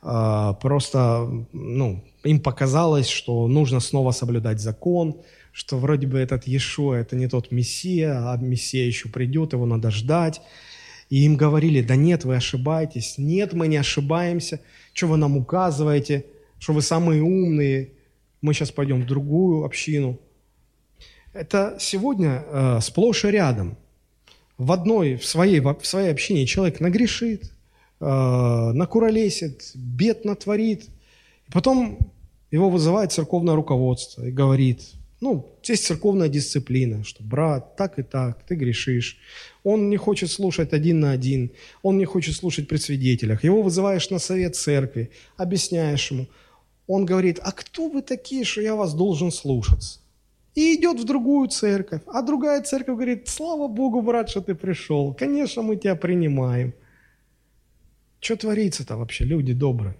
А, 0.00 0.52
просто 0.52 1.28
ну, 1.52 2.04
им 2.22 2.38
показалось, 2.38 3.08
что 3.08 3.48
нужно 3.48 3.80
снова 3.80 4.12
соблюдать 4.12 4.60
закон, 4.60 5.16
что 5.52 5.76
вроде 5.76 6.06
бы 6.06 6.18
этот 6.18 6.46
Иешуа– 6.46 6.94
это 7.00 7.16
не 7.16 7.26
тот 7.26 7.50
Мессия, 7.50 8.30
а 8.30 8.36
Мессия 8.36 8.86
еще 8.86 9.08
придет, 9.08 9.54
его 9.54 9.66
надо 9.66 9.90
ждать. 9.90 10.40
И 11.10 11.24
им 11.24 11.36
говорили, 11.36 11.82
да 11.82 11.96
нет, 11.96 12.24
вы 12.24 12.36
ошибаетесь, 12.36 13.16
нет, 13.18 13.54
мы 13.54 13.68
не 13.68 13.78
ошибаемся– 13.78 14.60
что 14.92 15.06
вы 15.08 15.16
нам 15.16 15.36
указываете, 15.36 16.26
что 16.58 16.72
вы 16.72 16.82
самые 16.82 17.22
умные, 17.22 17.92
мы 18.40 18.54
сейчас 18.54 18.70
пойдем 18.70 19.02
в 19.02 19.06
другую 19.06 19.64
общину. 19.64 20.18
Это 21.32 21.76
сегодня 21.80 22.44
э, 22.46 22.80
сплошь 22.80 23.24
и 23.24 23.28
рядом. 23.28 23.76
В 24.58 24.70
одной, 24.72 25.16
в 25.16 25.24
своей, 25.24 25.60
в 25.60 25.78
своей 25.82 26.10
общине 26.10 26.46
человек 26.46 26.80
нагрешит, 26.80 27.50
э, 28.00 28.04
накуролесит, 28.74 29.72
бед 29.74 30.24
натворит. 30.24 30.84
И 31.48 31.52
потом 31.52 31.98
его 32.50 32.68
вызывает 32.68 33.12
церковное 33.12 33.54
руководство 33.54 34.24
и 34.24 34.30
говорит, 34.30 34.82
ну, 35.20 35.51
есть 35.70 35.86
церковная 35.86 36.28
дисциплина, 36.28 37.04
что 37.04 37.22
брат, 37.22 37.76
так 37.76 37.98
и 37.98 38.02
так, 38.02 38.42
ты 38.44 38.56
грешишь. 38.56 39.18
Он 39.62 39.88
не 39.90 39.96
хочет 39.96 40.30
слушать 40.30 40.72
один 40.72 41.00
на 41.00 41.12
один, 41.12 41.50
он 41.82 41.98
не 41.98 42.04
хочет 42.04 42.34
слушать 42.34 42.68
при 42.68 42.78
свидетелях. 42.78 43.44
Его 43.44 43.62
вызываешь 43.62 44.10
на 44.10 44.18
совет 44.18 44.56
церкви, 44.56 45.10
объясняешь 45.36 46.10
ему. 46.10 46.26
Он 46.86 47.06
говорит, 47.06 47.38
а 47.42 47.52
кто 47.52 47.88
вы 47.88 48.02
такие, 48.02 48.44
что 48.44 48.60
я 48.60 48.74
вас 48.74 48.94
должен 48.94 49.30
слушаться? 49.30 50.00
И 50.54 50.74
идет 50.74 51.00
в 51.00 51.04
другую 51.04 51.48
церковь. 51.48 52.02
А 52.06 52.22
другая 52.22 52.62
церковь 52.62 52.96
говорит, 52.96 53.28
слава 53.28 53.68
Богу, 53.68 54.02
брат, 54.02 54.28
что 54.28 54.40
ты 54.40 54.54
пришел. 54.54 55.14
Конечно, 55.14 55.62
мы 55.62 55.76
тебя 55.76 55.94
принимаем. 55.94 56.74
Что 58.20 58.36
творится-то 58.36 58.96
вообще, 58.96 59.24
люди 59.24 59.52
добрые? 59.52 59.96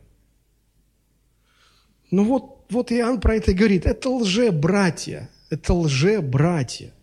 Ну 2.10 2.24
вот, 2.24 2.66
вот 2.68 2.92
Иоанн 2.92 3.20
про 3.20 3.36
это 3.36 3.54
говорит. 3.54 3.86
Это 3.86 4.10
лже-братья. 4.10 5.30
Это 5.52 5.74
лже-братья. 5.74 6.94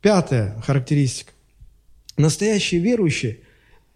Пятая 0.00 0.62
характеристика. 0.64 1.32
Настоящие 2.16 2.80
верующие 2.80 3.40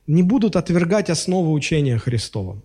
не 0.08 0.24
будут 0.24 0.56
отвергать 0.56 1.08
основы 1.08 1.52
учения 1.52 1.96
Христова. 1.96 2.60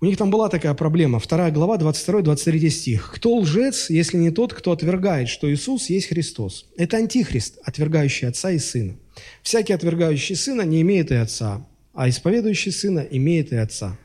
У 0.00 0.04
них 0.04 0.18
там 0.18 0.32
была 0.32 0.48
такая 0.48 0.74
проблема. 0.74 1.20
Вторая 1.20 1.52
глава, 1.52 1.76
22-23 1.76 2.70
стих. 2.70 3.12
«Кто 3.14 3.36
лжец, 3.36 3.88
если 3.88 4.16
не 4.16 4.32
тот, 4.32 4.52
кто 4.52 4.72
отвергает, 4.72 5.28
что 5.28 5.48
Иисус 5.48 5.88
есть 5.88 6.08
Христос? 6.08 6.66
Это 6.76 6.96
антихрист, 6.96 7.60
отвергающий 7.62 8.26
Отца 8.26 8.50
и 8.50 8.58
Сына. 8.58 8.96
Всякий, 9.44 9.74
отвергающий 9.74 10.34
Сына, 10.34 10.62
не 10.62 10.80
имеет 10.82 11.12
и 11.12 11.14
Отца, 11.14 11.64
а 11.92 12.08
исповедующий 12.08 12.72
Сына 12.72 13.06
имеет 13.08 13.52
и 13.52 13.56
Отца». 13.56 13.96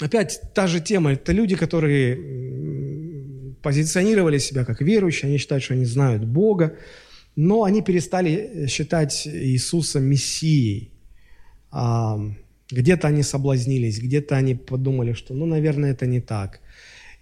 Опять 0.00 0.40
та 0.52 0.66
же 0.66 0.80
тема. 0.80 1.12
Это 1.12 1.30
люди, 1.30 1.54
которые 1.54 2.16
позиционировали 3.66 4.38
себя 4.38 4.64
как 4.64 4.80
верующие, 4.80 5.28
они 5.28 5.38
считают, 5.38 5.64
что 5.64 5.74
они 5.74 5.86
знают 5.86 6.24
Бога, 6.24 6.76
но 7.34 7.64
они 7.64 7.82
перестали 7.82 8.66
считать 8.68 9.26
Иисуса 9.26 9.98
Мессией. 9.98 10.92
А, 11.72 12.16
где-то 12.70 13.08
они 13.08 13.24
соблазнились, 13.24 13.98
где-то 13.98 14.36
они 14.36 14.54
подумали, 14.54 15.14
что, 15.14 15.34
ну, 15.34 15.46
наверное, 15.46 15.90
это 15.90 16.06
не 16.06 16.20
так. 16.20 16.60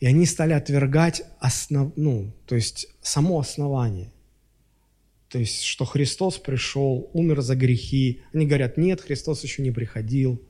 И 0.01 0.07
они 0.07 0.27
стали 0.27 0.53
отвергать 0.53 1.23
основ, 1.41 1.95
ну, 1.97 2.35
то 2.45 2.57
есть 2.57 2.89
само 3.01 3.41
основание. 3.41 4.13
То 5.31 5.39
есть, 5.39 5.63
что 5.63 5.87
Христос 5.87 6.37
пришел, 6.37 7.09
умер 7.15 7.41
за 7.41 7.57
грехи. 7.57 8.21
Они 8.35 8.45
говорят, 8.45 8.77
нет, 8.77 9.01
Христос 9.01 9.45
еще 9.45 9.63
не 9.63 9.71
приходил. 9.71 10.43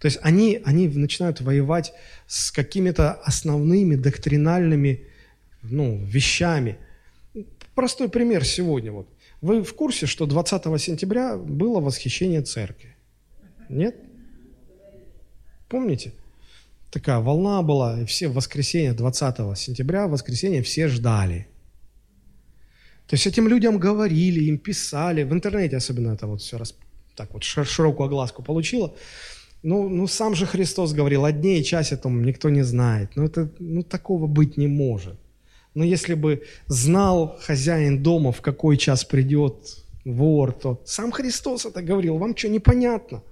То 0.00 0.06
есть 0.06 0.18
они, 0.22 0.60
они 0.64 0.88
начинают 0.88 1.40
воевать 1.40 1.92
с 2.26 2.50
какими-то 2.50 3.12
основными 3.12 3.94
доктринальными 3.94 5.06
ну, 5.62 6.02
вещами– 6.04 6.78
Простой 7.74 8.08
пример 8.08 8.44
сегодня. 8.44 8.92
Вот. 8.92 9.08
Вы 9.40 9.62
в 9.62 9.74
курсе, 9.74 10.06
что 10.06 10.26
20 10.26 10.80
сентября 10.80 11.36
было 11.36 11.80
восхищение 11.80 12.42
церкви? 12.42 12.96
Нет? 13.68 13.96
Помните? 15.68 16.12
Такая 16.90 17.20
волна 17.20 17.62
была, 17.62 18.02
и 18.02 18.04
все 18.04 18.28
в 18.28 18.34
воскресенье 18.34 18.92
20 18.92 19.56
сентября, 19.56 20.08
в 20.08 20.10
воскресенье 20.10 20.62
все 20.62 20.88
ждали. 20.88 21.46
То 23.06 23.14
есть 23.14 23.26
этим 23.26 23.48
людям 23.48 23.78
говорили, 23.78 24.44
им 24.44 24.58
писали, 24.58 25.22
в 25.22 25.32
интернете 25.32 25.76
особенно 25.76 26.12
это 26.12 26.26
вот 26.26 26.42
все 26.42 26.58
раз 26.58 26.74
так 27.16 27.32
вот 27.32 27.44
широкую 27.44 28.06
огласку 28.06 28.42
получило. 28.42 28.94
Ну, 29.62 29.88
ну, 29.88 30.06
сам 30.06 30.34
же 30.34 30.46
Христос 30.46 30.92
говорил, 30.92 31.24
о 31.24 31.32
дне 31.32 31.60
и 31.60 31.64
часе 31.64 31.96
том 31.96 32.24
никто 32.24 32.50
не 32.50 32.62
знает. 32.62 33.10
Ну, 33.14 33.24
это, 33.24 33.50
ну, 33.58 33.82
такого 33.82 34.26
быть 34.26 34.56
не 34.56 34.66
может. 34.66 35.16
Но 35.74 35.84
если 35.84 36.14
бы 36.14 36.42
знал 36.66 37.38
хозяин 37.40 38.02
дома, 38.02 38.32
в 38.32 38.40
какой 38.40 38.76
час 38.76 39.04
придет 39.04 39.84
вор, 40.04 40.52
то 40.52 40.82
сам 40.84 41.12
Христос 41.12 41.66
это 41.66 41.82
говорил. 41.82 42.18
Вам 42.18 42.36
что, 42.36 42.48
непонятно? 42.48 43.22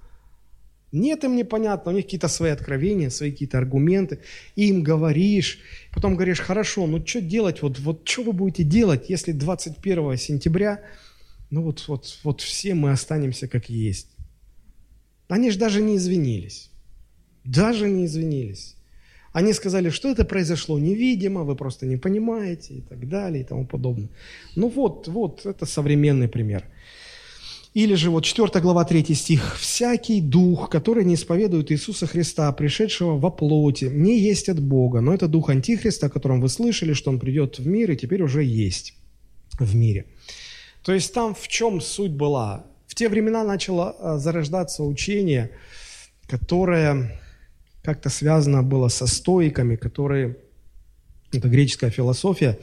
Нет, 0.91 1.23
им 1.23 1.35
непонятно, 1.35 1.91
у 1.91 1.95
них 1.95 2.05
какие-то 2.05 2.27
свои 2.27 2.49
откровения, 2.51 3.09
свои 3.09 3.31
какие-то 3.31 3.59
аргументы. 3.59 4.19
И 4.55 4.69
им 4.69 4.81
говоришь, 4.81 5.59
потом 5.93 6.15
говоришь, 6.15 6.39
хорошо, 6.39 6.87
ну 6.87 7.05
что 7.05 7.21
делать, 7.21 7.61
вот, 7.61 7.77
вот 7.79 8.07
что 8.09 8.23
вы 8.23 8.33
будете 8.33 8.63
делать, 8.63 9.09
если 9.09 9.31
21 9.31 10.17
сентября, 10.17 10.81
ну 11.51 11.61
вот, 11.61 11.87
вот, 11.87 12.19
вот 12.23 12.41
все 12.41 12.73
мы 12.73 12.91
останемся 12.91 13.47
как 13.47 13.69
есть. 13.69 14.07
Они 15.27 15.51
же 15.51 15.59
даже 15.59 15.81
не 15.81 15.97
извинились. 15.97 16.71
Даже 17.43 17.87
не 17.87 18.05
извинились. 18.05 18.75
Они 19.33 19.53
сказали, 19.53 19.89
что 19.89 20.09
это 20.09 20.25
произошло 20.25 20.79
невидимо, 20.79 21.43
вы 21.43 21.55
просто 21.55 21.85
не 21.85 21.97
понимаете 21.97 22.73
и 22.73 22.81
так 22.81 23.07
далее 23.07 23.41
и 23.41 23.45
тому 23.45 23.65
подобное. 23.65 24.09
Ну 24.55 24.69
вот, 24.69 25.07
вот, 25.07 25.45
это 25.45 25.65
современный 25.65 26.27
пример. 26.27 26.63
Или 27.75 27.93
же 27.95 28.09
вот 28.09 28.23
4 28.23 28.61
глава 28.61 28.83
3 28.83 29.15
стих. 29.15 29.55
«Всякий 29.59 30.21
дух, 30.21 30.69
который 30.69 31.05
не 31.05 31.13
исповедует 31.13 31.71
Иисуса 31.71 32.07
Христа, 32.07 32.51
пришедшего 32.51 33.17
во 33.17 33.29
плоти, 33.29 33.85
не 33.85 34.19
есть 34.19 34.49
от 34.49 34.59
Бога, 34.59 35.01
но 35.01 35.13
это 35.13 35.27
дух 35.27 35.49
Антихриста, 35.49 36.07
о 36.07 36.09
котором 36.09 36.41
вы 36.41 36.49
слышали, 36.49 36.93
что 36.93 37.11
он 37.11 37.19
придет 37.19 37.59
в 37.59 37.67
мир 37.67 37.91
и 37.91 37.95
теперь 37.95 38.23
уже 38.23 38.43
есть 38.43 38.95
в 39.59 39.75
мире». 39.75 40.05
То 40.83 40.93
есть 40.93 41.13
там 41.13 41.35
в 41.35 41.47
чем 41.47 41.81
суть 41.81 42.11
была? 42.11 42.65
В 42.87 42.95
те 42.95 43.07
времена 43.07 43.43
начало 43.43 43.95
а, 43.99 44.17
зарождаться 44.17 44.83
учение, 44.83 45.51
которое 46.27 47.19
как-то 47.83 48.09
связано 48.09 48.63
было 48.63 48.87
со 48.87 49.07
стоиками, 49.07 49.75
которые, 49.75 50.37
это 51.31 51.47
греческая 51.47 51.89
философия, 51.89 52.59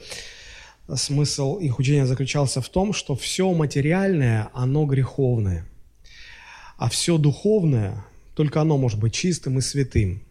смысл 0.95 1.57
их 1.57 1.79
учения 1.79 2.05
заключался 2.05 2.61
в 2.61 2.69
том, 2.69 2.93
что 2.93 3.15
все 3.15 3.51
материальное, 3.53 4.49
оно 4.53 4.85
греховное, 4.85 5.67
а 6.77 6.89
все 6.89 7.17
духовное, 7.17 8.05
только 8.35 8.61
оно 8.61 8.77
может 8.77 8.99
быть 8.99 9.13
чистым 9.13 9.57
и 9.57 9.61
святым. 9.61 10.21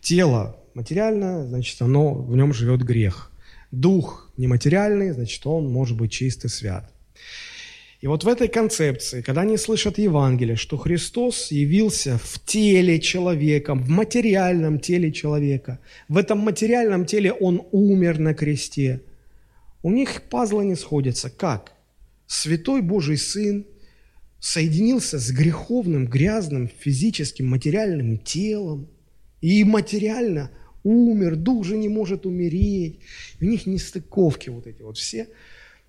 Тело 0.00 0.56
материальное, 0.74 1.46
значит, 1.46 1.80
оно, 1.80 2.14
в 2.14 2.34
нем 2.36 2.52
живет 2.52 2.82
грех. 2.82 3.30
Дух 3.70 4.30
нематериальный, 4.36 5.12
значит, 5.12 5.46
он 5.46 5.70
может 5.70 5.96
быть 5.96 6.12
чист 6.12 6.44
и 6.44 6.48
свят. 6.48 6.90
И 8.04 8.06
вот 8.06 8.22
в 8.22 8.28
этой 8.28 8.48
концепции, 8.48 9.22
когда 9.22 9.40
они 9.40 9.56
слышат 9.56 9.96
Евангелие, 9.96 10.56
что 10.56 10.76
Христос 10.76 11.50
явился 11.50 12.18
в 12.22 12.38
теле 12.44 13.00
человека, 13.00 13.74
в 13.74 13.88
материальном 13.88 14.78
теле 14.78 15.10
человека, 15.10 15.78
в 16.10 16.18
этом 16.18 16.40
материальном 16.40 17.06
теле 17.06 17.32
Он 17.32 17.62
умер 17.72 18.18
на 18.18 18.34
кресте, 18.34 19.00
у 19.82 19.90
них 19.90 20.20
пазлы 20.28 20.66
не 20.66 20.74
сходятся. 20.74 21.30
Как? 21.30 21.72
Святой 22.26 22.82
Божий 22.82 23.16
Сын 23.16 23.64
соединился 24.38 25.18
с 25.18 25.30
греховным, 25.30 26.06
грязным, 26.06 26.68
физическим, 26.68 27.46
материальным 27.46 28.18
телом 28.18 28.86
и 29.40 29.64
материально 29.64 30.50
умер, 30.82 31.36
дух 31.36 31.64
же 31.64 31.78
не 31.78 31.88
может 31.88 32.26
умереть. 32.26 33.00
У 33.40 33.46
них 33.46 33.64
нестыковки 33.64 34.50
вот 34.50 34.66
эти 34.66 34.82
вот 34.82 34.98
все– 34.98 35.26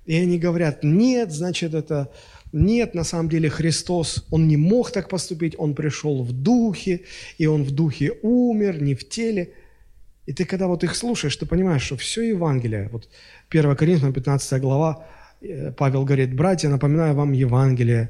и 0.05 0.15
они 0.15 0.37
говорят, 0.39 0.83
нет, 0.83 1.31
значит, 1.31 1.73
это 1.73 2.11
нет, 2.51 2.95
на 2.95 3.03
самом 3.03 3.29
деле 3.29 3.49
Христос, 3.49 4.25
Он 4.31 4.47
не 4.47 4.57
мог 4.57 4.91
так 4.91 5.09
поступить, 5.09 5.55
Он 5.57 5.75
пришел 5.75 6.23
в 6.23 6.31
духе, 6.31 7.01
и 7.37 7.47
Он 7.47 7.63
в 7.63 7.71
духе 7.71 8.13
умер, 8.21 8.81
не 8.81 8.95
в 8.95 9.09
теле. 9.09 9.53
И 10.25 10.33
ты, 10.33 10.45
когда 10.45 10.67
вот 10.67 10.83
их 10.83 10.95
слушаешь, 10.95 11.35
ты 11.35 11.45
понимаешь, 11.45 11.83
что 11.83 11.97
все 11.97 12.21
Евангелие, 12.21 12.89
вот 12.91 13.09
1 13.49 13.75
Коринфянам 13.75 14.13
15 14.13 14.61
глава, 14.61 15.05
э, 15.41 15.71
Павел 15.71 16.05
говорит, 16.05 16.33
братья, 16.33 16.69
напоминаю 16.69 17.13
вам 17.13 17.33
Евангелие, 17.33 18.09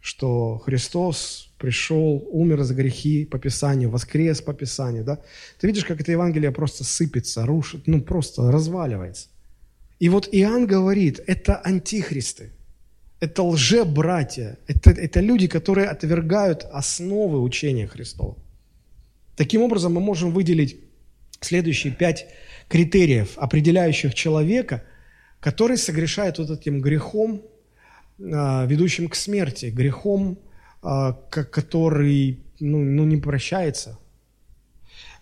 что 0.00 0.58
Христос 0.58 1.50
пришел, 1.58 2.24
умер 2.30 2.62
за 2.62 2.74
грехи 2.74 3.24
по 3.24 3.38
Писанию, 3.38 3.90
воскрес 3.90 4.40
по 4.40 4.54
Писанию, 4.54 5.04
да? 5.04 5.18
Ты 5.58 5.66
видишь, 5.66 5.84
как 5.84 6.00
это 6.00 6.12
Евангелие 6.12 6.52
просто 6.52 6.84
сыпется, 6.84 7.46
рушит, 7.46 7.86
ну 7.86 8.02
просто 8.02 8.52
разваливается. 8.52 9.28
И 9.98 10.08
вот 10.08 10.28
Иоанн 10.30 10.66
говорит, 10.66 11.20
это 11.26 11.56
антихристы, 11.56 12.52
это 13.20 13.42
лже-братья, 13.42 14.58
это, 14.66 14.90
это 14.90 15.20
люди, 15.20 15.48
которые 15.48 15.88
отвергают 15.88 16.66
основы 16.70 17.42
учения 17.42 17.86
Христова. 17.86 18.36
Таким 19.36 19.62
образом, 19.62 19.94
мы 19.94 20.00
можем 20.00 20.32
выделить 20.32 20.78
следующие 21.40 21.92
пять 21.92 22.26
критериев, 22.68 23.36
определяющих 23.36 24.14
человека, 24.14 24.82
который 25.40 25.76
согрешает 25.76 26.38
вот 26.38 26.50
этим 26.50 26.80
грехом, 26.80 27.42
а, 28.20 28.66
ведущим 28.66 29.08
к 29.08 29.14
смерти, 29.14 29.66
грехом, 29.66 30.38
а, 30.82 31.12
который 31.12 32.40
ну, 32.60 32.78
ну, 32.78 33.04
не 33.04 33.16
прощается. 33.16 33.98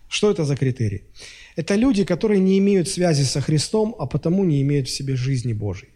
Что 0.09 0.30
это 0.30 0.44
за 0.44 0.57
критерий? 0.57 1.04
Это 1.57 1.74
люди, 1.74 2.04
которые 2.04 2.40
не 2.40 2.59
имеют 2.59 2.88
связи 2.88 3.24
со 3.24 3.40
Христом, 3.40 3.94
а 3.98 4.07
потому 4.07 4.44
не 4.44 4.62
имеют 4.62 4.88
в 4.88 4.90
себе 4.90 5.16
жизни 5.16 5.52
Божьей. 5.52 5.88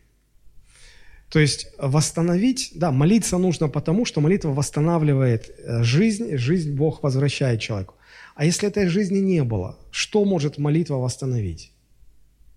То 1.31 1.39
есть 1.39 1.69
восстановить, 1.79 2.73
да, 2.75 2.91
молиться 2.91 3.39
нужно 3.39 3.69
потому, 3.69 4.05
что 4.05 4.21
молитва 4.21 4.49
восстанавливает 4.49 5.49
э, 5.49 5.83
жизнь, 5.85 6.37
жизнь 6.37 6.75
Бог 6.75 7.03
возвращает 7.03 7.61
человеку. 7.61 7.95
А 8.35 8.45
если 8.45 8.69
этой 8.69 8.89
жизни 8.89 9.19
не 9.19 9.45
было, 9.45 9.79
что 9.93 10.25
может 10.25 10.59
молитва 10.59 10.97
восстановить? 10.97 11.73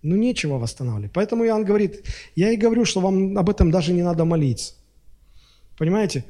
Ну, 0.01 0.15
нечего 0.15 0.57
восстанавливать. 0.57 1.11
Поэтому 1.13 1.45
Иоанн 1.45 1.65
говорит, 1.65 2.03
я 2.35 2.51
и 2.51 2.57
говорю, 2.57 2.85
что 2.85 2.99
вам 2.99 3.37
об 3.37 3.49
этом 3.49 3.69
даже 3.69 3.93
не 3.93 4.01
надо 4.01 4.25
молиться. 4.25 4.73
Понимаете? 5.77 6.25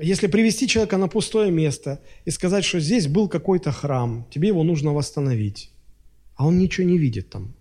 Если 0.00 0.28
привести 0.28 0.68
человека 0.68 0.96
на 0.96 1.08
пустое 1.08 1.50
место 1.50 2.00
и 2.24 2.30
сказать, 2.30 2.64
что 2.64 2.80
здесь 2.80 3.08
был 3.08 3.28
какой-то 3.28 3.72
храм, 3.72 4.26
тебе 4.30 4.48
его 4.48 4.62
нужно 4.62 4.92
восстановить, 4.92 5.70
а 6.36 6.46
он 6.46 6.58
ничего 6.58 6.86
не 6.86 6.98
видит 6.98 7.30
там, 7.30 7.54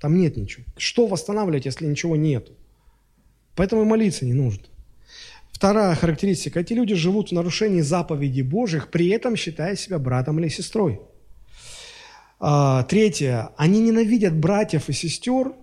там 0.00 0.18
нет 0.18 0.36
ничего. 0.36 0.64
Что 0.76 1.06
восстанавливать, 1.06 1.66
если 1.66 1.86
ничего 1.86 2.16
нет? 2.16 2.50
Поэтому 3.54 3.82
и 3.82 3.86
молиться 3.86 4.24
не 4.24 4.34
нужно. 4.34 4.64
Вторая 5.50 5.94
характеристика. 5.94 6.60
Эти 6.60 6.74
люди 6.74 6.94
живут 6.94 7.30
в 7.30 7.32
нарушении 7.32 7.80
заповедей 7.80 8.42
Божьих, 8.42 8.90
при 8.90 9.08
этом 9.08 9.36
считая 9.36 9.74
себя 9.74 9.98
братом 9.98 10.38
или 10.38 10.48
сестрой. 10.48 11.00
А, 12.38 12.82
третье. 12.82 13.50
Они 13.56 13.80
ненавидят 13.80 14.36
братьев 14.36 14.90
и 14.90 14.92
сестер, 14.92 15.54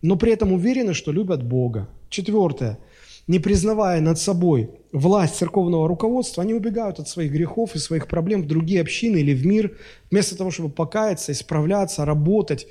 но 0.00 0.16
при 0.16 0.32
этом 0.32 0.52
уверены, 0.52 0.94
что 0.94 1.12
любят 1.12 1.42
Бога. 1.42 1.90
Четвертое 2.08 2.78
не 3.26 3.38
признавая 3.38 4.00
над 4.00 4.18
собой 4.18 4.70
власть 4.92 5.36
церковного 5.36 5.88
руководства, 5.88 6.42
они 6.42 6.54
убегают 6.54 6.98
от 6.98 7.08
своих 7.08 7.32
грехов 7.32 7.74
и 7.74 7.78
своих 7.78 8.08
проблем 8.08 8.42
в 8.42 8.46
другие 8.46 8.80
общины 8.80 9.18
или 9.18 9.34
в 9.34 9.46
мир, 9.46 9.76
вместо 10.10 10.36
того, 10.36 10.50
чтобы 10.50 10.70
покаяться, 10.70 11.32
исправляться, 11.32 12.04
работать 12.04 12.66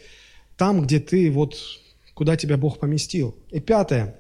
там, 0.58 0.84
где 0.84 1.00
ты, 1.00 1.32
вот, 1.32 1.58
куда 2.14 2.36
тебя 2.36 2.58
Бог 2.58 2.80
поместил. 2.80 3.36
И 3.50 3.60
пятое. 3.60 4.16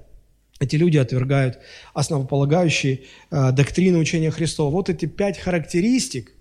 Эти 0.59 0.75
люди 0.75 0.97
отвергают 0.97 1.59
основополагающие 1.93 3.01
э, 3.31 3.51
доктрины 3.51 3.97
учения 3.97 4.29
Христова. 4.29 4.71
Вот 4.71 4.89
эти 4.89 5.07
пять 5.07 5.39
характеристик, 5.39 6.33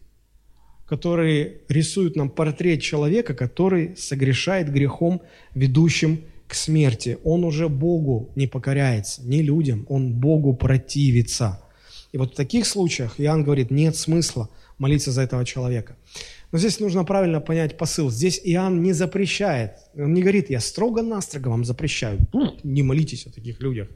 которые 0.86 1.62
рисуют 1.68 2.16
нам 2.16 2.28
портрет 2.28 2.82
человека, 2.82 3.34
который 3.34 3.96
согрешает 3.96 4.70
грехом, 4.70 5.22
ведущим 5.54 6.22
к 6.50 6.54
смерти, 6.54 7.18
он 7.22 7.44
уже 7.44 7.68
Богу 7.68 8.32
не 8.34 8.48
покоряется, 8.48 9.22
не 9.22 9.40
людям, 9.40 9.86
он 9.88 10.12
Богу 10.12 10.52
противится. 10.52 11.62
И 12.10 12.18
вот 12.18 12.32
в 12.32 12.36
таких 12.36 12.66
случаях 12.66 13.14
Иоанн 13.18 13.44
говорит, 13.44 13.70
нет 13.70 13.94
смысла 13.94 14.50
молиться 14.76 15.12
за 15.12 15.22
этого 15.22 15.44
человека. 15.44 15.96
Но 16.50 16.58
здесь 16.58 16.80
нужно 16.80 17.04
правильно 17.04 17.40
понять 17.40 17.78
посыл. 17.78 18.10
Здесь 18.10 18.40
Иоанн 18.42 18.82
не 18.82 18.92
запрещает. 18.92 19.74
Он 19.94 20.12
не 20.12 20.22
говорит, 20.22 20.50
я 20.50 20.58
строго-настрого 20.58 21.50
вам 21.50 21.64
запрещаю. 21.64 22.18
Не 22.64 22.82
молитесь 22.82 23.26
о 23.26 23.30
таких 23.30 23.60
людях. 23.60 23.88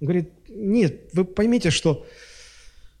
Он 0.00 0.06
говорит, 0.08 0.30
нет, 0.48 1.10
вы 1.12 1.24
поймите, 1.24 1.70
что 1.70 2.04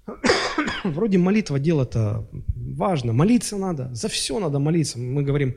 вроде 0.84 1.18
молитва 1.18 1.58
дело-то 1.58 2.28
важно. 2.54 3.12
Молиться 3.12 3.56
надо, 3.56 3.92
за 3.92 4.08
все 4.08 4.38
надо 4.38 4.60
молиться. 4.60 5.00
Мы 5.00 5.24
говорим, 5.24 5.56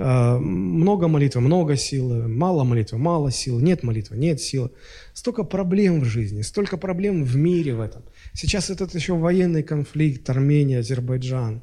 много 0.00 1.08
молитвы, 1.08 1.40
много 1.40 1.76
силы, 1.76 2.26
мало 2.28 2.64
молитвы, 2.64 2.98
мало 2.98 3.30
силы, 3.30 3.62
нет 3.62 3.82
молитвы, 3.82 4.16
нет 4.16 4.40
силы. 4.40 4.70
Столько 5.12 5.44
проблем 5.44 6.00
в 6.00 6.04
жизни, 6.04 6.42
столько 6.42 6.76
проблем 6.76 7.24
в 7.24 7.36
мире 7.36 7.74
в 7.74 7.80
этом. 7.80 8.02
Сейчас 8.32 8.70
этот 8.70 8.94
еще 8.94 9.14
военный 9.14 9.62
конфликт, 9.62 10.30
Армения, 10.30 10.78
Азербайджан. 10.78 11.62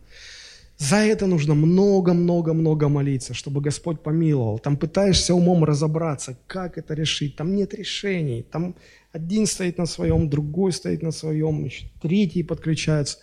За 0.78 0.98
это 0.98 1.26
нужно 1.26 1.56
много-много-много 1.56 2.88
молиться, 2.88 3.34
чтобы 3.34 3.62
Господь 3.62 4.02
помиловал. 4.04 4.60
Там 4.60 4.78
пытаешься 4.78 5.34
умом 5.34 5.64
разобраться, 5.64 6.38
как 6.46 6.78
это 6.78 6.94
решить. 6.94 7.36
Там 7.36 7.56
нет 7.56 7.74
решений. 7.74 8.46
Там 8.52 8.76
один 9.12 9.48
стоит 9.48 9.80
на 9.80 9.88
своем, 9.88 10.30
другой 10.30 10.72
стоит 10.72 11.02
на 11.02 11.12
своем, 11.12 11.68
третий 12.00 12.44
подключается. 12.44 13.18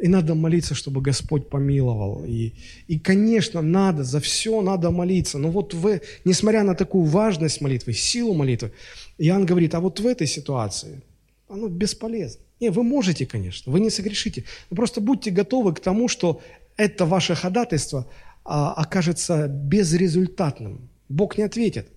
И 0.00 0.06
надо 0.06 0.34
молиться, 0.34 0.74
чтобы 0.74 1.00
Господь 1.00 1.48
помиловал. 1.48 2.24
И, 2.24 2.52
и, 2.86 2.98
конечно, 2.98 3.62
надо, 3.62 4.04
за 4.04 4.20
все 4.20 4.62
надо 4.62 4.90
молиться. 4.90 5.38
Но 5.38 5.50
вот 5.50 5.74
вы, 5.74 6.02
несмотря 6.24 6.62
на 6.62 6.74
такую 6.74 7.04
важность 7.04 7.60
молитвы, 7.60 7.92
силу 7.92 8.32
молитвы, 8.32 8.72
Иоанн 9.18 9.44
говорит, 9.44 9.74
а 9.74 9.80
вот 9.80 9.98
в 9.98 10.06
этой 10.06 10.28
ситуации 10.28 11.02
оно 11.48 11.68
бесполезно. 11.68 12.40
Не, 12.60 12.70
вы 12.70 12.82
можете, 12.82 13.26
конечно, 13.26 13.72
вы 13.72 13.80
не 13.80 13.90
согрешите. 13.90 14.44
Но 14.70 14.76
просто 14.76 15.00
будьте 15.00 15.30
готовы 15.30 15.74
к 15.74 15.80
тому, 15.80 16.08
что 16.08 16.40
это 16.76 17.04
ваше 17.04 17.34
ходатайство 17.34 18.06
а, 18.44 18.72
окажется 18.72 19.48
безрезультатным. 19.48 20.88
Бог 21.08 21.38
не 21.38 21.44
ответит. 21.44 21.88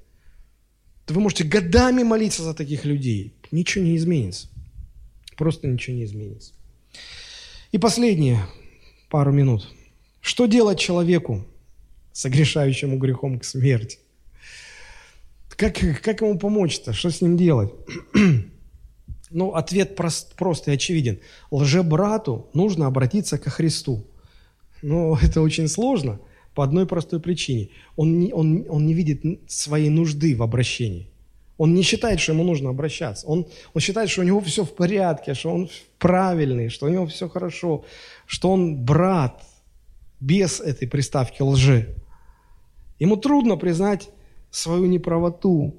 Вы 1.07 1.21
можете 1.21 1.43
годами 1.43 2.03
молиться 2.03 2.43
за 2.43 2.53
таких 2.53 2.85
людей. 2.85 3.33
Ничего 3.51 3.83
не 3.83 3.95
изменится. 3.95 4.47
Просто 5.37 5.67
ничего 5.67 5.97
не 5.97 6.05
изменится. 6.05 6.53
И 7.71 7.77
последние 7.77 8.45
пару 9.09 9.31
минут. 9.31 9.73
Что 10.19 10.45
делать 10.45 10.77
человеку, 10.77 11.45
согрешающему 12.11 12.97
грехом 12.97 13.39
к 13.39 13.45
смерти? 13.45 13.99
Как, 15.47 15.77
как 16.01 16.21
ему 16.21 16.37
помочь-то? 16.37 16.91
Что 16.91 17.09
с 17.09 17.21
ним 17.21 17.37
делать? 17.37 17.71
ну, 19.29 19.53
ответ 19.53 19.95
прост, 19.95 20.35
прост 20.35 20.67
и 20.67 20.71
очевиден. 20.71 21.19
Лжебрату 21.49 22.49
нужно 22.53 22.87
обратиться 22.87 23.37
ко 23.37 23.49
Христу. 23.49 24.05
Но 24.81 25.17
это 25.21 25.41
очень 25.41 25.69
сложно 25.69 26.19
по 26.53 26.65
одной 26.65 26.85
простой 26.85 27.21
причине. 27.21 27.69
Он 27.95 28.19
не, 28.19 28.33
он, 28.33 28.65
он 28.67 28.85
не 28.85 28.93
видит 28.93 29.23
своей 29.49 29.89
нужды 29.89 30.35
в 30.35 30.43
обращении. 30.43 31.10
Он 31.61 31.75
не 31.75 31.83
считает, 31.83 32.19
что 32.19 32.31
ему 32.31 32.43
нужно 32.43 32.71
обращаться. 32.71 33.27
Он, 33.27 33.45
он 33.75 33.81
считает, 33.81 34.09
что 34.09 34.21
у 34.21 34.23
него 34.23 34.41
все 34.41 34.63
в 34.63 34.73
порядке, 34.73 35.35
что 35.35 35.53
он 35.53 35.69
правильный, 35.99 36.69
что 36.69 36.87
у 36.87 36.89
него 36.89 37.05
все 37.05 37.29
хорошо, 37.29 37.85
что 38.25 38.51
он 38.51 38.83
брат 38.83 39.43
без 40.19 40.59
этой 40.59 40.87
приставки 40.87 41.43
лжи. 41.43 41.95
Ему 42.97 43.15
трудно 43.15 43.57
признать 43.57 44.09
свою 44.49 44.87
неправоту. 44.87 45.75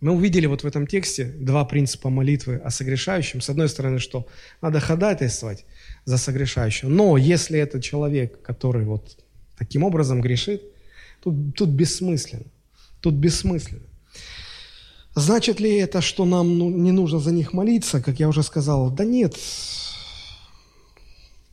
Мы 0.00 0.12
увидели 0.12 0.46
вот 0.46 0.62
в 0.62 0.64
этом 0.64 0.86
тексте 0.86 1.24
два 1.24 1.64
принципа 1.64 2.08
молитвы 2.08 2.60
о 2.64 2.70
согрешающем. 2.70 3.40
С 3.40 3.50
одной 3.50 3.68
стороны, 3.68 3.98
что 3.98 4.28
надо 4.62 4.78
ходатайствовать 4.78 5.66
за 6.04 6.18
согрешающего. 6.18 6.88
Но 6.88 7.16
если 7.16 7.58
это 7.58 7.82
человек, 7.82 8.40
который 8.42 8.84
вот 8.84 9.18
таким 9.58 9.82
образом 9.82 10.20
грешит, 10.20 10.62
тут, 11.20 11.56
тут 11.56 11.70
бессмысленно. 11.70 12.46
Тут 13.00 13.14
бессмысленно. 13.14 13.88
Значит 15.14 15.60
ли 15.60 15.76
это, 15.76 16.00
что 16.00 16.24
нам 16.24 16.58
ну, 16.58 16.70
не 16.70 16.90
нужно 16.90 17.20
за 17.20 17.30
них 17.30 17.52
молиться, 17.52 18.02
как 18.02 18.18
я 18.18 18.28
уже 18.28 18.42
сказал? 18.42 18.90
Да 18.90 19.04
нет, 19.04 19.36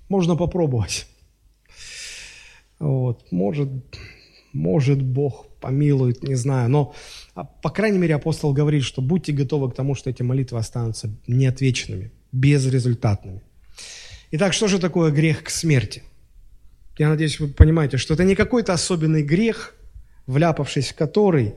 можно 0.09 0.35
попробовать. 0.35 1.07
Вот, 2.79 3.31
может, 3.31 3.69
может 4.51 5.01
Бог 5.01 5.45
помилует, 5.61 6.23
не 6.23 6.35
знаю. 6.35 6.69
Но, 6.69 6.93
а, 7.35 7.43
по 7.43 7.69
крайней 7.69 7.99
мере, 7.99 8.15
апостол 8.15 8.51
говорит, 8.51 8.83
что 8.83 9.01
будьте 9.01 9.31
готовы 9.31 9.69
к 9.69 9.75
тому, 9.75 9.95
что 9.95 10.09
эти 10.09 10.23
молитвы 10.23 10.57
останутся 10.57 11.09
неотвеченными, 11.27 12.11
безрезультатными. 12.31 13.41
Итак, 14.31 14.53
что 14.53 14.67
же 14.67 14.79
такое 14.79 15.11
грех 15.11 15.43
к 15.43 15.49
смерти? 15.49 16.03
Я 16.97 17.09
надеюсь, 17.09 17.39
вы 17.39 17.47
понимаете, 17.47 17.97
что 17.97 18.15
это 18.15 18.23
не 18.23 18.35
какой-то 18.35 18.73
особенный 18.73 19.23
грех, 19.23 19.75
вляпавшись 20.25 20.89
в 20.89 20.95
который, 20.95 21.55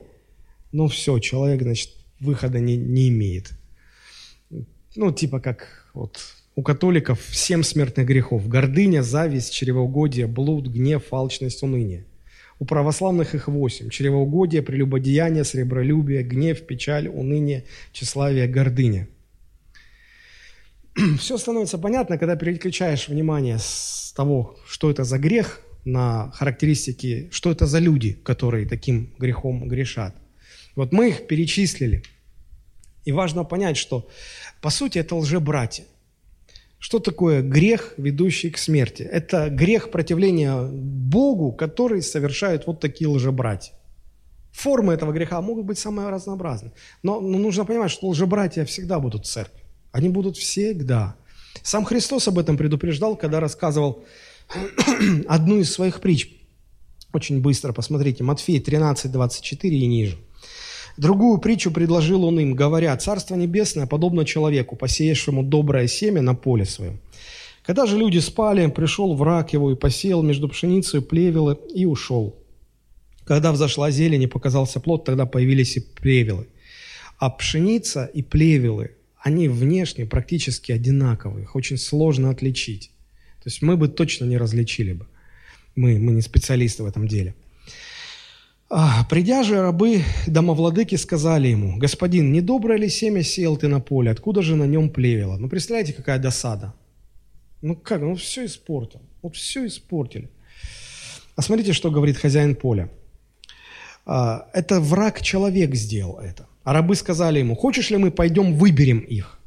ну 0.75 0.87
все, 0.89 1.19
человек, 1.19 1.61
значит, 1.61 1.91
выхода 2.19 2.59
не, 2.59 2.75
не 2.75 3.07
имеет. 3.07 3.51
Ну, 4.97 5.11
типа 5.13 5.39
как 5.39 5.89
вот 5.93 6.19
у 6.55 6.63
католиков 6.63 7.19
семь 7.31 7.63
смертных 7.63 8.05
грехов. 8.05 8.47
Гордыня, 8.49 9.01
зависть, 9.01 9.53
чревоугодие, 9.53 10.27
блуд, 10.27 10.67
гнев, 10.67 11.13
алчность, 11.13 11.63
уныние. 11.63 12.05
У 12.59 12.65
православных 12.65 13.35
их 13.35 13.47
восемь. 13.47 13.89
Чревоугодие, 13.89 14.61
прелюбодеяние, 14.61 15.45
сребролюбие, 15.45 16.23
гнев, 16.23 16.61
печаль, 16.67 17.07
уныние, 17.07 17.63
тщеславие, 17.93 18.47
гордыня. 18.47 19.07
Все 21.19 21.37
становится 21.37 21.77
понятно, 21.77 22.17
когда 22.17 22.35
переключаешь 22.35 23.07
внимание 23.07 23.59
с 23.59 24.13
того, 24.13 24.57
что 24.67 24.91
это 24.91 25.05
за 25.05 25.19
грех, 25.19 25.61
на 25.85 26.31
характеристики, 26.31 27.29
что 27.31 27.49
это 27.51 27.65
за 27.65 27.79
люди, 27.79 28.11
которые 28.11 28.67
таким 28.67 29.13
грехом 29.19 29.69
грешат. 29.69 30.15
Вот 30.75 30.91
мы 30.91 31.09
их 31.09 31.27
перечислили. 31.27 32.03
И 33.05 33.11
важно 33.11 33.43
понять, 33.43 33.77
что 33.77 34.07
по 34.61 34.69
сути 34.69 34.97
это 34.97 35.15
лжебратья. 35.15 35.85
Что 36.79 36.99
такое 36.99 37.41
грех, 37.41 37.93
ведущий 37.97 38.51
к 38.51 38.57
смерти? 38.57 39.01
Это 39.03 39.49
грех 39.49 39.89
противления 39.89 40.55
Богу, 40.55 41.51
который 41.51 42.01
совершают 42.01 42.67
вот 42.67 42.79
такие 42.79 43.07
лжебратья. 43.07 43.73
Формы 44.51 44.93
этого 44.93 45.11
греха 45.11 45.41
могут 45.41 45.65
быть 45.65 45.79
самые 45.79 46.09
разнообразные. 46.09 46.73
Но, 47.03 47.19
но 47.19 47.37
нужно 47.37 47.65
понимать, 47.65 47.91
что 47.91 48.07
лжебратья 48.07 48.65
всегда 48.65 48.99
будут 48.99 49.25
в 49.25 49.29
церкви. 49.29 49.61
Они 49.91 50.09
будут 50.09 50.37
всегда. 50.37 51.15
Сам 51.63 51.85
Христос 51.85 52.27
об 52.27 52.37
этом 52.37 52.57
предупреждал, 52.57 53.15
когда 53.15 53.39
рассказывал 53.39 54.05
одну 55.27 55.59
из 55.59 55.71
своих 55.71 56.01
притч. 56.01 56.29
Очень 57.13 57.41
быстро 57.41 57.73
посмотрите. 57.73 58.23
Матфей 58.23 58.59
13, 58.59 59.11
24 59.11 59.77
и 59.77 59.87
ниже. 59.87 60.17
Другую 60.97 61.39
притчу 61.39 61.71
предложил 61.71 62.23
он 62.23 62.39
им, 62.39 62.53
говоря, 62.53 62.95
«Царство 62.97 63.35
небесное 63.35 63.85
подобно 63.85 64.25
человеку, 64.25 64.75
посеявшему 64.75 65.43
доброе 65.43 65.87
семя 65.87 66.21
на 66.21 66.35
поле 66.35 66.65
своем. 66.65 66.99
Когда 67.65 67.85
же 67.85 67.97
люди 67.97 68.19
спали, 68.19 68.67
пришел 68.67 69.15
враг 69.15 69.51
его 69.53 69.71
и 69.71 69.75
посеял 69.75 70.21
между 70.21 70.47
пшеницей 70.47 71.01
плевелы 71.01 71.57
и 71.73 71.85
ушел. 71.85 72.35
Когда 73.25 73.51
взошла 73.51 73.89
зелень 73.91 74.23
и 74.23 74.27
показался 74.27 74.79
плод, 74.79 75.03
тогда 75.03 75.25
появились 75.25 75.75
и 75.77 75.79
плевелы. 75.79 76.47
А 77.17 77.29
пшеница 77.29 78.05
и 78.05 78.21
плевелы, 78.21 78.91
они 79.19 79.49
внешне 79.49 80.05
практически 80.05 80.71
одинаковые, 80.71 81.43
их 81.43 81.55
очень 81.55 81.77
сложно 81.77 82.29
отличить. 82.29 82.91
То 83.43 83.49
есть 83.49 83.61
мы 83.63 83.77
бы 83.77 83.87
точно 83.87 84.25
не 84.25 84.37
различили 84.37 84.93
бы. 84.93 85.07
Мы, 85.75 85.97
мы 85.97 86.13
не 86.13 86.21
специалисты 86.21 86.83
в 86.83 86.85
этом 86.85 87.07
деле. 87.07 87.33
А, 88.69 89.05
придя 89.09 89.43
же, 89.43 89.61
рабы 89.61 90.03
домовладыки 90.25 90.95
сказали 90.95 91.49
ему, 91.49 91.77
«Господин, 91.77 92.31
недоброе 92.31 92.79
ли 92.79 92.89
семя 92.89 93.21
сеял 93.21 93.57
ты 93.57 93.67
на 93.67 93.79
поле? 93.79 94.09
Откуда 94.09 94.41
же 94.41 94.55
на 94.55 94.65
нем 94.65 94.89
плевело?» 94.89 95.37
Ну, 95.37 95.47
представляете, 95.49 95.93
какая 95.93 96.17
досада. 96.17 96.73
Ну 97.61 97.75
как, 97.75 98.01
ну 98.01 98.15
все 98.15 98.45
испортил. 98.45 99.01
Вот 99.21 99.35
все 99.35 99.65
испортили. 99.67 100.29
А 101.35 101.41
смотрите, 101.41 101.73
что 101.73 101.91
говорит 101.91 102.17
хозяин 102.17 102.55
поля. 102.55 102.89
А, 104.05 104.47
это 104.53 104.79
враг 104.79 105.21
человек 105.21 105.75
сделал 105.75 106.17
это. 106.17 106.47
А 106.63 106.73
рабы 106.73 106.95
сказали 106.95 107.39
ему, 107.39 107.55
хочешь 107.55 107.91
ли 107.91 107.97
мы 107.97 108.09
пойдем 108.09 108.55
выберем 108.55 108.99
их? 108.99 109.39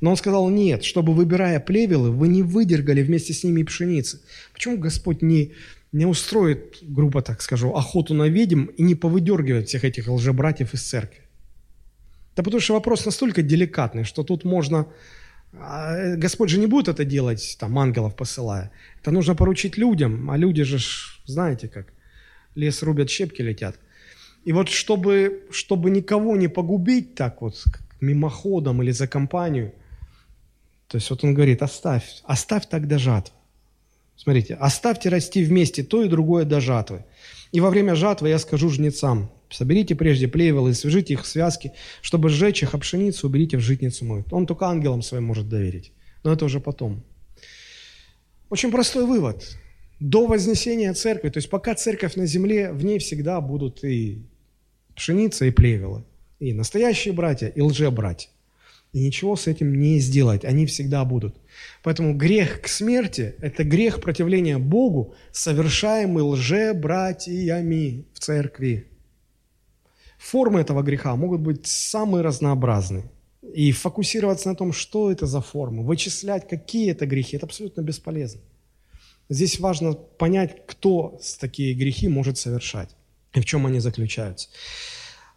Но 0.00 0.10
он 0.10 0.16
сказал, 0.16 0.48
нет, 0.48 0.84
чтобы, 0.84 1.12
выбирая 1.14 1.60
плевелы, 1.60 2.10
вы 2.10 2.28
не 2.28 2.42
выдергали 2.42 3.02
вместе 3.02 3.32
с 3.32 3.44
ними 3.44 3.62
пшеницы. 3.62 4.20
Почему 4.52 4.78
Господь 4.78 5.22
не 5.22 5.52
не 5.92 6.06
устроит, 6.06 6.78
грубо 6.82 7.22
так 7.22 7.42
скажу, 7.42 7.74
охоту 7.74 8.14
на 8.14 8.28
ведьм 8.28 8.66
и 8.66 8.82
не 8.82 8.94
повыдергивает 8.94 9.68
всех 9.68 9.84
этих 9.84 10.08
лжебратьев 10.08 10.74
из 10.74 10.82
церкви. 10.82 11.22
Да 12.36 12.42
потому 12.42 12.60
что 12.60 12.74
вопрос 12.74 13.06
настолько 13.06 13.42
деликатный, 13.42 14.04
что 14.04 14.22
тут 14.22 14.44
можно... 14.44 14.86
А, 15.52 16.14
Господь 16.16 16.48
же 16.48 16.58
не 16.58 16.66
будет 16.66 16.88
это 16.88 17.04
делать, 17.04 17.56
там, 17.58 17.76
ангелов 17.78 18.14
посылая. 18.14 18.70
Это 19.00 19.10
нужно 19.10 19.34
поручить 19.34 19.76
людям, 19.76 20.30
а 20.30 20.36
люди 20.36 20.62
же, 20.62 20.78
знаете 21.26 21.68
как, 21.68 21.92
лес 22.54 22.82
рубят, 22.82 23.10
щепки 23.10 23.42
летят. 23.42 23.76
И 24.44 24.52
вот 24.52 24.68
чтобы, 24.68 25.46
чтобы 25.50 25.90
никого 25.90 26.36
не 26.36 26.48
погубить 26.48 27.14
так 27.14 27.42
вот, 27.42 27.64
мимоходом 28.00 28.80
или 28.82 28.92
за 28.92 29.08
компанию, 29.08 29.72
то 30.86 30.96
есть 30.96 31.10
вот 31.10 31.24
он 31.24 31.34
говорит, 31.34 31.62
оставь, 31.62 32.22
оставь 32.24 32.68
тогда 32.68 32.98
жатву. 32.98 33.34
Смотрите, 34.22 34.52
оставьте 34.52 35.08
расти 35.08 35.42
вместе 35.42 35.82
то 35.82 36.04
и 36.04 36.08
другое 36.08 36.44
до 36.44 36.60
жатвы. 36.60 37.06
И 37.52 37.60
во 37.60 37.70
время 37.70 37.94
жатвы 37.94 38.28
я 38.28 38.38
скажу 38.38 38.68
жнецам, 38.68 39.32
соберите 39.48 39.94
прежде 39.94 40.28
плевелы 40.28 40.72
и 40.72 40.74
свяжите 40.74 41.14
их 41.14 41.22
в 41.22 41.26
связки, 41.26 41.72
чтобы 42.02 42.28
сжечь 42.28 42.62
их, 42.62 42.74
а 42.74 42.78
пшеницу 42.78 43.26
уберите 43.26 43.56
в 43.56 43.60
житницу 43.60 44.04
мою. 44.04 44.26
Он 44.30 44.46
только 44.46 44.66
ангелам 44.66 45.00
своим 45.00 45.24
может 45.24 45.48
доверить. 45.48 45.92
Но 46.22 46.34
это 46.34 46.44
уже 46.44 46.60
потом. 46.60 47.02
Очень 48.50 48.70
простой 48.70 49.06
вывод. 49.06 49.56
До 50.00 50.26
вознесения 50.26 50.92
церкви, 50.92 51.30
то 51.30 51.38
есть 51.38 51.48
пока 51.48 51.74
церковь 51.74 52.16
на 52.16 52.26
земле, 52.26 52.72
в 52.72 52.84
ней 52.84 52.98
всегда 52.98 53.40
будут 53.40 53.82
и 53.84 54.22
пшеница, 54.94 55.46
и 55.46 55.50
плевелы. 55.50 56.04
И 56.40 56.52
настоящие 56.52 57.14
братья, 57.14 57.48
и 57.48 57.62
лже-братья. 57.62 58.28
И 58.92 59.00
ничего 59.00 59.34
с 59.34 59.46
этим 59.46 59.80
не 59.80 59.98
сделать, 59.98 60.44
они 60.44 60.66
всегда 60.66 61.06
будут. 61.06 61.39
Поэтому 61.82 62.14
грех 62.14 62.60
к 62.60 62.68
смерти– 62.68 63.34
это 63.40 63.64
грех 63.64 64.00
противления 64.00 64.58
Богу, 64.58 65.14
совершаемый 65.32 66.22
лже-братьями 66.22 68.04
в 68.12 68.18
церкви. 68.18 68.86
Формы 70.18 70.60
этого 70.60 70.82
греха 70.82 71.16
могут 71.16 71.40
быть 71.40 71.66
самые 71.66 72.22
разнообразные. 72.22 73.10
И 73.54 73.72
фокусироваться 73.72 74.48
на 74.48 74.54
том, 74.54 74.72
что 74.72 75.10
это 75.10 75.26
за 75.26 75.40
формы, 75.40 75.84
вычислять, 75.84 76.48
какие 76.48 76.92
это 76.92 77.06
грехи, 77.06 77.36
это 77.36 77.46
абсолютно 77.46 77.80
бесполезно. 77.80 78.40
Здесь 79.30 79.58
важно 79.58 79.94
понять, 79.94 80.66
кто 80.66 81.18
такие 81.40 81.74
грехи 81.74 82.08
может 82.08 82.36
совершать 82.36 82.90
и 83.32 83.40
в 83.40 83.44
чем 83.44 83.66
они 83.66 83.80
заключаются. 83.80 84.48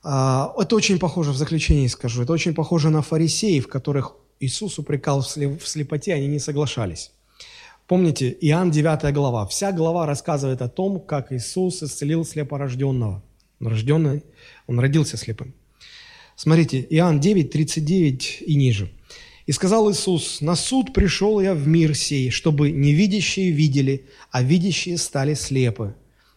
А, 0.04 0.54
это 0.60 0.76
очень 0.76 1.00
похоже, 1.00 1.32
в 1.32 1.38
заключении 1.38 1.88
скажу, 1.88 2.24
это 2.24 2.34
очень 2.34 2.54
похоже 2.54 2.90
на 2.90 3.02
фарисеев, 3.02 3.68
которых 3.68 4.16
Иисус 4.44 4.78
упрекал 4.78 5.22
в 5.22 5.68
слепоте, 5.68 6.14
они 6.14 6.28
не 6.28 6.40
соглашались. 6.40 7.12
Помните, 7.88 8.36
Иоанн 8.42 8.72
9 8.72 9.14
глава. 9.14 9.46
Вся 9.46 9.72
глава 9.72 10.06
рассказывает 10.06 10.62
о 10.62 10.68
том, 10.68 11.00
как 11.00 11.32
Иисус 11.32 11.82
исцелил 11.82 12.26
слепорожденного. 12.26 13.24
Он 13.60 13.68
рожденный, 13.68 14.24
он 14.68 14.80
родился 14.80 15.16
слепым. 15.16 15.54
Смотрите, 16.36 16.86
Иоанн 16.90 17.20
9, 17.20 17.52
39 17.52 18.44
и 18.46 18.56
ниже. 18.56 18.92
«И 19.46 19.52
сказал 19.52 19.92
Иисус, 19.92 20.42
на 20.42 20.56
суд 20.56 20.94
пришел 20.94 21.42
я 21.42 21.54
в 21.54 21.68
мир 21.68 21.96
сей, 21.96 22.30
чтобы 22.30 22.72
невидящие 22.72 23.52
видели, 23.52 24.08
а 24.32 24.42
видящие 24.42 24.98
стали 24.98 25.34
слепы. 25.34 25.96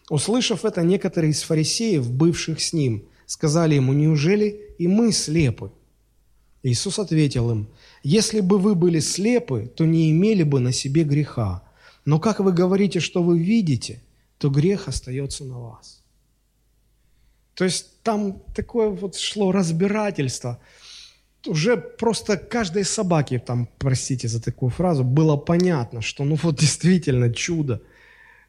Услышав 0.09 0.65
это, 0.65 0.81
некоторые 0.83 1.31
из 1.31 1.41
фарисеев, 1.41 2.09
бывших 2.09 2.61
с 2.61 2.73
ним, 2.73 3.03
сказали 3.25 3.75
ему, 3.75 3.93
неужели 3.93 4.61
и 4.77 4.87
мы 4.87 5.13
слепы? 5.13 5.71
Иисус 6.63 6.99
ответил 6.99 7.49
им, 7.51 7.69
если 8.09 8.39
бы 8.39 8.57
вы 8.57 8.73
были 8.73 8.99
слепы, 8.99 9.69
то 9.75 9.85
не 9.85 10.11
имели 10.11 10.43
бы 10.43 10.61
на 10.61 10.71
себе 10.71 11.03
греха. 11.03 11.61
Но 12.05 12.19
как 12.19 12.39
вы 12.39 12.53
говорите, 12.53 13.01
что 13.01 13.21
вы 13.21 13.37
видите, 13.37 14.01
то 14.37 14.49
грех 14.49 14.87
остается 14.87 15.43
на 15.43 15.59
вас. 15.59 16.01
То 17.53 17.65
есть 17.65 18.01
там 18.03 18.41
такое 18.55 18.87
вот 18.87 19.17
шло 19.17 19.51
разбирательство. 19.51 20.57
Уже 21.45 21.75
просто 21.75 22.37
каждой 22.37 22.85
собаке, 22.85 23.39
там, 23.39 23.67
простите 23.77 24.29
за 24.29 24.41
такую 24.41 24.69
фразу, 24.69 25.03
было 25.03 25.35
понятно, 25.35 26.01
что 26.01 26.23
ну 26.23 26.35
вот 26.35 26.55
действительно 26.55 27.33
чудо. 27.33 27.81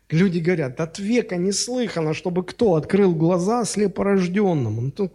Люди 0.09 0.39
говорят, 0.39 0.81
от 0.81 1.01
века 1.01 1.37
не 1.37 1.51
слыхано, 1.51 2.15
чтобы 2.15 2.45
кто 2.45 2.77
открыл 2.77 3.13
глаза 3.13 3.65
слепорожденному. 3.65 4.83
Ну, 4.83 5.11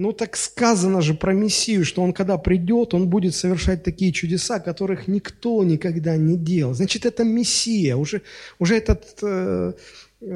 Ну 0.00 0.12
так 0.12 0.34
сказано 0.36 1.02
же 1.02 1.12
про 1.12 1.34
Мессию, 1.34 1.84
что 1.84 2.00
он 2.02 2.14
когда 2.14 2.38
придет, 2.38 2.94
он 2.94 3.10
будет 3.10 3.34
совершать 3.34 3.82
такие 3.82 4.12
чудеса, 4.12 4.58
которых 4.58 5.08
никто 5.08 5.62
никогда 5.62 6.16
не 6.16 6.38
делал. 6.38 6.72
Значит, 6.72 7.04
это 7.04 7.22
Мессия. 7.22 7.96
Уже, 7.96 8.22
уже 8.58 8.78
этот 8.78 9.18
э, 9.20 9.74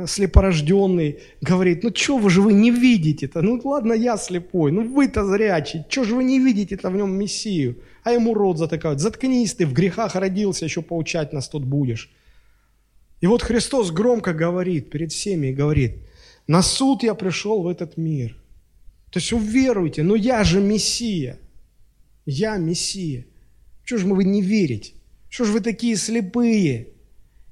слепорожденный 0.06 1.20
говорит, 1.40 1.82
ну 1.82 1.90
что 1.94 2.18
вы 2.18 2.28
же 2.28 2.42
вы 2.42 2.52
не 2.52 2.70
видите-то? 2.70 3.40
Ну 3.40 3.58
ладно, 3.64 3.94
я 3.94 4.18
слепой, 4.18 4.70
ну 4.70 4.86
вы-то 4.86 5.24
зрячий. 5.24 5.86
Что 5.88 6.04
же 6.04 6.14
вы 6.14 6.24
не 6.24 6.38
видите-то 6.38 6.90
в 6.90 6.96
нем 6.96 7.18
Мессию? 7.18 7.76
А 8.02 8.12
ему 8.12 8.34
рот 8.34 8.58
затыкают. 8.58 9.00
Заткнись 9.00 9.54
ты, 9.54 9.64
в 9.64 9.72
грехах 9.72 10.14
родился, 10.14 10.66
еще 10.66 10.82
поучать 10.82 11.32
нас 11.32 11.48
тут 11.48 11.64
будешь. 11.64 12.10
И 13.22 13.26
вот 13.26 13.42
Христос 13.42 13.92
громко 13.92 14.34
говорит 14.34 14.90
перед 14.90 15.10
всеми 15.10 15.46
и 15.46 15.54
говорит, 15.54 15.96
на 16.46 16.60
суд 16.60 17.02
я 17.02 17.14
пришел 17.14 17.62
в 17.62 17.68
этот 17.68 17.96
мир– 17.96 18.36
то 19.14 19.20
есть 19.20 19.32
уверуйте, 19.32 20.02
но 20.02 20.16
я 20.16 20.42
же 20.42 20.60
Мессия. 20.60 21.38
Я 22.26 22.56
Мессия. 22.56 23.26
Чего 23.84 24.00
же 24.00 24.06
вы 24.08 24.24
не 24.24 24.42
верите? 24.42 24.94
Что 25.28 25.44
же 25.44 25.52
вы 25.52 25.60
такие 25.60 25.94
слепые? 25.94 26.88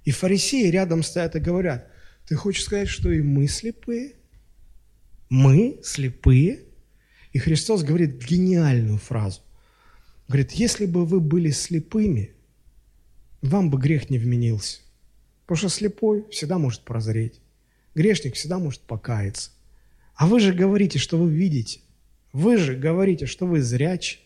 И 0.03 0.11
фарисеи 0.11 0.71
рядом 0.71 1.05
стоят 1.05 1.37
и 1.37 1.39
говорят, 1.39 1.89
ты 2.27 2.35
хочешь 2.35 2.65
сказать, 2.65 2.89
что 2.89 3.13
и 3.13 3.23
мы 3.23 3.47
слепые? 3.47 4.15
Мы 5.31 5.79
слепые? 5.85 6.65
И 7.33 7.39
Христос 7.39 7.85
говорит 7.85 8.21
гениальную 8.25 8.99
фразу. 8.99 9.41
Говорит, 10.27 10.51
если 10.51 10.85
бы 10.85 11.07
вы 11.07 11.21
были 11.21 11.53
слепыми, 11.53 12.33
вам 13.41 13.71
бы 13.71 13.79
грех 13.79 14.11
не 14.11 14.19
вменился. 14.19 14.81
Потому 15.47 15.59
что 15.59 15.69
слепой 15.69 16.29
всегда 16.29 16.59
может 16.59 16.81
прозреть. 16.81 17.41
Грешник 17.95 18.35
всегда 18.35 18.59
может 18.59 18.81
покаяться. 18.81 19.53
А 20.15 20.27
вы 20.27 20.41
же 20.41 20.53
говорите, 20.53 20.99
что 20.99 21.17
вы 21.17 21.31
видите. 21.31 21.81
Вы 22.33 22.57
же 22.57 22.75
говорите, 22.75 23.27
что 23.27 23.47
вы 23.47 23.63
зрячи. 23.63 24.19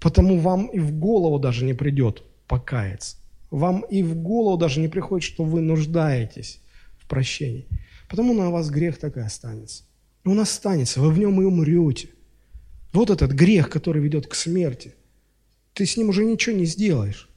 Потому 0.00 0.38
вам 0.38 0.66
и 0.66 0.78
в 0.78 0.92
голову 0.92 1.38
даже 1.38 1.64
не 1.64 1.74
придет 1.74 2.22
покаяться. 2.46 3.16
Вам 3.50 3.82
и 3.82 4.02
в 4.02 4.16
голову 4.16 4.56
даже 4.56 4.80
не 4.80 4.88
приходит, 4.88 5.24
что 5.24 5.44
вы 5.44 5.60
нуждаетесь 5.60 6.60
в 6.98 7.06
прощении. 7.08 7.66
Потому 8.08 8.34
на 8.34 8.50
вас 8.50 8.68
грех 8.70 8.98
так 8.98 9.16
и 9.16 9.20
останется. 9.20 9.84
Он 10.24 10.40
останется, 10.40 11.00
вы 11.00 11.10
в 11.10 11.18
нем 11.18 11.40
и 11.40 11.44
умрете. 11.44 12.08
Вот 12.92 13.10
этот 13.10 13.32
грех, 13.32 13.70
который 13.70 14.02
ведет 14.02 14.26
к 14.26 14.34
смерти. 14.34 14.94
Ты 15.72 15.86
с 15.86 15.96
ним 15.96 16.10
уже 16.10 16.24
ничего 16.24 16.56
не 16.56 16.64
сделаешь. 16.64 17.28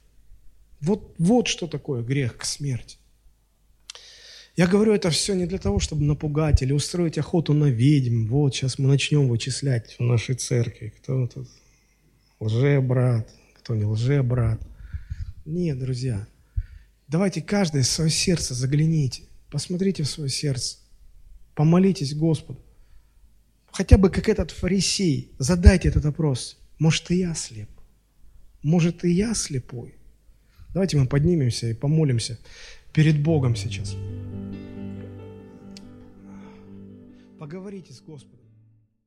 Вот, 0.80 1.14
вот 1.18 1.48
что 1.48 1.66
такое 1.66 2.02
грех 2.02 2.36
к 2.36 2.44
смерти. 2.44 2.98
Я 4.58 4.66
говорю 4.66 4.92
это 4.92 5.10
все 5.10 5.34
не 5.34 5.46
для 5.46 5.58
того, 5.58 5.78
чтобы 5.78 6.02
напугать 6.02 6.62
или 6.62 6.72
устроить 6.72 7.16
охоту 7.16 7.52
на 7.52 7.66
ведьм. 7.66 8.26
Вот, 8.26 8.56
сейчас 8.56 8.76
мы 8.80 8.88
начнем 8.88 9.28
вычислять 9.28 9.94
в 10.00 10.02
нашей 10.02 10.34
церкви, 10.34 10.92
кто 10.98 11.28
тут 11.28 11.46
лже-брат, 12.40 13.30
кто 13.54 13.76
не 13.76 13.84
лже-брат. 13.84 14.60
Нет, 15.44 15.78
друзья, 15.78 16.26
давайте 17.06 17.40
каждое 17.40 17.84
в 17.84 17.86
свое 17.86 18.10
сердце 18.10 18.54
загляните, 18.54 19.22
посмотрите 19.48 20.02
в 20.02 20.08
свое 20.08 20.28
сердце, 20.28 20.78
помолитесь 21.54 22.16
Господу. 22.16 22.58
Хотя 23.70 23.96
бы 23.96 24.10
как 24.10 24.28
этот 24.28 24.50
фарисей, 24.50 25.30
задайте 25.38 25.86
этот 25.86 26.04
вопрос. 26.04 26.58
Может, 26.80 27.12
и 27.12 27.18
я 27.18 27.32
слеп? 27.36 27.68
Может, 28.64 29.04
и 29.04 29.10
я 29.12 29.34
слепой? 29.34 29.94
Давайте 30.74 30.96
мы 30.96 31.06
поднимемся 31.06 31.68
и 31.68 31.74
помолимся 31.74 32.40
перед 32.92 33.22
Богом 33.22 33.56
сейчас. 33.56 33.96
Поговорите 37.38 37.92
с 37.92 38.00
Господом. 38.00 38.37